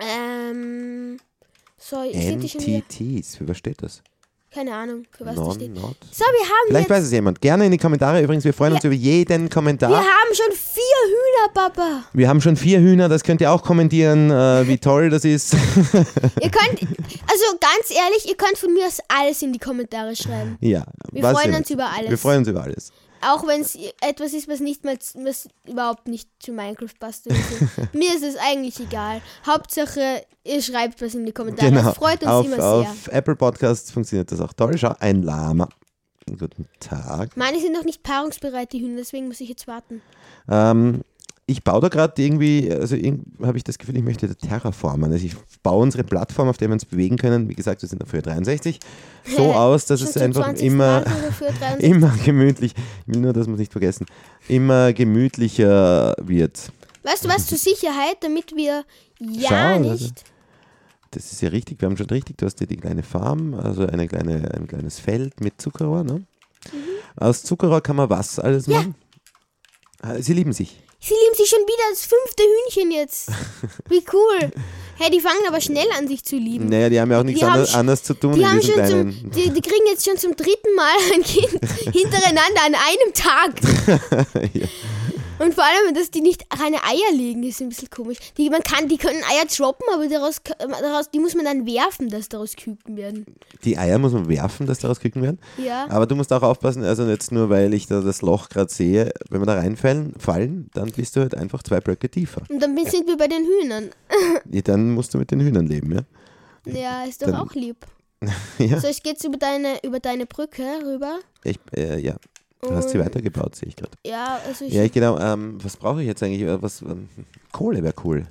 Ähm, 0.00 1.18
so, 1.76 2.02
ich. 2.02 2.16
Entities, 2.16 3.36
für 3.36 3.48
was 3.48 3.58
steht 3.58 3.82
das? 3.82 4.02
Keine 4.52 4.74
Ahnung, 4.74 5.04
für 5.16 5.26
was 5.26 5.36
Non, 5.36 5.44
das 5.46 5.54
steht. 5.56 5.74
not. 5.74 5.94
So, 6.10 6.24
wir 6.24 6.44
haben 6.46 6.68
Vielleicht 6.68 6.88
weiß 6.90 7.04
es 7.04 7.12
jemand. 7.12 7.38
Gerne 7.40 7.66
in 7.66 7.70
die 7.72 7.76
Kommentare. 7.78 8.22
Übrigens, 8.22 8.44
wir 8.44 8.54
freuen 8.54 8.72
uns 8.72 8.82
über 8.82 8.94
jeden 8.94 9.50
Kommentar. 9.50 9.90
Wir 9.90 9.98
haben 9.98 10.34
schon 10.34 10.52
vier 10.52 10.82
Hühner, 11.06 11.52
Papa. 11.52 12.04
Wir 12.14 12.28
haben 12.28 12.40
schon 12.40 12.56
vier 12.56 12.80
Hühner, 12.80 13.10
das 13.10 13.22
könnt 13.24 13.42
ihr 13.42 13.52
auch 13.52 13.62
kommentieren, 13.62 14.30
äh, 14.30 14.66
wie 14.66 14.78
toll 14.78 15.10
das 15.10 15.24
ist. 15.26 15.52
Ihr 16.42 16.50
könnt, 16.50 16.80
also 16.80 17.44
ganz 17.60 17.90
ehrlich, 17.90 18.26
ihr 18.28 18.36
könnt 18.36 18.56
von 18.56 18.72
mir 18.72 18.86
aus 18.86 18.98
alles 19.08 19.42
in 19.42 19.52
die 19.52 19.58
Kommentare 19.58 20.16
schreiben. 20.16 20.56
ja, 20.60 20.84
Wir 21.12 21.22
freuen 21.22 21.54
uns 21.54 21.68
über 21.70 21.84
alles. 21.94 22.10
Wir 22.10 22.18
freuen 22.18 22.38
uns 22.38 22.48
über 22.48 22.62
alles. 22.62 22.90
Auch 23.20 23.46
wenn 23.46 23.60
es 23.60 23.76
etwas 24.00 24.32
ist, 24.32 24.48
was 24.48 24.60
nicht 24.60 24.84
mal, 24.84 24.96
was 25.14 25.48
überhaupt 25.66 26.08
nicht 26.08 26.28
zu 26.40 26.52
Minecraft 26.52 26.94
passt. 26.98 27.26
Mir 27.92 28.14
ist 28.14 28.22
es 28.22 28.36
eigentlich 28.36 28.78
egal. 28.80 29.20
Hauptsache, 29.46 30.24
ihr 30.44 30.62
schreibt 30.62 31.00
was 31.02 31.14
in 31.14 31.26
die 31.26 31.32
Kommentare. 31.32 31.70
genau. 31.70 31.82
Das 31.84 31.96
freut 31.96 32.22
uns 32.22 32.30
auf, 32.30 32.46
immer 32.46 32.56
sehr. 32.56 32.64
auf 32.64 33.08
Apple 33.08 33.36
Podcasts 33.36 33.90
funktioniert 33.90 34.30
das 34.30 34.40
auch 34.40 34.52
toll. 34.52 34.76
Schau, 34.78 34.94
ein 35.00 35.22
Lama. 35.22 35.68
Guten 36.26 36.66
Tag. 36.78 37.36
Meine 37.36 37.58
sind 37.58 37.72
noch 37.72 37.84
nicht 37.84 38.02
paarungsbereit, 38.02 38.72
die 38.72 38.80
Hühner, 38.80 38.98
deswegen 38.98 39.28
muss 39.28 39.40
ich 39.40 39.48
jetzt 39.48 39.66
warten. 39.66 40.02
Ähm, 40.48 41.02
ich 41.50 41.64
baue 41.64 41.80
da 41.80 41.88
gerade 41.88 42.22
irgendwie, 42.22 42.70
also 42.70 42.94
habe 43.42 43.56
ich 43.56 43.64
das 43.64 43.78
Gefühl, 43.78 43.96
ich 43.96 44.02
möchte 44.04 44.28
da 44.28 44.34
terraformen. 44.34 45.10
Also 45.10 45.24
ich 45.24 45.34
baue 45.62 45.82
unsere 45.82 46.04
Plattform, 46.04 46.46
auf 46.48 46.58
der 46.58 46.68
wir 46.68 46.74
uns 46.74 46.84
bewegen 46.84 47.16
können. 47.16 47.48
Wie 47.48 47.54
gesagt, 47.54 47.80
wir 47.80 47.88
sind 47.88 48.02
auf 48.04 48.12
Höhe 48.12 48.20
63. 48.20 48.78
So 49.36 49.52
aus, 49.54 49.86
dass 49.86 50.02
es 50.02 50.16
einfach 50.18 50.44
20. 50.44 50.66
immer, 50.66 51.00
Mal 51.00 51.02
oder 51.02 51.32
für 51.32 51.44
63. 51.46 51.90
immer 51.90 52.14
gemütlich, 52.24 52.74
nur, 53.06 53.32
dass 53.32 53.46
es 53.48 53.58
nicht 53.58 53.72
vergessen, 53.72 54.04
immer 54.46 54.92
gemütlicher 54.92 56.14
wird. 56.20 56.70
Weißt 57.02 57.24
du 57.24 57.28
was, 57.30 57.46
zur 57.46 57.56
Sicherheit, 57.58 58.18
damit 58.20 58.54
wir 58.54 58.84
ja 59.18 59.48
Schau, 59.48 59.54
also- 59.88 60.04
nicht. 60.04 60.24
Das 61.12 61.32
ist 61.32 61.40
ja 61.40 61.48
richtig, 61.48 61.80
wir 61.80 61.88
haben 61.88 61.96
schon 61.96 62.06
richtig, 62.08 62.36
du 62.36 62.44
hast 62.44 62.58
hier 62.58 62.66
die 62.66 62.76
kleine 62.76 63.02
Farm, 63.02 63.54
also 63.54 63.86
eine 63.86 64.06
kleine, 64.06 64.52
ein 64.54 64.66
kleines 64.66 64.98
Feld 64.98 65.40
mit 65.40 65.58
Zuckerrohr. 65.58 66.04
Ne? 66.04 66.24
Aus 67.16 67.42
Zuckerrohr 67.42 67.80
kann 67.80 67.96
man 67.96 68.10
was 68.10 68.38
alles 68.38 68.66
Mhm. 68.66 68.72
Ja. 68.74 68.78
machen? 68.80 68.94
Ah, 70.02 70.14
Sie 70.20 70.34
lieben 70.34 70.52
sich. 70.52 70.78
Sie 71.00 71.14
lieben 71.14 71.36
sich 71.36 71.48
schon 71.48 71.60
wieder 71.60 71.84
das 71.90 72.06
fünfte 72.06 72.42
Hühnchen 72.42 72.90
jetzt. 72.90 73.30
Wie 73.88 74.04
cool. 74.12 74.50
Hey, 74.96 75.10
die 75.10 75.20
fangen 75.20 75.46
aber 75.46 75.60
schnell 75.60 75.86
an, 75.96 76.08
sich 76.08 76.24
zu 76.24 76.36
lieben. 76.36 76.68
Naja, 76.68 76.88
die 76.88 77.00
haben 77.00 77.12
ja 77.12 77.20
auch 77.20 77.24
nichts 77.24 77.40
haben 77.40 77.64
anderes, 77.66 78.02
zu 78.02 78.14
tun 78.14 78.34
Die, 78.34 78.44
haben 78.44 78.60
schon 78.60 78.84
zum, 78.84 79.30
die, 79.30 79.50
die 79.50 79.60
kriegen 79.60 79.86
jetzt 79.86 80.04
schon 80.04 80.18
zum 80.18 80.34
dritten 80.34 80.74
Mal 80.74 80.96
ein 81.14 81.22
Kind 81.22 81.52
hintereinander 81.94 82.62
an 82.66 82.74
einem 82.74 83.14
Tag. 83.14 84.52
ja. 84.54 84.66
Und 85.38 85.54
vor 85.54 85.64
allem, 85.64 85.94
dass 85.94 86.10
die 86.10 86.20
nicht 86.20 86.48
keine 86.50 86.82
Eier 86.84 87.12
legen, 87.12 87.42
ist 87.42 87.60
ein 87.60 87.68
bisschen 87.68 87.90
komisch. 87.90 88.18
Die, 88.36 88.50
man 88.50 88.62
kann, 88.62 88.88
die 88.88 88.96
können 88.98 89.22
Eier 89.30 89.44
droppen, 89.46 89.86
aber 89.94 90.08
daraus, 90.08 90.40
daraus, 90.58 91.10
die 91.10 91.20
muss 91.20 91.34
man 91.34 91.44
dann 91.44 91.66
werfen, 91.66 92.08
dass 92.08 92.28
daraus 92.28 92.56
Küken 92.56 92.96
werden. 92.96 93.26
Die 93.64 93.78
Eier 93.78 93.98
muss 93.98 94.12
man 94.12 94.28
werfen, 94.28 94.66
dass 94.66 94.80
daraus 94.80 95.00
Küken 95.00 95.22
werden. 95.22 95.38
Ja. 95.56 95.86
Aber 95.90 96.06
du 96.06 96.16
musst 96.16 96.32
auch 96.32 96.42
aufpassen, 96.42 96.82
also 96.84 97.04
jetzt 97.06 97.32
nur, 97.32 97.50
weil 97.50 97.72
ich 97.74 97.86
da 97.86 98.00
das 98.00 98.22
Loch 98.22 98.48
gerade 98.48 98.72
sehe, 98.72 99.12
wenn 99.30 99.40
wir 99.40 99.46
da 99.46 99.54
reinfallen, 99.54 100.14
fallen, 100.18 100.70
dann 100.74 100.90
bist 100.92 101.16
du 101.16 101.20
halt 101.20 101.34
einfach 101.34 101.62
zwei 101.62 101.80
Blöcke 101.80 102.10
tiefer. 102.10 102.42
Und 102.48 102.60
dann 102.60 102.76
sind 102.86 103.06
wir 103.06 103.16
bei 103.16 103.28
den 103.28 103.44
Hühnern. 103.44 103.90
Ja, 104.50 104.62
dann 104.62 104.92
musst 104.92 105.12
du 105.14 105.18
mit 105.18 105.30
den 105.30 105.40
Hühnern 105.40 105.66
leben, 105.66 105.92
ja? 105.92 106.72
Ja, 106.72 107.04
ist 107.04 107.22
doch 107.22 107.26
Dann- 107.28 107.36
auch 107.36 107.54
lieb. 107.54 107.76
ja. 108.58 108.80
So, 108.80 108.88
ich 108.88 109.02
gehe 109.02 109.12
jetzt 109.12 109.24
über 109.24 109.36
deine, 109.36 109.78
über 109.84 110.00
deine 110.00 110.26
Brücke 110.26 110.62
rüber. 110.84 111.18
Ich, 111.44 111.58
äh, 111.76 112.00
ja. 112.00 112.16
Du 112.62 112.70
hast 112.74 112.90
sie 112.90 112.98
weitergebaut, 112.98 113.54
sehe 113.54 113.68
ich 113.68 113.76
gerade. 113.76 113.92
Ja, 114.04 114.40
also 114.46 114.64
ich, 114.64 114.74
Ja, 114.74 114.82
ich 114.82 114.92
genau. 114.92 115.18
Ähm, 115.18 115.58
was 115.62 115.76
brauche 115.76 116.00
ich 116.02 116.06
jetzt 116.08 116.22
eigentlich? 116.22 116.42
Äh, 116.42 116.60
Was, 116.60 116.82
ähm, 116.82 117.08
Kohle 117.52 117.82
wäre 117.82 117.94
cool. 118.04 118.26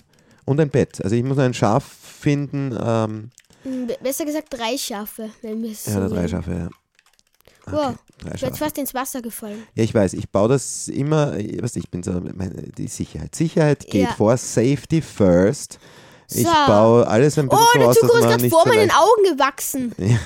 Und 0.46 0.60
ein 0.60 0.70
Bett. 0.70 1.02
Also 1.04 1.16
ich 1.16 1.24
muss 1.24 1.38
ein 1.40 1.54
Schaf 1.54 1.84
finden. 1.86 2.78
Ähm, 2.80 3.30
m, 3.64 3.88
be- 3.88 3.98
besser 4.02 4.26
gesagt 4.26 4.48
drei 4.50 4.78
Schafe, 4.78 5.30
wenn 5.42 5.64
wir 5.64 5.72
es 5.72 5.86
so 5.86 5.92
ja, 5.92 5.98
oder 5.98 6.10
drei. 6.10 6.28
Schafe, 6.28 6.52
ja. 6.52 6.70
Wow, 7.70 7.96
drei 8.20 8.36
ich 8.36 8.42
bin 8.42 8.54
fast 8.54 8.78
ins 8.78 8.94
Wasser 8.94 9.22
gefallen. 9.22 9.64
Ja, 9.76 9.84
ich 9.84 9.94
weiß, 9.94 10.14
ich 10.14 10.30
baue 10.30 10.48
das 10.50 10.88
immer, 10.88 11.34
weiß 11.34 11.76
nicht, 11.76 11.86
ich 11.86 11.90
bin 11.90 12.02
so, 12.04 12.12
meine, 12.34 12.54
die 12.78 12.88
Sicherheit. 12.88 13.36
Sicherheit 13.36 13.86
geht 13.88 13.94
Ja. 14.10 14.14
vor, 14.14 14.38
Safety 14.38 15.02
first. 15.02 15.80
Ich 16.30 16.44
So. 16.46 16.52
baue 16.68 17.08
alles 17.08 17.38
ein 17.40 17.48
bisschen 17.48 17.64
Oh, 17.64 17.80
so 17.80 17.88
aus, 17.88 17.96
dass 17.96 18.00
Zucker 18.00 18.08
ist 18.18 18.20
man 18.22 18.30
gerade 18.30 18.42
nicht 18.44 18.52
vor 18.54 18.64
so 18.64 18.70
meinen 18.70 18.92
Augen 18.92 19.24
gewachsen. 19.24 19.96
Ja, 19.98 20.18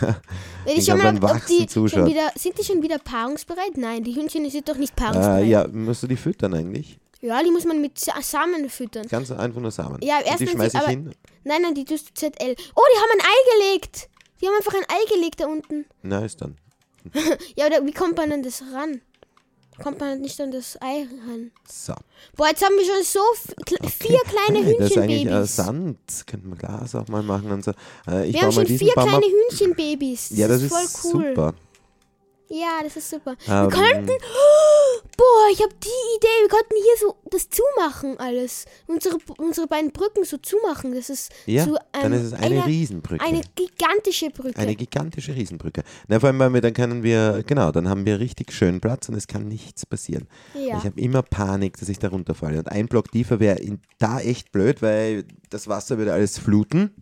Wenn 0.66 0.74
Ich 0.74 0.80
ich 0.80 0.86
schon 0.86 0.98
mal, 1.00 1.16
ob 1.24 1.46
die 1.48 1.68
schon 1.70 2.06
wieder, 2.08 2.32
sind 2.36 2.58
die 2.58 2.64
schon 2.64 2.82
wieder 2.84 2.98
paarungsbereit? 3.00 3.78
Nein, 3.78 4.04
die 4.04 4.16
Hühnchen 4.16 4.48
sind 4.50 4.68
doch 4.70 4.78
nicht 4.78 4.94
äh, 4.94 5.02
paarungsbereit. 5.02 5.48
ja, 5.48 5.68
musst 5.68 6.04
du 6.04 6.08
die 6.08 6.16
füttern 6.16 6.54
eigentlich? 6.54 7.00
Ja, 7.22 7.42
die 7.44 7.52
muss 7.52 7.66
man 7.66 7.80
mit 7.82 8.00
Sa 8.00 8.14
Samen 8.22 8.68
füttern. 8.70 9.08
Ganz 9.08 9.30
einfach 9.32 9.62
nur 9.62 9.70
Samen. 9.72 10.00
Ja, 10.04 10.18
Und 10.18 10.26
erst 10.26 10.40
die 10.40 10.42
wenn 10.42 10.48
sie- 10.48 10.54
schmeiße 10.56 10.78
ich 10.78 10.82
aber- 10.84 10.90
hin. 10.90 11.12
Nein, 11.44 11.62
nein, 11.62 11.76
die 11.76 11.86
tust 11.86 12.10
du 12.10 12.14
ZL. 12.16 12.56
Oh, 12.76 12.82
die 12.94 13.00
haben 13.00 13.20
ein 13.20 13.22
Ei 13.22 13.70
gelegt. 13.72 14.10
Die 14.42 14.48
haben 14.48 14.56
einfach 14.56 14.74
ein 14.74 14.86
Ei 14.90 15.14
gelegt 15.16 15.40
da 15.40 15.46
unten. 15.48 15.86
Na, 16.02 16.26
ist 16.26 16.42
dann. 16.42 16.58
Ja, 17.56 17.66
oder 17.68 17.86
wie 17.86 17.92
kommt 17.94 18.18
man 18.18 18.32
an 18.32 18.42
das 18.44 18.64
ran? 18.74 19.02
Kommt 19.84 20.00
man 20.00 20.22
nicht 20.22 20.40
an 20.42 20.52
das 20.52 20.78
Ei 20.82 21.08
ran? 21.28 21.52
So. 21.70 21.94
Boah, 22.36 22.48
jetzt 22.48 22.64
haben 22.64 22.76
wir 22.76 22.86
schon 22.86 23.04
so 23.04 23.20
kle- 23.66 23.90
vier 23.90 24.20
kleine 24.26 24.64
Hey, 24.66 24.76
das 24.80 24.92
ist 24.92 24.98
eigentlich 24.98 25.18
äh, 25.22 25.24
Hühnchenbabys. 25.26 25.56
Sand. 25.56 25.98
Könnte 26.28 26.48
man 26.48 26.58
Glas 26.58 26.96
auch 26.96 27.08
mal 27.08 27.24
machen 27.24 27.52
und 27.52 27.64
so. 27.64 27.72
Äh, 28.08 28.32
wir 28.34 28.42
haben 28.42 28.52
schon 28.52 28.66
vier 28.68 28.94
Baum 28.96 29.08
kleine 29.10 29.26
ab. 29.26 29.32
Hühnchenbabys. 29.52 30.30
Das 30.30 30.38
Ja, 30.38 30.48
das 30.48 30.62
ist 30.62 30.72
ist, 30.72 30.98
voll 30.98 31.14
cool. 31.14 31.30
super. 31.30 31.54
Ja, 32.54 32.80
das 32.84 32.98
ist 32.98 33.10
super. 33.10 33.36
Ähm, 33.48 33.48
Wir 33.48 33.70
könnten. 33.70 34.12
Boah, 35.18 35.48
ich 35.54 35.62
habe 35.62 35.74
die 35.84 36.18
Idee. 36.18 36.28
Wir 36.42 36.50
könnten 36.50 36.76
hier 36.76 36.98
so 37.00 37.16
das 37.30 37.48
zumachen 37.50 38.20
alles. 38.20 38.66
Unsere, 38.88 39.18
unsere 39.38 39.68
beiden 39.68 39.92
Brücken 39.92 40.24
so 40.26 40.38
zumachen. 40.38 40.94
Das 40.94 41.10
ist 41.10 41.32
Ja, 41.46 41.64
so 41.64 41.78
dann 41.94 42.06
ein- 42.06 42.14
ist 42.14 42.24
es 42.24 42.34
eine, 42.34 42.66
Riesenbrücke. 42.66 43.24
Eine 43.24 43.42
gigantische 43.56 44.30
Brücke. 44.32 44.58
Eine 44.60 44.76
gigantische 44.76 45.34
Riesenbrücke. 45.34 45.84
Na, 46.08 46.20
vor 46.20 46.28
allem, 46.28 46.40
weil 46.40 46.54
wir, 46.54 46.62
dann 46.62 46.74
können 46.74 47.04
wir, 47.04 47.44
genau, 47.48 47.72
dann 47.72 47.88
haben 47.88 48.06
wir 48.06 48.20
richtig 48.20 48.52
schön 48.52 48.82
Platz 48.82 49.08
und 49.10 49.16
es 49.16 49.28
kann 49.28 49.48
nichts 49.48 49.86
passieren. 49.86 50.28
ja. 50.54 50.78
Ich 50.78 50.84
habe 50.84 51.00
immer 51.00 51.22
Panik, 51.22 51.78
dass 51.78 51.88
ich 51.90 52.00
da 52.00 52.10
runterfalle. 52.10 52.60
Und 52.60 52.70
ein 52.70 52.88
Block 52.88 53.12
tiefer 53.12 53.40
wäre 53.40 53.60
da 54.00 54.20
echt 54.20 54.52
blöd, 54.52 54.82
weil 54.82 55.26
das 55.50 55.68
Wasser 55.68 55.98
würde 55.98 56.12
alles 56.14 56.38
fluten 56.38 56.94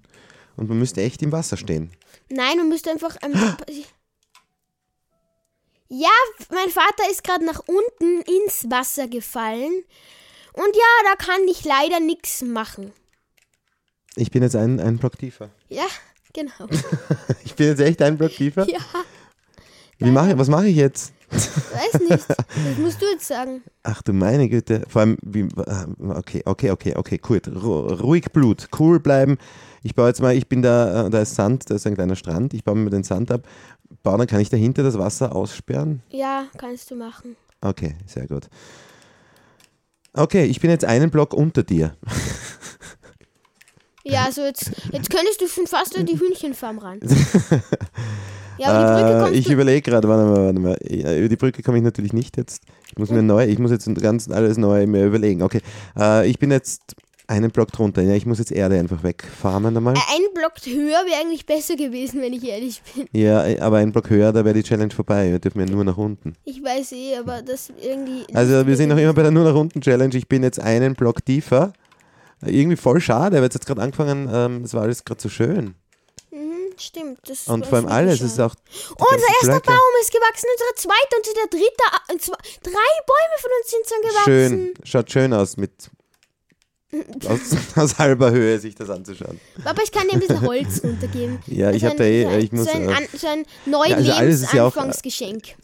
und 0.57 0.69
man 0.69 0.77
müsste 0.77 1.01
echt 1.01 1.21
im 1.23 1.31
Wasser 1.31 1.57
stehen. 1.57 1.91
Nein, 2.29 2.57
man 2.57 2.69
müsste 2.69 2.91
einfach. 2.91 3.15
Ähm, 3.23 3.33
ja, 5.89 6.09
mein 6.51 6.69
Vater 6.69 7.09
ist 7.11 7.23
gerade 7.23 7.45
nach 7.45 7.61
unten 7.67 8.21
ins 8.21 8.69
Wasser 8.69 9.07
gefallen. 9.07 9.83
Und 10.53 10.75
ja, 10.75 11.11
da 11.11 11.15
kann 11.23 11.41
ich 11.49 11.63
leider 11.65 11.99
nichts 11.99 12.41
machen. 12.41 12.91
Ich 14.15 14.31
bin 14.31 14.43
jetzt 14.43 14.55
ein, 14.55 14.79
ein 14.79 14.97
Block 14.97 15.17
tiefer. 15.17 15.49
Ja, 15.69 15.85
genau. 16.33 16.51
Ich 17.43 17.55
bin 17.55 17.67
jetzt 17.67 17.79
echt 17.81 18.01
ein 18.01 18.17
Block 18.17 18.31
tiefer. 18.31 18.67
ja, 18.69 18.79
Wie 19.97 20.11
mache, 20.11 20.37
was 20.37 20.47
mache 20.47 20.67
ich 20.67 20.75
jetzt? 20.75 21.13
weiß 21.31 22.01
nicht. 22.09 22.29
Das 22.29 22.77
musst 22.79 23.01
du 23.01 23.05
jetzt 23.05 23.27
sagen. 23.27 23.61
Ach 23.83 24.01
du 24.01 24.13
meine 24.13 24.49
Güte. 24.49 24.83
Vor 24.87 25.01
allem, 25.01 25.17
wie, 25.21 25.47
okay, 26.09 26.41
okay, 26.45 26.71
okay, 26.71 26.95
okay, 26.95 27.17
gut. 27.17 27.47
Ru 27.47 27.87
ruhig 27.93 28.25
Blut, 28.33 28.67
cool 28.79 28.99
bleiben. 28.99 29.37
Ich 29.83 29.95
baue 29.95 30.07
jetzt 30.07 30.21
mal, 30.21 30.35
ich 30.35 30.47
bin 30.49 30.61
da, 30.61 31.05
äh, 31.07 31.09
da 31.09 31.21
ist 31.21 31.35
Sand, 31.35 31.69
da 31.69 31.75
ist 31.75 31.87
ein 31.87 31.95
kleiner 31.95 32.15
Strand. 32.15 32.53
Ich 32.53 32.63
baue 32.63 32.75
mir 32.75 32.89
den 32.89 33.03
Sand 33.03 33.31
ab. 33.31 33.47
Baue, 34.03 34.17
dann 34.17 34.27
kann 34.27 34.39
ich 34.39 34.49
dahinter 34.49 34.83
das 34.83 34.97
Wasser 34.97 35.35
aussperren. 35.35 36.01
Ja, 36.09 36.45
kannst 36.57 36.89
du 36.91 36.95
machen. 36.95 37.35
Okay, 37.61 37.95
sehr 38.05 38.27
gut. 38.27 38.47
Okay, 40.13 40.45
ich 40.45 40.59
bin 40.59 40.69
jetzt 40.69 40.85
einen 40.85 41.09
Block 41.11 41.33
unter 41.33 41.63
dir. 41.63 41.95
Ja, 44.05 44.25
also 44.25 44.41
jetzt, 44.41 44.71
jetzt 44.91 45.09
könntest 45.09 45.41
du 45.41 45.47
schon 45.47 45.67
fast 45.67 45.97
an 45.97 46.05
die 46.05 46.19
Hühnchenfarm 46.19 46.79
ran. 46.79 46.99
Ja, 48.61 48.67
aber 48.73 48.79
die 48.97 49.01
Brücke 49.01 49.17
Äh, 49.17 49.23
kommst 49.23 49.39
ich 49.39 49.49
überlege 49.49 49.81
gerade, 49.89 50.09
warte 50.09 50.25
mal, 50.25 50.45
warte 50.47 50.59
mal. 50.59 50.77
Ja, 50.85 51.15
Über 51.15 51.29
die 51.29 51.37
Brücke 51.37 51.63
komme 51.63 51.77
ich 51.77 51.83
natürlich 51.85 52.11
nicht 52.11 52.35
jetzt. 52.35 52.63
Ich 52.91 52.97
muss 52.97 53.09
mir 53.09 53.23
neu, 53.23 53.45
ich 53.45 53.57
muss 53.57 53.71
jetzt 53.71 53.87
ganz 54.01 54.29
alles 54.29 54.57
neu 54.57 54.85
mir 54.85 55.05
überlegen. 55.05 55.43
Okay, 55.43 55.61
äh, 55.97 56.27
ich 56.27 56.39
bin 56.39 56.51
jetzt 56.51 56.93
einen 57.29 57.51
Block 57.51 57.71
drunter. 57.71 58.01
Ja, 58.01 58.13
ich 58.15 58.25
muss 58.25 58.39
jetzt 58.39 58.51
Erde 58.51 58.79
einfach 58.79 59.03
wegfarmen 59.03 59.75
einmal. 59.77 59.93
Äh, 59.95 59.99
Ein 60.15 60.33
Block 60.33 60.53
höher 60.65 61.05
wäre 61.05 61.21
eigentlich 61.21 61.45
besser 61.45 61.75
gewesen, 61.75 62.21
wenn 62.21 62.33
ich 62.33 62.43
ehrlich 62.43 62.81
bin. 62.95 63.07
Ja, 63.13 63.43
aber 63.61 63.77
einen 63.77 63.91
Block 63.91 64.09
höher, 64.09 64.33
da 64.33 64.43
wäre 64.43 64.55
die 64.55 64.63
Challenge 64.63 64.93
vorbei. 64.93 65.31
Wir 65.31 65.39
dürfen 65.39 65.59
ja 65.59 65.65
nur 65.67 65.83
nach 65.83 65.97
unten. 65.97 66.35
Ich 66.43 66.63
weiß 66.63 66.91
eh, 66.93 67.17
aber 67.17 67.41
das 67.41 67.71
irgendwie. 67.81 68.25
Also 68.33 68.65
wir 68.65 68.75
sind 68.75 68.89
noch 68.89 68.97
immer 68.97 69.13
bei 69.13 69.21
der 69.21 69.31
nur 69.31 69.43
nach 69.43 69.55
unten 69.55 69.79
Challenge. 69.81 70.15
Ich 70.17 70.27
bin 70.27 70.43
jetzt 70.43 70.59
einen 70.59 70.95
Block 70.95 71.23
tiefer. 71.23 71.73
Irgendwie 72.45 72.77
voll 72.77 73.01
schade, 73.01 73.35
weil 73.37 73.43
jetzt 73.43 73.65
gerade 73.65 73.81
angefangen, 73.81 74.29
ähm, 74.31 74.63
es 74.63 74.73
war 74.73 74.83
alles 74.83 75.03
gerade 75.03 75.21
so 75.21 75.29
schön. 75.29 75.75
Mhm, 76.31 76.71
stimmt. 76.77 77.19
Das 77.27 77.47
Und 77.47 77.65
vor 77.65 77.79
allem 77.79 77.87
alles, 77.87 78.21
ist 78.21 78.39
auch. 78.39 78.55
Oh, 78.97 79.03
unser 79.11 79.27
erster. 79.53 79.59
Baum 79.71 79.77
ist 80.01 80.11
gewachsen, 80.11 80.47
unser 80.53 80.75
zweiter 80.75 81.17
und 81.17 81.25
der 81.35 81.59
dritte. 81.59 81.83
äh, 82.07 82.17
zwei, 82.17 82.37
drei 82.63 82.91
Bäume 83.05 83.37
von 83.39 83.51
uns 83.61 83.69
sind 83.69 83.87
schon 83.87 84.01
gewachsen. 84.01 84.23
Schön, 84.25 84.73
schaut 84.83 85.11
schön 85.11 85.33
aus 85.33 85.57
mit 85.57 85.91
aus, 87.27 87.77
aus 87.77 87.97
halber 87.99 88.31
Höhe 88.31 88.57
sich 88.59 88.73
das 88.75 88.89
anzuschauen. 88.89 89.39
Papa, 89.63 89.81
ich 89.83 89.91
kann 89.91 90.07
dir 90.07 90.13
ein 90.13 90.19
bisschen 90.19 90.41
Holz 90.41 90.81
runtergeben. 90.83 91.39
Ja, 91.47 91.69
ich 91.69 91.83
Also 91.83 91.87
habe 91.87 91.97
da 91.97 92.03
eh, 92.05 92.23
so 92.23 92.29
ein- 92.29 92.39
ich 92.41 92.51
muss. 92.51 92.65
So 92.65 92.71
ein, 92.71 92.89
äh, 92.89 92.93
an, 92.93 93.03
so 93.15 93.27
ein 93.27 93.45
Ja, 93.67 94.15
also 94.15 94.43
ist 94.45 94.53
ja 94.53 94.65
auch, 94.65 94.75
äh, 94.75 94.79
Neulebensanfangsgeschenk. 94.79 95.43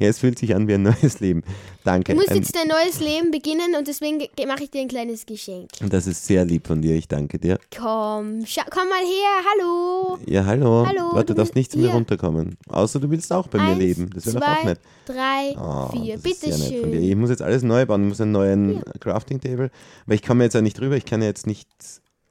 ja, 0.00 0.08
es 0.08 0.18
fühlt 0.18 0.38
sich 0.38 0.54
an 0.54 0.66
wie 0.68 0.74
ein 0.74 0.82
neues 0.82 1.20
Leben. 1.20 1.42
Danke. 1.84 2.12
Du 2.12 2.18
musst 2.18 2.30
Ähm, 2.30 2.38
jetzt 2.38 2.56
dein 2.56 2.68
neues 2.68 3.00
Leben 3.00 3.30
beginnen 3.30 3.74
und 3.78 3.86
deswegen 3.86 4.18
ge- 4.18 4.28
mache 4.46 4.64
ich 4.64 4.70
dir 4.70 4.80
ein 4.80 4.88
kleines 4.88 5.26
Geschenk. 5.26 5.68
das 5.88 6.06
ist 6.06 6.26
sehr 6.26 6.44
lieb 6.44 6.66
von 6.66 6.80
dir, 6.82 6.94
ich 6.96 7.08
danke 7.08 7.38
dir. 7.38 7.58
Komm, 7.76 8.44
komm 8.70 8.88
mal 8.88 9.04
her, 9.04 9.44
hallo. 9.52 10.18
Ja, 10.26 10.44
hallo. 10.46 10.86
Hallo, 10.86 11.10
Warte, 11.12 11.26
du 11.26 11.34
darfst 11.34 11.52
bist 11.54 11.56
nicht 11.56 11.72
zu 11.72 11.78
mir 11.78 11.90
runterkommen. 11.90 12.56
Außer 12.68 13.00
du 13.00 13.10
willst 13.10 13.32
auch 13.32 13.46
bei 13.48 13.58
mir 13.58 13.64
Eins, 13.70 13.78
leben. 13.78 14.10
Das 14.14 14.26
wäre 14.26 14.40
doch 14.40 14.46
auch 14.48 14.64
nett. 14.64 14.80
drei, 15.06 15.54
Oh, 15.58 15.90
vier. 15.92 16.16
das 16.16 16.24
ist 16.24 16.40
Bitte 16.40 16.52
sehr 16.56 16.70
nett 16.70 16.80
von 16.82 16.90
dir. 16.92 16.98
schön. 16.98 17.08
Ich 17.10 17.16
muss 17.16 17.30
jetzt 17.30 17.42
alles 17.42 17.62
neu 17.62 17.84
bauen. 17.86 18.02
Ich 18.04 18.08
muss 18.08 18.20
einen 18.20 18.32
neuen 18.32 18.82
Crafting 19.00 19.40
Table, 19.40 19.70
weil 20.06 20.16
ich 20.16 20.22
komme 20.22 20.44
jetzt 20.44 20.54
ja 20.54 20.62
nicht 20.62 20.80
rüber. 20.80 20.96
Ich 20.96 21.04
kann 21.04 21.20
ja 21.22 21.28
jetzt 21.28 21.46
nicht 21.46 21.68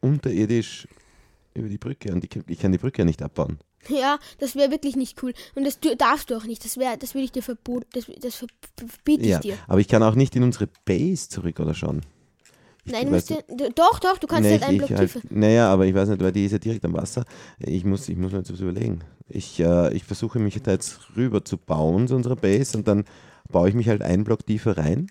unterirdisch 0.02 0.88
über 1.54 1.70
die 1.70 1.78
Brücke 1.78 2.12
und 2.14 2.24
ich, 2.24 2.60
kann 2.60 2.72
die 2.72 2.78
Brücke 2.78 3.00
ja 3.02 3.06
nicht 3.06 3.22
abbauen. 3.22 3.60
Ja, 3.90 4.18
das 4.40 4.56
wäre 4.56 4.72
wirklich 4.72 4.96
nicht 4.96 5.22
cool. 5.24 5.34
Und 5.56 5.66
das 5.66 5.80
darfst 5.98 6.30
du 6.30 6.38
auch 6.38 6.46
nicht. 6.46 6.64
Das, 6.64 6.78
wär, 6.78 6.96
das 6.98 7.14
würde 7.16 7.26
ich 7.26 7.32
dir 7.32 7.44
verboten. 7.44 7.86
Das, 7.94 8.06
das 8.22 8.36
ver 8.36 8.48
verbiete 8.78 9.24
ich 9.24 9.30
Ja, 9.30 9.40
dir. 9.40 9.58
aber 9.68 9.80
ich 9.80 9.88
kann 9.88 10.02
auch 10.04 10.16
nicht 10.16 10.36
in 10.36 10.44
unsere 10.44 10.70
Base 10.86 11.28
zurück 11.30 11.60
oder 11.60 11.74
schon. 11.74 12.02
Ich 12.86 12.92
Nein, 12.92 13.06
du 13.08 13.12
weiß 13.14 13.30
musst 13.30 13.44
du, 13.50 13.70
doch, 13.76 14.00
doch, 14.00 14.18
du 14.18 14.28
kannst 14.28 14.44
Nee, 14.44 14.52
halt 14.52 14.64
einen 14.64 14.78
Block 14.78 14.90
ich 14.90 14.98
halt, 14.98 15.12
tiefer. 15.14 15.26
naja, 15.30 15.70
aber 15.72 15.86
ich 15.86 15.94
weiß 15.94 16.10
nicht, 16.10 16.22
weil 16.22 16.32
die 16.34 16.46
ist 16.46 16.52
ja 16.52 16.60
direkt 16.60 16.84
am 16.84 16.94
Wasser. 16.94 17.24
Ich 17.60 17.86
muss, 17.86 18.10
ich 18.10 18.18
muss 18.18 18.32
mir 18.34 18.40
jetzt 18.40 18.52
was 18.52 18.60
überlegen. 18.60 19.00
Ich, 19.30 19.60
äh, 19.60 19.94
ich 19.94 20.04
versuche 20.04 20.40
mich 20.40 20.62
da 20.62 20.72
jetzt 20.72 21.00
rüber 21.16 21.46
zu 21.46 21.58
bauen 21.58 22.08
zu 22.08 22.16
unserer 22.16 22.36
Base 22.36 22.78
und 22.78 22.88
dann 22.88 23.06
baue 23.50 23.70
ich 23.70 23.76
mich 23.76 23.88
halt 23.88 24.02
einen 24.02 24.24
Block 24.26 24.46
tiefer 24.46 24.78
rein 24.78 25.08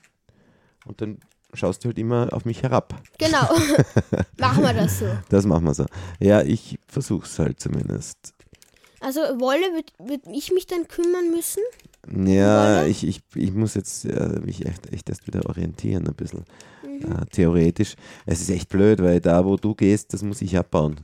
und 0.87 1.01
dann 1.01 1.19
schaust 1.55 1.85
du 1.85 1.89
halt 1.89 1.99
immer 1.99 2.29
auf 2.33 2.45
mich 2.45 2.63
herab. 2.63 2.95
Genau. 3.19 3.43
Machen 4.39 4.63
wir 4.63 4.73
das 4.75 4.99
so. 4.99 5.07
Das 5.29 5.45
machen 5.47 5.65
wir 5.65 5.75
so. 5.75 5.87
Ja, 6.21 6.43
ich 6.43 6.79
versuche 6.87 7.27
es 7.27 7.39
halt 7.39 7.61
zumindest. 7.61 8.35
Also 9.01 9.21
Wolle 9.21 9.63
wird, 9.75 9.93
wird 9.99 10.27
ich 10.33 10.53
mich 10.53 10.67
dann 10.67 10.87
kümmern 10.89 11.31
müssen. 11.31 11.63
Ja, 12.27 12.81
Wolle? 12.81 12.89
ich, 12.89 13.07
ich, 13.07 13.21
ich 13.35 13.53
muss 13.53 13.75
jetzt 13.75 14.05
äh, 14.05 14.41
mich 14.45 14.65
echt, 14.67 14.93
echt 14.93 15.09
erst 15.09 15.27
wieder 15.27 15.45
orientieren 15.49 16.07
ein 16.09 16.15
bisschen. 16.15 16.45
Mhm. 16.85 17.13
Äh, 17.13 17.27
theoretisch. 17.31 17.95
Es 18.27 18.41
ist 18.41 18.51
echt 18.51 18.69
blöd, 18.69 19.03
weil 19.03 19.21
da, 19.21 19.45
wo 19.45 19.57
du 19.57 19.75
gehst, 19.75 20.13
das 20.15 20.23
muss 20.23 20.41
ich 20.43 20.57
abbauen. 20.57 21.01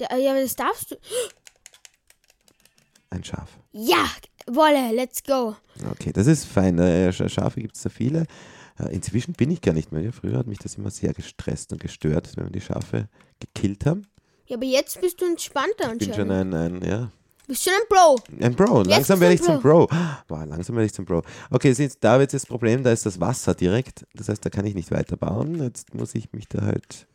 Ja, 0.00 0.16
ja, 0.16 0.30
aber 0.32 0.40
das 0.42 0.56
darfst 0.56 0.90
du. 0.92 0.96
Ein 3.10 3.24
Schaf. 3.24 3.50
Ja, 3.72 4.04
Wolle, 4.46 4.92
let's 4.94 5.22
go. 5.22 5.54
Okay, 5.92 6.12
das 6.12 6.26
ist 6.26 6.44
fein. 6.44 6.78
Äh, 6.78 7.10
Sch- 7.10 7.28
Schafe 7.28 7.60
gibt 7.60 7.76
es 7.76 7.82
da 7.82 7.88
viele. 7.90 8.26
Äh, 8.80 8.94
Inzwischen 8.94 9.32
bin 9.34 9.50
ich 9.50 9.60
gar 9.60 9.72
nicht 9.72 9.92
mehr. 9.92 10.02
Ja, 10.02 10.12
früher 10.12 10.38
hat 10.38 10.46
mich 10.46 10.58
das 10.58 10.76
immer 10.76 10.90
sehr 10.90 11.12
gestresst 11.12 11.72
und 11.72 11.80
gestört, 11.80 12.30
wenn 12.36 12.46
wir 12.46 12.52
die 12.52 12.60
Schafe 12.60 13.08
gekillt 13.38 13.86
haben. 13.86 14.06
Ja, 14.46 14.56
aber 14.56 14.66
jetzt 14.66 15.00
bist 15.00 15.20
du 15.20 15.26
entspannter 15.26 15.92
Ich 15.92 15.98
bin 15.98 16.14
schon 16.14 16.30
anscheinend. 16.30 16.54
ein, 16.54 16.82
ein 16.82 16.88
ja. 16.88 17.10
bist 17.46 17.62
schon 17.64 17.72
ein 17.72 17.86
Bro. 17.88 18.44
Ein 18.44 18.54
Bro. 18.56 18.78
Jetzt 18.78 18.88
Langsam 18.88 19.20
werde 19.20 19.34
ich 19.34 19.40
ein 19.40 19.46
zum 19.46 19.60
Bro. 19.60 19.88
Boah, 20.26 20.46
langsam 20.46 20.76
werde 20.76 20.86
ich 20.86 20.94
zum 20.94 21.04
Bro. 21.04 21.22
Okay, 21.50 21.72
seht, 21.72 21.96
da 22.00 22.18
wird 22.18 22.32
jetzt 22.32 22.44
das 22.44 22.48
Problem, 22.48 22.82
da 22.82 22.90
ist 22.90 23.06
das 23.06 23.20
Wasser 23.20 23.54
direkt. 23.54 24.06
Das 24.14 24.28
heißt, 24.28 24.44
da 24.44 24.50
kann 24.50 24.66
ich 24.66 24.74
nicht 24.74 24.90
weiter 24.90 25.16
bauen. 25.16 25.62
Jetzt 25.62 25.94
muss 25.94 26.14
ich 26.14 26.32
mich 26.32 26.48
da 26.48 26.62
halt. 26.62 27.06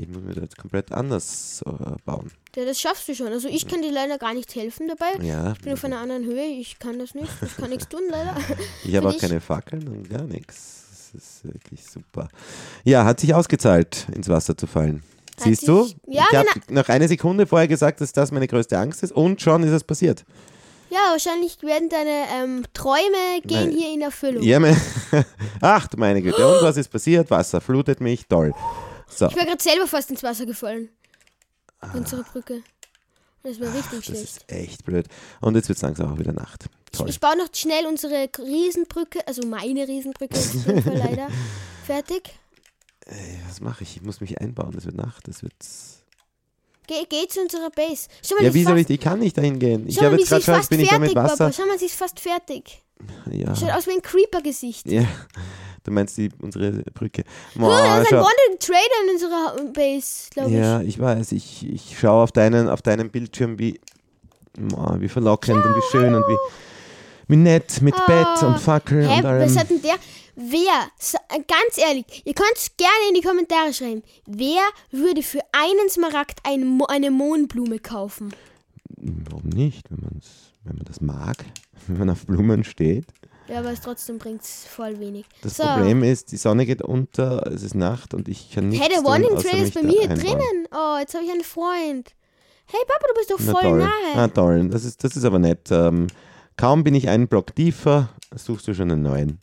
Ich 0.00 0.08
muss 0.08 0.22
mir 0.22 0.34
das 0.34 0.56
komplett 0.56 0.92
anders 0.92 1.62
äh, 1.66 1.70
bauen. 2.06 2.30
Ja, 2.56 2.64
das 2.64 2.80
schaffst 2.80 3.06
du 3.06 3.14
schon. 3.14 3.26
Also 3.26 3.48
ich 3.48 3.68
kann 3.68 3.82
dir 3.82 3.92
leider 3.92 4.16
gar 4.16 4.32
nicht 4.32 4.54
helfen 4.54 4.88
dabei. 4.88 5.22
Ja. 5.22 5.52
Ich 5.52 5.60
bin 5.60 5.74
auf 5.74 5.84
einer 5.84 5.98
anderen 5.98 6.24
Höhe, 6.24 6.46
ich 6.46 6.78
kann 6.78 6.98
das 6.98 7.14
nicht. 7.14 7.28
Ich 7.44 7.56
kann 7.56 7.68
nichts 7.68 7.86
tun, 7.88 8.00
leider. 8.08 8.34
Ich 8.84 8.96
habe 8.96 9.10
auch 9.10 9.18
keine 9.18 9.40
Fackeln 9.40 9.86
und 9.88 10.08
gar 10.08 10.22
nichts. 10.22 11.10
Das 11.12 11.22
ist 11.22 11.44
wirklich 11.44 11.84
super. 11.84 12.28
Ja, 12.84 13.04
hat 13.04 13.20
sich 13.20 13.34
ausgezahlt, 13.34 14.06
ins 14.14 14.28
Wasser 14.28 14.56
zu 14.56 14.66
fallen. 14.66 15.02
Hat 15.36 15.44
Siehst 15.44 15.68
du? 15.68 15.86
ja, 16.06 16.24
ich 16.30 16.36
habe 16.36 16.48
genau. 16.52 16.80
nach 16.80 16.88
einer 16.88 17.08
Sekunde 17.08 17.46
vorher 17.46 17.68
gesagt, 17.68 18.00
dass 18.00 18.12
das 18.12 18.32
meine 18.32 18.48
größte 18.48 18.78
Angst 18.78 19.02
ist 19.02 19.12
und 19.12 19.42
schon 19.42 19.62
ist 19.64 19.72
es 19.72 19.84
passiert. 19.84 20.24
Ja, 20.88 21.10
wahrscheinlich 21.10 21.62
werden 21.62 21.88
deine 21.88 22.24
ähm, 22.34 22.64
Träume 22.72 23.42
gehen 23.44 23.68
Nein. 23.68 23.76
hier 23.76 23.94
in 23.94 24.00
Erfüllung. 24.00 24.42
Ja, 24.42 24.58
mein 24.58 24.80
Ach 25.60 25.86
meine 25.96 26.22
Güte. 26.22 26.46
Und 26.46 26.64
was 26.64 26.76
ist 26.78 26.88
passiert? 26.88 27.30
Wasser 27.30 27.60
flutet 27.60 28.00
mich. 28.00 28.26
Toll. 28.26 28.54
So, 29.10 29.26
Ich 29.26 29.36
wäre 29.36 29.46
gerade 29.46 29.62
selber 29.62 29.86
fast 29.86 30.10
ins 30.10 30.22
Wasser 30.22 30.46
gefallen. 30.46 30.88
Unsere 31.94 32.22
Brücke. 32.22 32.62
Das 33.42 33.58
wäre 33.58 33.72
richtig 33.74 33.98
das 33.98 34.04
schlecht. 34.04 34.22
ist 34.22 34.52
echt 34.52 34.84
blöd. 34.84 35.06
Und 35.40 35.54
jetzt 35.56 35.68
wird 35.68 35.76
es 35.76 35.82
langsam 35.82 36.12
auch 36.12 36.18
wieder 36.18 36.32
Nacht. 36.32 36.66
Toll. 36.92 37.08
Ich 37.08 37.20
baue 37.20 37.38
noch 37.38 37.48
schnell 37.54 37.86
unsere 37.86 38.28
Riesenbrücke, 38.38 39.26
also 39.26 39.46
meine 39.46 39.86
Riesenbrücke 39.88 40.38
leider 40.92 41.28
fertig. 41.86 42.30
Was 43.48 43.60
mache 43.60 43.82
ich? 43.84 43.96
Ich 43.96 44.02
muss 44.02 44.20
mich 44.20 44.40
einbauen. 44.40 44.74
Es 44.76 44.84
wird 44.84 44.96
Nacht. 44.96 45.26
Es 45.28 45.42
wird. 45.42 45.54
Geh, 46.86 47.04
geh 47.08 47.26
zu 47.28 47.40
unserer 47.40 47.70
Base. 47.70 48.08
Schau 48.26 48.34
mal, 48.36 48.44
Ja, 48.44 48.52
wie 48.54 48.64
soll 48.64 48.78
ich? 48.78 48.90
Ich 48.90 49.00
kann 49.00 49.20
nicht 49.20 49.38
dahin 49.38 49.58
gehen. 49.58 49.88
Ich 49.88 49.94
schau 49.96 50.02
habe 50.06 50.16
jetzt 50.16 50.28
gerade 50.28 50.42
schon, 50.42 50.54
fast 50.56 50.70
bin 50.70 50.80
ich 50.80 50.88
da 50.88 50.98
mit 50.98 51.12
fertig, 51.12 51.14
Papa. 51.30 51.44
Wasser. 51.48 51.52
Schau 51.52 51.66
mal, 51.68 51.78
sie 51.78 51.86
ist 51.86 51.94
fast 51.96 52.20
fertig. 52.20 52.82
Ja. 53.30 53.54
Schaut 53.56 53.70
aus 53.70 53.86
wie 53.86 53.92
ein 53.92 54.02
Creeper-Gesicht. 54.02 54.86
ja. 54.86 55.06
Du 55.84 55.90
meinst 55.90 56.18
die, 56.18 56.30
unsere 56.40 56.82
Brücke. 56.94 57.24
Oh, 57.56 57.60
Boah, 57.60 57.78
da 57.78 58.02
ist 58.02 58.12
ein. 58.12 58.18
Wandering 58.18 58.58
Trader 58.58 58.78
in 59.04 59.14
unserer 59.14 59.72
Base, 59.72 60.28
glaube 60.30 60.50
ich. 60.50 60.56
Ja, 60.56 60.80
ich 60.82 60.98
weiß. 60.98 61.32
Ich, 61.32 61.66
ich 61.66 61.98
schaue 61.98 62.24
auf 62.24 62.32
deinen, 62.32 62.68
auf 62.68 62.82
deinem 62.82 63.10
Bildschirm, 63.10 63.58
wie, 63.58 63.80
oh, 64.74 64.94
wie 64.98 65.08
verlockend 65.08 65.64
und 65.64 65.74
wie 65.76 65.82
schön 65.90 66.14
und 66.14 66.24
wie, 66.28 66.36
wie 67.28 67.36
nett 67.36 67.80
mit 67.80 67.94
Bett 68.06 68.42
und 68.42 68.58
Fackel 68.58 69.08
Hä, 69.08 69.18
und 69.18 69.24
allem. 69.24 69.42
was 69.42 69.56
hat 69.58 69.70
denn 69.70 69.80
der? 69.80 69.96
Wer, 70.36 70.88
ganz 71.32 71.76
ehrlich, 71.76 72.22
ihr 72.24 72.34
könnt 72.34 72.56
es 72.56 72.74
gerne 72.76 73.08
in 73.08 73.14
die 73.14 73.20
Kommentare 73.20 73.74
schreiben, 73.74 74.02
wer 74.26 74.62
würde 74.90 75.22
für 75.22 75.40
einen 75.52 75.90
Smaragd 75.90 76.40
ein 76.44 76.66
Mo 76.66 76.86
eine 76.86 77.10
Mohnblume 77.10 77.78
kaufen? 77.78 78.32
Warum 78.96 79.48
nicht, 79.48 79.90
wenn, 79.90 80.00
man's, 80.00 80.54
wenn 80.64 80.76
man 80.76 80.84
das 80.84 81.00
mag, 81.00 81.44
wenn 81.86 81.98
man 81.98 82.10
auf 82.10 82.26
Blumen 82.26 82.64
steht? 82.64 83.06
Ja, 83.50 83.58
aber 83.58 83.72
es 83.72 83.80
trotzdem 83.80 84.18
bringt 84.18 84.42
es 84.42 84.64
voll 84.64 85.00
wenig. 85.00 85.26
Das 85.42 85.56
so. 85.56 85.64
Problem 85.64 86.02
ist, 86.04 86.30
die 86.32 86.36
Sonne 86.36 86.66
geht 86.66 86.82
unter, 86.82 87.46
es 87.52 87.62
ist 87.62 87.74
Nacht 87.74 88.14
und 88.14 88.28
ich 88.28 88.52
kann 88.52 88.68
nichts 88.68 88.84
Hey, 88.84 88.92
der 88.94 89.02
Trader 89.42 89.58
mich 89.58 89.66
ist 89.66 89.74
bei 89.74 89.82
mir 89.82 90.02
einbauen. 90.02 90.18
drinnen. 90.20 90.68
Oh, 90.72 90.96
jetzt 91.00 91.14
habe 91.14 91.24
ich 91.24 91.30
einen 91.32 91.42
Freund. 91.42 92.14
Hey 92.66 92.80
Papa, 92.86 93.04
du 93.08 93.14
bist 93.18 93.30
doch 93.32 93.40
Na 93.40 93.52
voll 93.52 93.62
toll. 93.62 93.78
nahe. 93.80 94.14
Ah, 94.14 94.28
toll. 94.28 94.68
Das 94.68 94.84
ist, 94.84 95.02
das 95.02 95.16
ist 95.16 95.24
aber 95.24 95.40
nett. 95.40 95.68
Ähm, 95.72 96.06
kaum 96.56 96.84
bin 96.84 96.94
ich 96.94 97.08
einen 97.08 97.26
Block 97.26 97.54
tiefer, 97.56 98.10
suchst 98.36 98.68
du 98.68 98.74
schon 98.74 98.92
einen 98.92 99.02
neuen. 99.02 99.40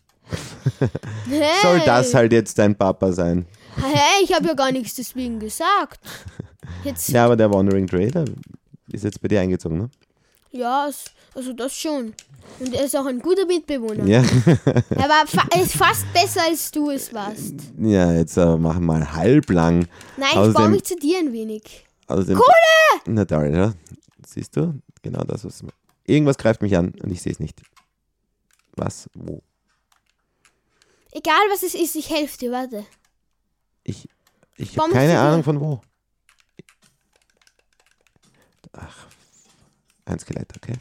hey. 1.29 1.51
Soll 1.61 1.79
das 1.85 2.13
halt 2.13 2.31
jetzt 2.31 2.57
dein 2.57 2.75
Papa 2.77 3.11
sein? 3.11 3.45
Hey, 3.75 4.23
ich 4.23 4.33
habe 4.33 4.47
ja 4.47 4.53
gar 4.53 4.71
nichts 4.71 4.95
deswegen 4.95 5.39
gesagt. 5.39 5.99
Jetzt, 6.85 7.09
ja, 7.09 7.15
Ja, 7.15 7.25
aber 7.25 7.35
der 7.35 7.51
Wandering 7.53 7.87
Trader 7.87 8.23
ist 8.91 9.03
jetzt 9.03 9.21
bei 9.21 9.27
dir 9.27 9.41
eingezogen, 9.41 9.77
ne? 9.77 9.89
es- 10.87 11.05
also 11.35 11.51
das 11.53 11.75
schon. 11.75 12.13
Und 12.59 12.73
er 12.73 12.85
ist 12.85 12.95
auch 12.95 13.05
ein 13.05 13.19
guter 13.19 13.45
Mitbewohner. 13.45 14.05
Ja. 14.05 14.23
Er 14.89 15.09
war 15.09 15.27
fa 15.27 15.47
ist 15.61 15.73
fast 15.75 16.11
besser, 16.13 16.41
als 16.43 16.71
du 16.71 16.89
es 16.89 17.13
warst. 17.13 17.53
Ja, 17.79 18.11
jetzt 18.13 18.35
äh, 18.37 18.57
machen 18.57 18.81
wir 18.81 18.93
mal 18.99 19.13
halblang. 19.13 19.87
Nein, 20.17 20.29
ich 20.29 20.33
baue 20.35 20.47
Außerdem- 20.49 20.69
mich 20.71 20.83
zu 20.83 20.95
dir 20.95 21.19
ein 21.19 21.31
wenig. 21.33 21.85
Außerdem, 22.07 22.35
Kohle! 22.37 23.01
Na 23.05 23.25
toll, 23.25 23.51
ja. 23.53 23.73
Siehst 24.25 24.55
du? 24.55 24.81
Genau 25.03 25.23
das, 25.23 25.45
was. 25.45 25.63
Irgendwas 26.05 26.37
greift 26.37 26.61
mich 26.61 26.75
an 26.75 26.93
und 27.03 27.11
ich 27.11 27.21
sehe 27.21 27.31
es 27.33 27.39
nicht. 27.39 27.61
Was? 28.75 29.09
Wo? 29.13 29.41
Egal 31.11 31.39
was 31.51 31.63
es 31.63 31.75
ist, 31.75 31.95
ich 31.95 32.09
helfe 32.09 32.37
dir, 32.37 32.51
warte. 32.51 32.85
Ich, 33.83 34.07
ich 34.55 34.77
habe 34.77 34.91
keine. 34.91 35.19
Ahnung 35.19 35.43
von 35.43 35.59
wo. 35.59 35.81
Ach, 38.73 39.07
ein 40.05 40.19
Skelett, 40.19 40.53
okay. 40.55 40.73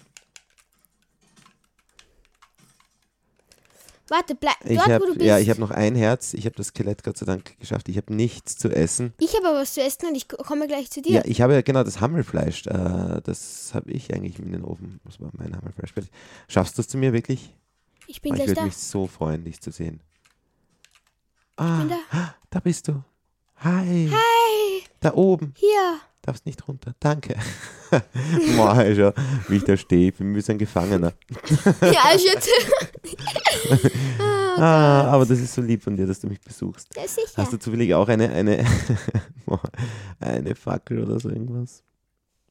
Warte, 4.09 4.35
bleib 4.37 4.55
Ich 4.65 4.77
dort, 4.79 4.89
hab, 4.89 5.03
wo 5.03 5.07
du 5.07 5.15
bist. 5.15 5.25
ja, 5.27 5.39
ich 5.39 5.51
habe 5.51 5.61
noch 5.61 5.73
ein 5.73 5.97
Herz. 5.97 6.33
Ich 6.35 6.45
habe 6.47 6.55
das 6.55 6.69
Skelett 6.69 7.03
Gott 7.03 7.17
sei 7.19 7.27
Dank 7.27 7.59
geschafft. 7.59 7.89
Ich 7.89 7.97
habe 7.97 8.15
nichts 8.15 8.57
zu 8.57 8.69
essen. 8.69 9.13
Ich 9.19 9.35
habe 9.37 9.49
aber 9.49 9.59
was 9.59 9.75
zu 9.75 9.83
essen 9.83 10.07
und 10.09 10.15
ich 10.15 10.29
ko- 10.29 10.37
komme 10.37 10.69
gleich 10.69 10.91
zu 10.91 11.03
dir. 11.03 11.13
Ja, 11.17 11.23
ich 11.25 11.41
habe 11.41 11.55
ja 11.55 11.63
genau 11.63 11.83
das 11.83 12.01
Hammelfleisch. 12.01 12.67
Äh, 12.69 13.21
das 13.25 13.73
habe 13.75 13.91
ich 13.91 14.15
eigentlich 14.15 14.39
in 14.39 14.53
den 14.53 14.63
Ofen. 14.65 15.01
Das 15.05 15.21
war 15.21 15.31
mein 15.37 15.57
Hammelfleisch. 15.57 15.93
Schaffst 16.49 16.79
du 16.79 16.83
es 16.83 16.89
zu 16.89 16.99
mir 16.99 17.13
wirklich? 17.13 17.53
ich 18.09 18.23
bin 18.23 18.31
Oh, 18.33 18.35
ich 18.35 18.39
gleich 18.39 18.49
würde 18.51 18.61
da. 18.61 18.65
mich 18.67 18.77
so 18.77 19.09
freuen, 19.09 19.43
dich 19.45 19.61
zu 19.61 19.73
sehen. 19.73 20.01
Ah, 21.57 21.79
bin 21.79 21.93
da. 22.51 22.61
bist 22.61 22.87
du. 22.89 23.03
Hi. 23.57 24.09
Hey, 24.11 24.66
Da 25.07 25.15
oben. 25.15 25.55
hier. 25.57 26.01
Darfst 26.23 26.47
nicht 26.47 26.67
runter. 26.67 26.93
Danke. 26.99 27.37
Boah, 28.57 28.85
schau, 28.97 29.13
wie 29.49 29.57
ich 29.59 29.63
da 29.63 29.77
stehe. 29.77 30.09
Ich 30.09 30.17
bin 30.17 30.35
wie 30.35 30.51
ein 30.51 30.59
Gefangener. 30.59 31.13
Ja, 31.81 32.19
shit. 32.19 32.49
Ah, 34.59 35.11
aber 35.13 35.27
das 35.27 35.39
ist 35.39 35.53
so 35.55 35.61
lieb 35.61 35.83
von 35.83 35.95
dir, 35.97 36.07
dass 36.07 36.19
du 36.21 36.29
mich 36.29 36.41
besuchst. 36.41 36.89
Ja, 36.97 37.07
sicher. 37.07 37.31
Hast 37.37 37.53
du 37.53 37.59
zufällig 37.59 37.93
auch 37.95 38.09
eine, 38.09 38.31
eine, 38.31 38.65
eine 40.19 40.55
Fackel 40.55 41.05
oder 41.05 41.21
so 41.21 41.29
irgendwas? 41.29 41.83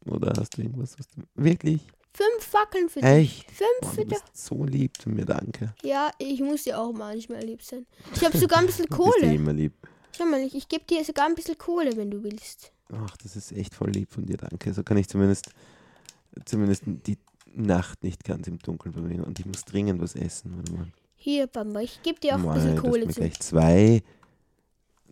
Oder 0.05 0.31
hast 0.37 0.55
du 0.55 0.61
irgendwas? 0.61 0.97
Was 0.99 1.07
du, 1.07 1.23
wirklich? 1.33 1.81
Fünf 2.13 2.45
Fackeln 2.45 2.89
für 2.89 3.01
dich. 3.01 3.09
Echt? 3.09 3.51
Fünf 3.51 3.93
für 3.95 4.05
dich. 4.05 4.19
so 4.33 4.63
lieb 4.63 5.01
zu 5.01 5.09
mir, 5.09 5.25
danke. 5.25 5.73
Ja, 5.83 6.11
ich 6.19 6.39
muss 6.41 6.63
dir 6.63 6.79
auch 6.79 6.93
manchmal 6.93 7.43
lieb 7.43 7.63
sein. 7.63 7.87
Ich 8.13 8.23
habe 8.23 8.37
sogar 8.37 8.59
ein 8.59 8.67
bisschen 8.67 8.85
Du 8.85 8.97
bist 8.97 9.17
eh 9.17 9.19
Kohle. 9.21 9.33
immer 9.33 9.53
lieb. 9.53 9.73
Schau 10.17 10.25
mal, 10.25 10.39
ich, 10.41 10.55
ich 10.55 10.67
gebe 10.67 10.85
dir 10.85 11.03
sogar 11.03 11.25
ein 11.25 11.35
bisschen 11.35 11.57
Kohle, 11.57 11.95
wenn 11.97 12.11
du 12.11 12.23
willst. 12.23 12.71
Ach, 12.93 13.17
das 13.17 13.35
ist 13.35 13.51
echt 13.51 13.73
voll 13.73 13.89
lieb 13.91 14.11
von 14.11 14.25
dir, 14.25 14.37
danke. 14.37 14.73
So 14.73 14.83
kann 14.83 14.97
ich 14.97 15.07
zumindest, 15.07 15.49
zumindest 16.45 16.83
die 16.85 17.17
Nacht 17.53 18.03
nicht 18.03 18.23
ganz 18.23 18.47
im 18.47 18.59
Dunkeln 18.59 18.93
verbringen. 18.93 19.23
Und 19.23 19.39
ich 19.39 19.45
muss 19.45 19.63
dringend 19.65 20.01
was 20.01 20.15
essen. 20.15 20.55
Warte 20.57 20.73
mal. 20.73 20.87
Hier, 21.15 21.47
Bamba, 21.47 21.79
ich 21.81 22.01
gebe 22.03 22.19
dir 22.19 22.35
auch 22.35 22.39
ein 22.39 22.45
Mei, 22.45 22.53
bisschen 22.55 22.77
Kohle 22.77 23.05
mir 23.05 23.13
zu. 23.13 23.21
gleich 23.21 23.39
zwei, 23.39 24.03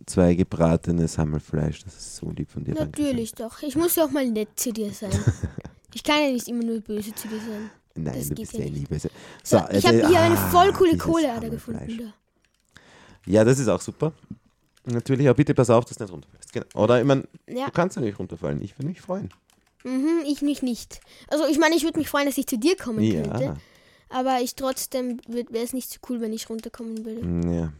zwei 0.06 0.34
gebratenes 0.34 1.18
Hammelfleisch. 1.18 1.82
Das 1.84 1.96
ist 1.96 2.16
so 2.16 2.30
lieb 2.30 2.50
von 2.50 2.62
dir, 2.64 2.74
danke. 2.74 3.02
Natürlich 3.02 3.32
doch. 3.34 3.62
Ich 3.62 3.74
muss 3.74 3.96
ja 3.96 4.04
auch 4.04 4.10
mal 4.10 4.28
nett 4.30 4.48
zu 4.56 4.72
dir 4.72 4.92
sein. 4.92 5.10
Ich 5.96 6.02
kann 6.02 6.20
ja 6.20 6.32
nicht 6.32 6.48
immer 6.48 6.64
nur 6.64 6.80
böse 6.80 7.14
zu 7.14 7.28
dir 7.28 7.38
sein. 7.38 7.70
Nein, 7.94 8.14
das 8.18 8.28
du 8.28 8.34
bist 8.34 8.52
ja 8.54 8.64
nicht. 8.64 8.74
nie 8.74 8.84
besser. 8.84 9.10
So, 9.44 9.58
So, 9.58 9.64
ich 9.70 9.86
habe 9.86 10.02
äh, 10.02 10.08
hier 10.08 10.20
eine 10.20 10.36
ah, 10.36 10.50
voll 10.50 10.72
coole 10.72 10.96
Kohleader 10.98 11.48
gefunden. 11.50 11.98
Da. 11.98 12.14
Ja, 13.26 13.44
das 13.44 13.60
ist 13.60 13.68
auch 13.68 13.80
super. 13.80 14.12
Natürlich, 14.86 15.26
aber 15.28 15.36
bitte 15.36 15.54
pass 15.54 15.70
auf, 15.70 15.84
dass 15.86 15.96
du 15.96 16.04
nicht 16.04 16.12
runterfällst. 16.12 16.52
Genau. 16.52 16.66
Oder 16.74 16.98
ich 17.00 17.06
meine, 17.06 17.24
Ja, 17.48 17.66
du 17.66 17.72
kannst 17.72 17.96
ja 17.96 18.02
nicht 18.02 18.18
runterfallen. 18.18 18.60
Ich 18.62 18.78
würde 18.78 18.88
mich 18.88 19.00
freuen. 19.00 19.30
mhm, 19.84 20.20
ich 20.26 20.42
mich 20.42 20.62
nicht. 20.62 21.00
Also 21.28 21.46
ich 21.46 21.58
meine, 21.58 21.74
ich 21.74 21.84
würde 21.84 21.98
mich 21.98 22.08
freuen, 22.08 22.26
dass 22.26 22.36
ich 22.38 22.46
zu 22.46 22.58
dir 22.58 22.76
kommen 22.76 23.00
Ja. 23.02 23.22
könnte. 23.22 23.56
Aber 24.10 24.40
ich 24.40 24.54
trotzdem 24.54 25.18
wäre 25.26 25.64
es 25.64 25.72
nicht 25.72 25.90
so 25.90 25.98
cool, 26.08 26.20
wenn 26.20 26.32
ich 26.32 26.48
runterkommen 26.50 27.04
würde. 27.04 27.50
ja. 27.56 27.72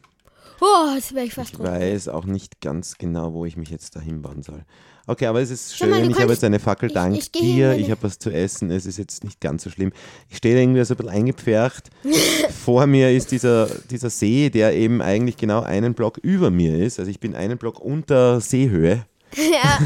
Oh, 0.61 0.95
jetzt 0.95 1.15
wäre 1.15 1.27
ich 1.27 1.35
fast 1.35 1.53
Ich 1.55 1.59
runter. 1.59 1.73
weiß 1.73 2.09
auch 2.09 2.25
nicht 2.25 2.61
ganz 2.61 2.97
genau, 2.99 3.33
wo 3.33 3.45
ich 3.45 3.57
mich 3.57 3.71
jetzt 3.71 3.97
dahin 3.97 4.23
bauen 4.23 4.43
soll. 4.43 4.63
Okay, 5.07 5.27
aber 5.27 5.43
es 5.43 5.51
ist 5.51 5.77
schön. 5.77 5.91
mal, 5.91 6.09
ich 6.11 6.19
habe 6.19 6.33
jetzt 6.33 6.43
eine 6.45 6.59
Fackel 6.59 6.89
ich- 6.89 6.95
dank 6.95 7.15
ich 7.17 7.31
hin, 7.35 7.57
dir. 7.57 7.73
Ich 7.75 7.91
habe 7.91 8.03
was 8.05 8.19
zu 8.19 8.31
essen. 8.31 8.71
Es 8.71 8.87
ist 8.87 8.97
jetzt 8.97 9.23
nicht 9.25 9.41
ganz 9.41 9.63
so 9.65 9.69
schlimm. 9.71 9.93
Ich 10.31 10.39
stehe 10.39 10.55
da 10.55 10.61
irgendwie 10.63 10.83
so 10.85 10.95
ein 10.95 10.97
bisschen 10.97 11.13
eingepfercht. 11.13 11.91
Vor 12.65 12.87
mir 12.87 13.11
ist 13.13 13.31
dieser, 13.31 13.67
dieser 13.91 14.09
See, 14.09 14.49
der 14.49 14.75
eben 14.75 15.03
eigentlich 15.03 15.37
genau 15.37 15.61
einen 15.63 15.93
Block 15.93 16.19
über 16.19 16.51
mir 16.51 16.79
ist. 16.79 16.99
Also 16.99 17.11
ich 17.11 17.21
bin 17.21 17.35
einen 17.35 17.59
Block 17.59 17.81
unter 17.81 18.41
Seehöhe. 18.41 19.05
ja, 19.37 19.79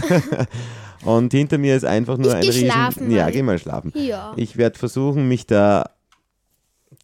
Und 1.04 1.32
hinter 1.32 1.58
mir 1.58 1.74
ist 1.76 1.84
einfach 1.84 2.16
nur 2.18 2.28
Ich 2.28 2.34
ein 2.34 2.42
riesen... 2.42 2.64
schlafen 2.70 3.10
ja, 3.10 3.30
geh 3.30 3.42
mal 3.42 3.58
schlafen. 3.58 3.92
ja. 3.96 4.34
Ich 4.36 4.56
werde 4.56 4.78
versuchen, 4.78 5.26
mich 5.26 5.46
da 5.46 5.90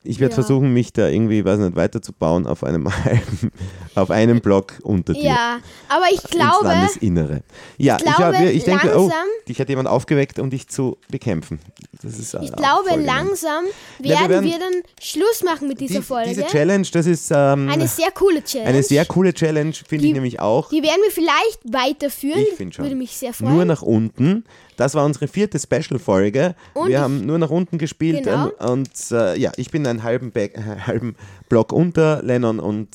Ich 0.07 0.21
werde 0.21 0.33
Ja. 0.33 0.35
versuchen, 0.35 0.73
mich 0.75 0.93
da 0.93 1.09
irgendwie, 1.09 1.45
weiß 1.45 1.59
nicht, 1.61 1.77
weiterzubauen 1.77 2.47
auf 2.47 2.63
einem 2.63 2.87
halben, 3.05 3.51
auf 3.95 4.11
einem 4.11 4.41
Block 4.41 4.75
unter 4.83 5.15
dir. 5.15 5.23
Ja, 5.23 5.59
aber 5.89 6.05
ich 6.13 6.21
ins 6.23 6.31
glaube, 6.31 6.67
Landesinnere. 6.67 7.41
Ja, 7.79 7.97
ich, 7.97 8.05
glaube, 8.05 8.39
hab, 8.39 8.45
ich 8.45 8.65
denke, 8.65 8.89
oh, 8.97 9.09
langsam- 9.09 9.27
dich 9.49 9.61
hat 9.61 9.69
jemand 9.71 9.89
aufgeweckt, 9.89 10.39
um 10.39 10.51
dich 10.51 10.69
zu 10.69 10.99
bekämpfen. 11.09 11.59
Das 12.03 12.19
ist 12.19 12.35
ich 12.35 12.53
glaube, 12.53 12.97
langsam 13.03 13.65
wir 13.99 14.11
werden 14.11 14.29
werden- 14.31 14.45
wir 14.45 14.59
dann 14.59 14.75
Schluss 15.01 15.43
machen 15.43 15.69
mit 15.69 15.81
dieser 15.81 16.01
die, 16.01 16.03
Folge. 16.03 16.29
Diese 16.29 16.47
Challenge, 16.47 16.87
das 16.93 17.07
ist 17.07 17.31
ähm, 17.31 17.69
Eine 17.71 17.89
sehr 17.89 18.11
coole 18.11 18.45
Challenge. 18.45 18.69
eine 18.69 18.83
sehr 18.83 19.07
coole 19.07 19.33
Challenge, 19.33 19.73
finde 19.89 20.07
ich 20.07 20.13
nämlich 20.13 20.39
auch. 20.41 20.69
Die 20.69 20.83
werden 20.83 21.01
wir 21.03 21.11
vielleicht 21.11 21.61
weiterführen. 21.65 22.41
Ich 22.51 22.55
finde 22.57 22.75
schon. 22.75 22.85
Würde 22.85 22.97
mich 22.97 23.17
sehr 23.17 23.33
freuen. 23.33 23.55
Nur 23.55 23.65
nach 23.65 23.81
unten. 23.83 24.45
Das 24.77 24.95
war 24.95 25.05
unsere 25.05 25.29
vierte 25.29 25.59
Special-Folge. 25.59 26.55
Wir 26.87 27.01
haben 27.01 27.25
nur 27.27 27.39
nach 27.39 27.51
unten 27.51 27.79
gespielt. 27.79 28.25
Genau. 28.25 28.51
ähm, 28.61 28.71
Und 28.71 28.91
äh, 29.11 29.37
ja, 29.37 29.53
ich 29.57 29.71
bin 29.71 29.87
einen 29.87 30.03
halben, 30.03 30.33
Back, 30.33 30.57
äh, 30.57 30.81
halben 30.87 31.17
Block 31.49 31.73
unter 31.73 32.23
Lennon 32.23 32.61
und 32.61 32.89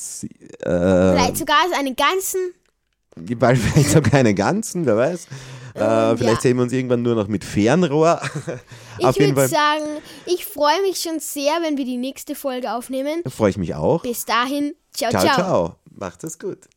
äh, 0.61 0.65
vielleicht 0.65 1.37
sogar 1.37 1.57
einen 1.77 1.95
ganzen. 1.95 2.53
vielleicht 3.25 3.89
sogar 3.89 4.15
einen 4.15 4.35
ganzen, 4.35 4.85
wer 4.85 4.97
weiß. 4.97 5.27
Äh, 5.75 6.17
vielleicht 6.17 6.35
ja. 6.35 6.41
sehen 6.41 6.57
wir 6.57 6.63
uns 6.63 6.73
irgendwann 6.73 7.01
nur 7.01 7.15
noch 7.15 7.27
mit 7.27 7.43
Fernrohr. 7.43 8.21
Ich 9.01 9.17
würde 9.17 9.47
sagen, 9.47 9.85
ich 10.25 10.45
freue 10.45 10.81
mich 10.81 10.99
schon 10.99 11.21
sehr, 11.21 11.53
wenn 11.61 11.77
wir 11.77 11.85
die 11.85 11.95
nächste 11.95 12.35
Folge 12.35 12.73
aufnehmen. 12.73 13.23
freue 13.29 13.51
ich 13.51 13.57
mich 13.57 13.73
auch. 13.73 14.01
Bis 14.01 14.25
dahin, 14.25 14.75
ciao, 14.91 15.09
ciao, 15.09 15.23
ciao. 15.23 15.35
ciao. 15.35 15.75
Macht 15.89 16.25
es 16.25 16.37
gut. 16.37 16.67